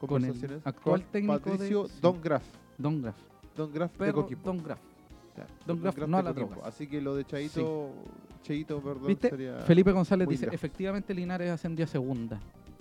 [0.00, 1.94] Conversaciones con el actual con técnico Patricio sí.
[2.00, 2.42] Don Graf.
[2.76, 3.16] Don Graf.
[3.56, 4.36] Don Graf de.
[4.44, 4.78] Don Graf.
[5.34, 6.58] Claro, Don Graf, no a las drogas.
[6.64, 7.90] Así que lo de Chaito,
[8.42, 9.30] Cheito, perdón, ¿Viste?
[9.30, 9.58] sería...
[9.60, 10.54] Felipe González dice, Graf.
[10.54, 12.40] efectivamente Linares ascendió a segunda,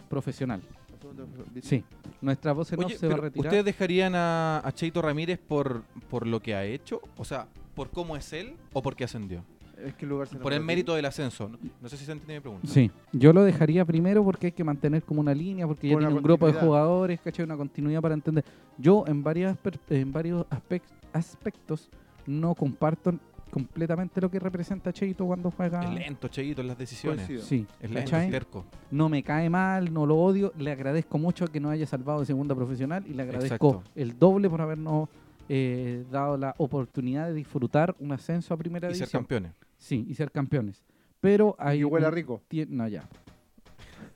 [0.09, 0.61] profesional.
[0.99, 1.61] la.
[1.61, 1.83] Sí.
[2.21, 3.45] Nuestra voz en off Oye, se va a retirar.
[3.45, 7.01] ¿Ustedes dejarían a, a Cheito Ramírez por, por lo que ha hecho?
[7.17, 9.43] O sea, ¿por cómo es él o porque ascendió?
[9.85, 11.47] Es que el lugar se Por el mérito del ascenso.
[11.49, 12.67] No, no sé si se entiende mi pregunta.
[12.67, 16.03] Sí, yo lo dejaría primero porque hay que mantener como una línea, porque ya Con
[16.03, 17.45] una tiene un grupo de jugadores, ¿cachai?
[17.45, 18.43] Una continuidad para entender.
[18.77, 19.55] Yo en, varias,
[19.89, 20.81] en varios aspec-
[21.13, 21.89] aspectos
[22.25, 23.13] no comparto
[23.51, 25.81] completamente lo que representa Cheito cuando juega.
[25.83, 27.25] Es lento, Cheito, en las decisiones.
[27.25, 27.41] Coincido.
[27.43, 28.25] Sí, Es lento, ¿cachai?
[28.25, 28.65] es terco.
[28.91, 30.51] No me cae mal, no lo odio.
[30.57, 33.83] Le agradezco mucho que nos haya salvado de segunda profesional y le agradezco Exacto.
[33.95, 35.07] el doble por habernos
[35.49, 39.21] eh, dado la oportunidad de disfrutar un ascenso a primera Y ser división.
[39.21, 39.51] campeones.
[39.77, 40.83] Sí, y ser campeones.
[41.21, 42.41] Pero hay Y huele a un- rico.
[42.69, 43.07] No, ya.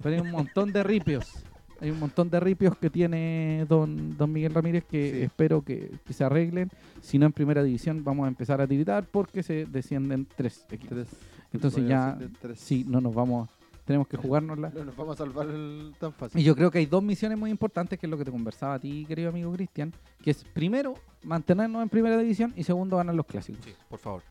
[0.01, 1.31] Pero hay un montón de ripios.
[1.79, 5.21] Hay un montón de ripios que tiene don, don Miguel Ramírez que Sí.
[5.23, 6.69] espero que, que se arreglen.
[7.01, 10.89] Si no en primera división vamos a empezar a tiritar porque se descienden tres equipos.
[10.89, 11.07] Tres.
[11.53, 12.59] Entonces ya, tres.
[12.59, 13.49] sí, no nos vamos,
[13.83, 14.69] tenemos que jugárnosla.
[14.75, 16.39] No nos vamos a salvar el- tan fácil.
[16.39, 18.75] Y yo creo que hay dos misiones muy importantes, que es lo que te conversaba
[18.75, 20.93] a ti, querido amigo Cristian, que es primero,
[21.23, 23.65] mantenernos en primera división y segundo, ganar los clásicos.
[23.65, 24.21] Sí, por favor.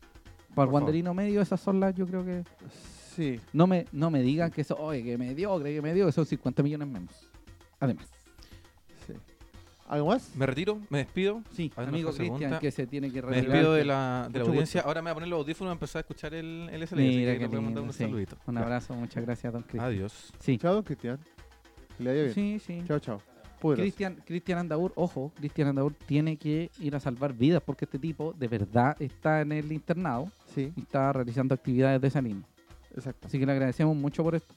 [0.55, 0.73] Para el.
[0.73, 2.43] Wanderino medio, esas son las, yo creo que...
[3.15, 3.39] Sí.
[3.53, 6.11] No me, no me digan que eso, oye, que me dio, que me dio, que
[6.13, 7.29] son 50 millones menos.
[7.79, 8.07] Además.
[9.05, 9.13] sí.
[9.87, 10.33] ¿Algo más?
[10.37, 11.41] Me retiro, me despido.
[11.51, 13.51] Sí, A ver, amigo Cristian, que se tiene que Me retirar.
[13.51, 14.81] despido de la, de la audiencia.
[14.81, 16.79] Ahora me voy a poner los audífonos y empezar a escuchar el, el.
[16.79, 18.03] Mira así que qué le voy a mandar lindo, un sí.
[18.05, 18.37] saludito.
[18.47, 19.85] Un abrazo, muchas gracias, don Cristian.
[19.85, 20.31] Adiós.
[20.39, 21.19] Sí, Chao, don Cristian.
[21.97, 22.33] Que le vaya bien.
[22.33, 22.81] sí, sí.
[22.87, 23.21] Chao, chao.
[23.61, 28.33] Cristian, Cristian Andaur, ojo, Cristian Andaur tiene que ir a salvar vidas porque este tipo
[28.37, 32.43] de verdad está en el internado Sí, y está realizando actividades de esa línea.
[32.95, 33.27] exacto.
[33.27, 34.53] Así que le agradecemos mucho por esto.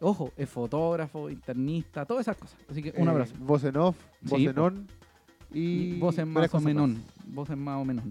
[0.00, 2.56] Ojo, es fotógrafo, internista, todas esas cosas.
[2.70, 3.34] Así que un Eh, abrazo.
[3.40, 4.86] Voz en off, voz Sí, en on.
[5.52, 5.98] Y.
[5.98, 6.90] Voces varias más o menos.
[7.26, 8.04] Voces más o menos.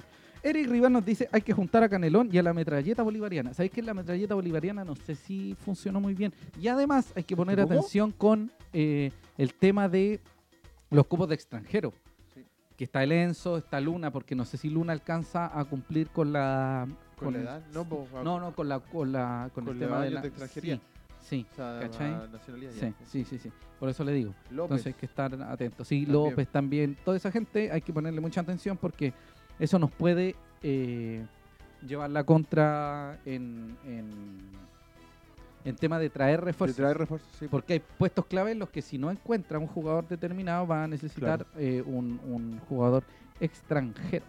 [0.44, 3.54] Eric Rivas nos dice, hay que juntar a Canelón y a la metralleta bolivariana.
[3.54, 6.34] ¿Sabéis que la metralleta bolivariana no sé si funcionó muy bien?
[6.62, 10.20] Y además hay que poner atención con eh, el tema de
[10.90, 11.94] los cupos de extranjero.
[12.34, 12.46] Sí.
[12.76, 16.32] Que está el Enzo, está Luna, porque no sé si Luna alcanza a cumplir con
[16.34, 16.88] la...
[17.20, 19.74] Con la el- edad, no, po, a- No, no, con la con la con, Con
[19.76, 20.76] el tema de la de extranjería.
[21.20, 22.12] Sí, sí, o sea, ¿cachai?
[22.12, 22.72] ya.
[22.72, 23.52] sí, sí, sí, sí.
[23.80, 24.34] Por eso le digo.
[24.50, 24.64] López.
[24.80, 25.88] Entonces hay que estar atentos.
[25.88, 26.14] Sí, También.
[26.30, 26.98] López también.
[27.04, 29.14] Toda esa gente hay que ponerle mucha atención porque
[29.60, 31.26] eso nos puede eh,
[31.86, 34.38] llevar la contra en, en,
[35.70, 36.78] en tema de traer De refuerzos.
[36.78, 37.48] traer refuerzos, sí.
[37.50, 40.88] Porque hay puestos clave en los que si no encuentra un jugador determinado va a
[40.88, 43.04] necesitar eh, un, un jugador
[43.40, 44.26] extranjero.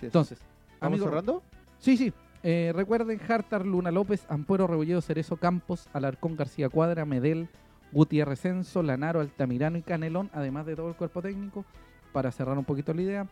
[0.00, 0.38] sí, Entonces,
[0.80, 1.42] ¿Vamos amigo, cerrando?
[1.78, 2.12] Sí, sí.
[2.44, 7.48] Eh, recuerden, Hartar, Luna López, Ampuero, Rebolledo, Cerezo, Campos, Alarcón, García Cuadra, Medel,
[7.92, 11.64] Gutiérrez Censo, Lanaro, Altamirano y Canelón, además de todo el cuerpo técnico.
[12.12, 13.26] Para cerrar un poquito la idea,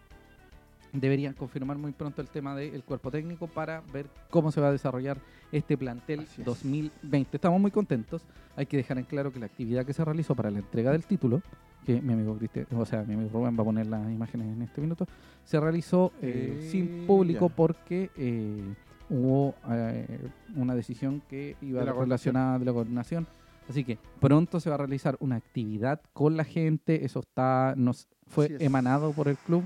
[0.93, 4.73] deberían confirmar muy pronto el tema del cuerpo técnico para ver cómo se va a
[4.73, 5.19] desarrollar
[5.53, 6.45] este plantel es.
[6.45, 7.37] 2020.
[7.37, 8.23] Estamos muy contentos.
[8.57, 11.05] Hay que dejar en claro que la actividad que se realizó para la entrega del
[11.05, 11.43] título,
[11.85, 14.62] que mi amigo Cristian, o sea, mi amigo Rubén va a poner las imágenes en
[14.62, 15.07] este minuto,
[15.45, 17.55] se realizó eh, Eh, sin público ya.
[17.57, 18.75] porque eh,
[19.09, 23.27] hubo eh, una decisión que iba De la relacionada de la coordinación.
[23.69, 28.09] Así que pronto se va a realizar una actividad con la gente, eso está nos
[28.27, 29.65] fue emanado por el club.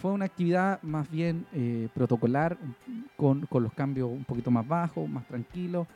[0.00, 2.56] Fue una actividad más bien eh, protocolar,
[3.16, 5.86] con, con los cambios un poquito más bajos, más tranquilos.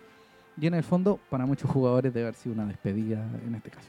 [0.60, 3.88] Y en el fondo, para muchos jugadores debe haber sido una despedida en este caso.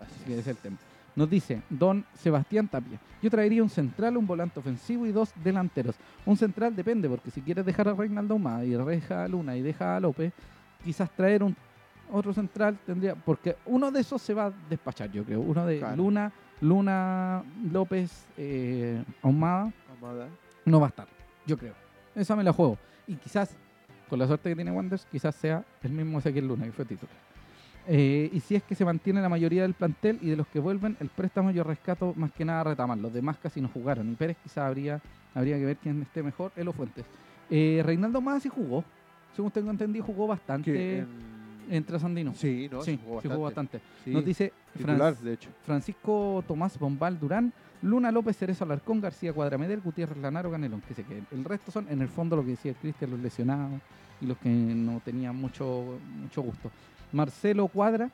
[0.00, 0.76] Así que ese es el tema.
[1.14, 2.98] Nos dice don Sebastián Tapia.
[3.22, 5.96] Yo traería un central, un volante ofensivo y dos delanteros.
[6.24, 9.60] Un central depende, porque si quieres dejar a Reinaldo Humada y deja a Luna y
[9.62, 10.32] deja a López,
[10.82, 11.54] quizás traer un
[12.10, 13.14] otro central tendría.
[13.14, 15.40] Porque uno de esos se va a despachar, yo creo.
[15.40, 15.96] Uno de Claro.
[15.96, 19.72] Luna, Luna, López, eh, Ahumada,
[20.64, 21.08] no va a estar,
[21.44, 21.74] yo creo.
[22.14, 22.78] Esa me la juego.
[23.06, 23.56] Y quizás,
[24.08, 27.16] con la suerte que tiene Wanderers, quizás sea el mismo Ezequiel Luna, que fue titular.
[27.88, 30.60] Eh, y si es que se mantiene la mayoría del plantel y de los que
[30.60, 32.96] vuelven, el préstamo yo rescato más que nada a Retamar.
[32.96, 34.12] Los demás casi no jugaron.
[34.12, 35.00] Y Pérez quizás habría,
[35.34, 36.52] habría que ver quién esté mejor.
[36.54, 37.04] Elo Fuentes.
[37.50, 38.84] Eh, Reinaldo más sí jugó.
[39.34, 41.06] Según tengo entendido, jugó bastante Que
[41.70, 42.34] en- Trasandino.
[42.34, 43.80] Sí, no, sí, jugó sí jugó bastante.
[44.04, 45.50] Sí, Nos dice titular, Franz- de hecho.
[45.64, 47.52] Francisco Tomás Bombal Durán,
[47.82, 51.26] Luna López Cerezo Alarcón, García Cuadramedel, Gutiérrez Lanaro, Ganelón, que se queden.
[51.32, 53.80] El resto son, en el fondo, lo que decía Cristian, los lesionados
[54.20, 56.70] y los que no tenían mucho, mucho gusto.
[57.12, 58.10] Marcelo Cuadra,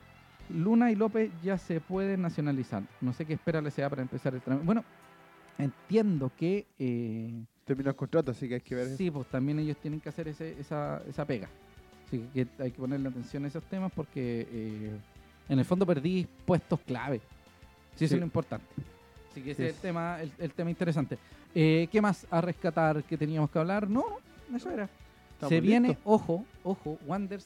[0.49, 2.81] Luna y López ya se pueden nacionalizar.
[3.01, 4.65] No sé qué espera la SEA para empezar el trámite.
[4.65, 4.83] Bueno,
[5.57, 7.31] entiendo que eh,
[7.65, 8.87] Terminó el contrato, así que hay que ver.
[8.97, 11.47] sí, pues también ellos tienen que hacer ese, esa, esa pega.
[12.09, 14.91] Así que hay que ponerle atención a esos temas porque eh,
[15.47, 17.21] en el fondo perdí puestos clave.
[17.95, 18.65] Sí, eso es lo importante.
[19.31, 19.69] Así que ese Sí.
[19.69, 21.17] es el tema, el, el tema interesante.
[21.53, 23.87] Eh, ¿Qué más a rescatar que teníamos que hablar?
[23.89, 24.03] No,
[24.55, 24.89] eso era.
[25.33, 26.03] Estamos Se viene, listos.
[26.05, 27.45] ojo, ojo, Wanders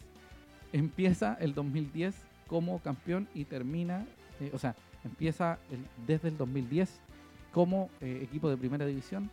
[0.72, 2.16] empieza el 2010
[2.48, 4.06] como campeón y termina,
[4.40, 7.00] eh, o sea, empieza el- desde el 2010
[7.52, 9.30] como eh, equipo de primera división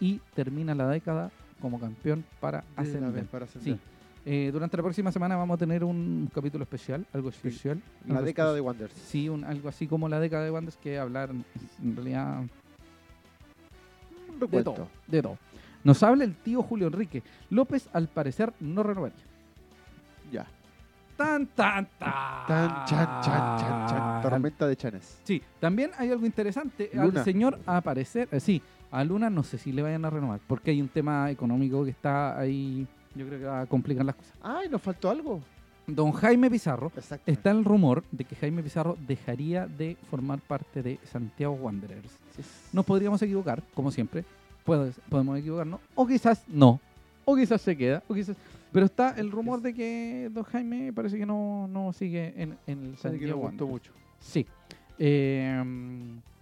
[0.00, 1.30] y termina la década
[1.60, 3.12] como campeón para ascender.
[3.12, 3.74] vez para ascender.
[3.76, 3.80] Sí.
[4.26, 7.82] Eh, durante la próxima semana vamos a tener un capítulo especial, algo especial.
[8.06, 8.94] La algo década de Wanderers.
[8.94, 12.42] Sí, un, algo así como la década de Wanders, que hablar en realidad
[14.28, 15.38] Un de todo, de todo.
[15.84, 17.22] Nos habla el tío Julio Enrique.
[17.50, 19.18] López, al parecer, no renovaría.
[20.32, 20.46] Ya.
[21.18, 22.46] Tan, tan, tan.
[22.48, 24.22] Tan, chan, chan, chan, chan.
[24.22, 25.20] Tormenta de chanes.
[25.22, 26.90] Sí, también hay algo interesante.
[26.94, 27.20] Luna.
[27.20, 30.40] Al señor a aparecer, eh, sí, a Luna no sé si le vayan a renovar,
[30.46, 34.14] porque hay un tema económico que está ahí, yo creo que va a complicar las
[34.16, 34.32] cosas.
[34.42, 35.40] Ay, nos faltó algo.
[35.86, 36.90] Don Jaime Pizarro,
[37.26, 42.08] está el rumor de que Jaime Pizarro dejaría de formar parte de Santiago Wanderers.
[42.72, 44.24] Nos podríamos equivocar, como siempre.
[44.64, 45.80] Puede- podemos equivocarnos.
[45.94, 46.80] O quizás no.
[47.26, 48.02] O quizás se queda.
[48.08, 48.34] O quizás...
[48.72, 52.78] Pero está el rumor de que Don Jaime parece que no, no sigue en, en
[52.78, 53.92] el que le Santiago gustó mucho.
[54.18, 54.46] Sí.
[54.98, 55.62] Eh,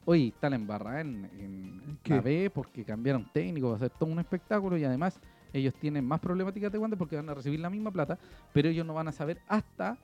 [0.05, 4.09] hoy está la embarrada en, en la B porque cambiaron técnico, va a ser todo
[4.11, 5.19] un espectáculo y además
[5.53, 8.19] ellos tienen más problemáticas de Wander porque van a recibir la misma plata,
[8.53, 9.97] pero ellos no van a saber hasta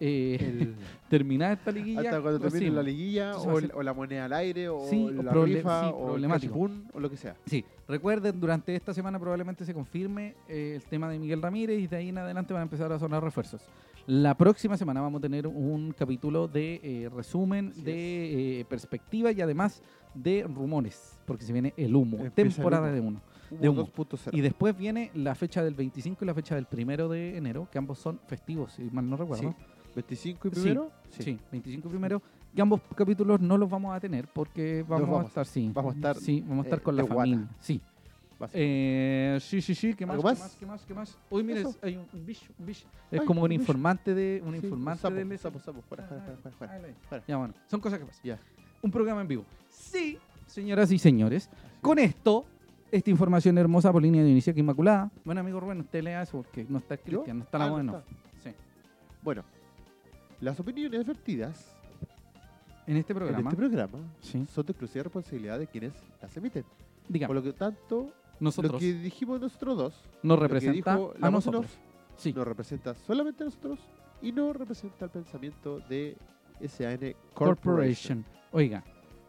[0.00, 0.74] eh, El-
[1.10, 2.02] terminar esta liguilla.
[2.02, 5.04] hasta cuando termine la liguilla Entonces o, el- o la moneda al aire o Sí,
[5.18, 7.34] o la proble- rifa sí, o el cachipún o lo que sea.
[7.46, 11.86] Sí, recuerden, durante esta semana probablemente se confirme eh, el tema de Miguel Ramírez y
[11.88, 13.62] de ahí en adelante van a empezar a sonar refuerzos.
[14.06, 19.32] La próxima semana vamos a tener un capítulo de eh, resumen, Así de eh, perspectiva
[19.32, 19.82] y además
[20.14, 22.92] de rumores, porque se viene el humo, Empieza el temporada humo.
[22.94, 23.20] de uno.
[23.50, 23.86] De humo.
[23.86, 24.30] 2.0.
[24.32, 27.78] Y después viene la fecha del 25 y la fecha del primero de enero, que
[27.78, 29.50] ambos son festivos, si mal no recuerdo.
[29.50, 29.56] Sí.
[29.94, 30.90] 25 y Sí, primero.
[31.10, 32.22] Sí, 25 y primero.
[32.54, 35.70] Que ambos capítulos no los vamos a tener porque vamos, vamos a estar, sí.
[35.72, 37.20] vamos a estar, Sí, vamos a estar eh, con la de guata.
[37.22, 37.48] familia.
[37.60, 37.80] Sí.
[38.52, 39.94] Eh, sí, sí, sí.
[39.94, 40.14] ¿Qué más?
[40.14, 40.56] ¿Algo ¿Qué más?
[40.60, 40.84] ¿Qué más?
[40.86, 41.18] ¿Qué más?
[41.30, 41.74] Uy, mire, Eso.
[41.82, 42.86] hay un, un bicho, un bicho.
[43.10, 46.04] Es Ay, como un un informante de un Sí, informante sapo, del sapo, sapo, fuera,
[46.04, 46.74] fuera, fuera, fuera, fuera.
[46.74, 47.24] Ah, fuera.
[47.26, 48.22] Ya bueno, son cosas que pasan.
[48.24, 48.38] Ya.
[48.80, 49.44] Un programa en vivo.
[49.68, 51.50] Sí, señoras y señores.
[51.80, 52.44] Con esto,
[52.90, 55.10] esta información hermosa por línea de inicio que Inmaculada.
[55.24, 56.96] Bueno, amigo Rubén, usted lea eso porque no está.
[56.96, 58.02] Cristian, no está la Ah, en no.
[58.42, 58.50] Sí.
[59.22, 59.44] Bueno,
[60.40, 61.74] las opiniones vertidas
[62.86, 65.92] En este en programa, este programa sí, son de exclusiva responsabilidad de quienes
[66.22, 66.64] las emiten.
[67.08, 70.94] digamos, Por lo que tanto, nosotros lo que dijimos nosotros dos nos lo que representa
[70.96, 71.66] dijo a en nosotros.
[72.16, 72.32] Sí.
[72.32, 73.78] nos representa solamente a nosotros
[74.22, 76.16] y no representa el pensamiento de
[76.66, 77.14] SAN Corporation.
[77.34, 78.24] Corporation.
[78.52, 78.82] Oiga,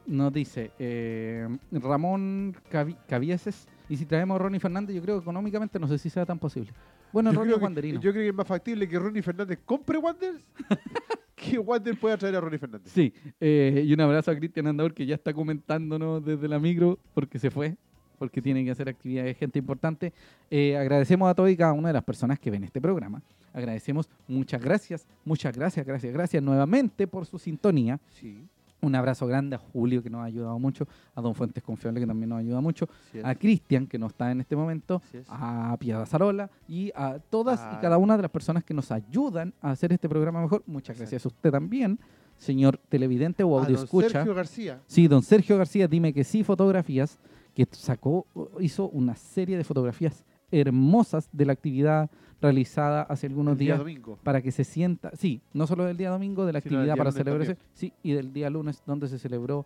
[0.10, 3.68] nos dice eh, Ramón Cavi- Cavieses.
[3.88, 6.38] Y si traemos a Ronnie Fernández, yo creo que económicamente no sé si sea tan
[6.40, 6.72] posible.
[7.14, 8.02] Bueno, Yo Ronnie creo, que, wanderino.
[8.02, 10.44] yo creo que es más factible que Ronnie Fernández compre Wanders
[11.36, 12.91] que Wander pueda traer a Ronnie Fernández.
[12.91, 16.99] Sí, eh, y un abrazo a Cristian Andador que ya está comentándonos desde la micro
[17.15, 17.77] porque se fue,
[18.19, 20.14] porque tiene que hacer actividades, gente importante.
[20.52, 23.22] Eh, agradecemos a todas y cada una de las personas que ven este programa.
[23.53, 27.99] Agradecemos, muchas gracias, muchas gracias, gracias, gracias nuevamente por su sintonía.
[28.11, 28.45] Sí,
[28.81, 32.07] Un abrazo grande a Julio que nos ha ayudado mucho, a Don Fuentes Confiable que
[32.07, 35.26] también nos ayuda mucho, sí a Cristian que no está en este momento, sí es.
[35.30, 37.80] a Piedra Zarola y a todas y Ah.
[37.81, 40.64] cada una de las personas que nos ayudan a hacer este programa mejor.
[40.65, 41.01] Muchas Exacto.
[41.01, 41.99] gracias a usted también,
[42.38, 44.10] señor televidente o audio don escucha.
[44.10, 44.80] Sergio García.
[44.88, 47.19] Sí, don Sergio García, dime que sí, fotografías,
[47.53, 48.26] que sacó,
[48.61, 52.09] hizo una serie de fotografías hermosas de la actividad
[52.41, 54.17] realizada hace algunos el día días domingo.
[54.23, 57.11] para que se sienta, sí, no solo del día domingo, de la Sino actividad para
[57.11, 57.69] celebrarse, también.
[57.73, 59.65] sí, y del día lunes donde se celebró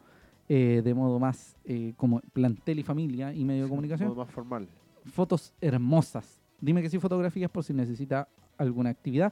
[0.49, 4.34] eh, de modo más eh, como plantel y familia y medio de comunicación Modo más
[4.34, 4.68] formal.
[5.05, 6.41] fotos hermosas.
[6.60, 8.27] Dime que sí, fotografías por si necesita
[8.57, 9.31] alguna actividad.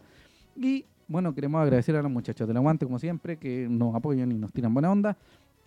[0.56, 4.36] Y bueno, queremos agradecer a los muchachos del Aguante, como siempre, que nos apoyan y
[4.38, 5.18] nos tiran buena onda.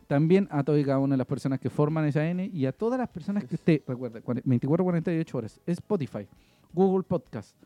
[0.07, 2.73] También a todas y cada una de las personas que forman esa N y a
[2.73, 6.27] todas las personas que usted, recuerda, 24, 48 horas, Spotify,
[6.73, 7.57] Google Podcast,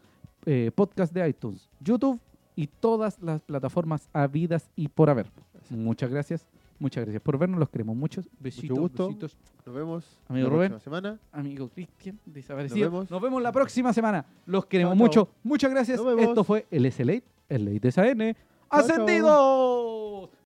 [0.46, 2.20] eh, Podcast de iTunes, YouTube
[2.54, 5.26] y todas las plataformas habidas y por haber.
[5.70, 6.46] Muchas gracias,
[6.78, 8.22] muchas gracias por vernos, los queremos mucho.
[8.38, 9.06] Besitos, gusto.
[9.08, 9.36] besitos.
[9.66, 10.80] Nos vemos Amigo la Rubén.
[10.80, 11.18] semana.
[11.32, 12.90] Amigo Cristian, desaparecido.
[12.90, 13.22] Nos Nos vemos.
[13.22, 13.42] vemos.
[13.42, 14.24] la próxima semana.
[14.46, 15.28] Los queremos mucho.
[15.42, 16.02] Muchas gracias.
[16.02, 16.22] Vemos.
[16.22, 18.18] Esto fue el SLA, el Late SAN.
[18.18, 18.34] chao.
[18.70, 20.37] ¡Ascendidos!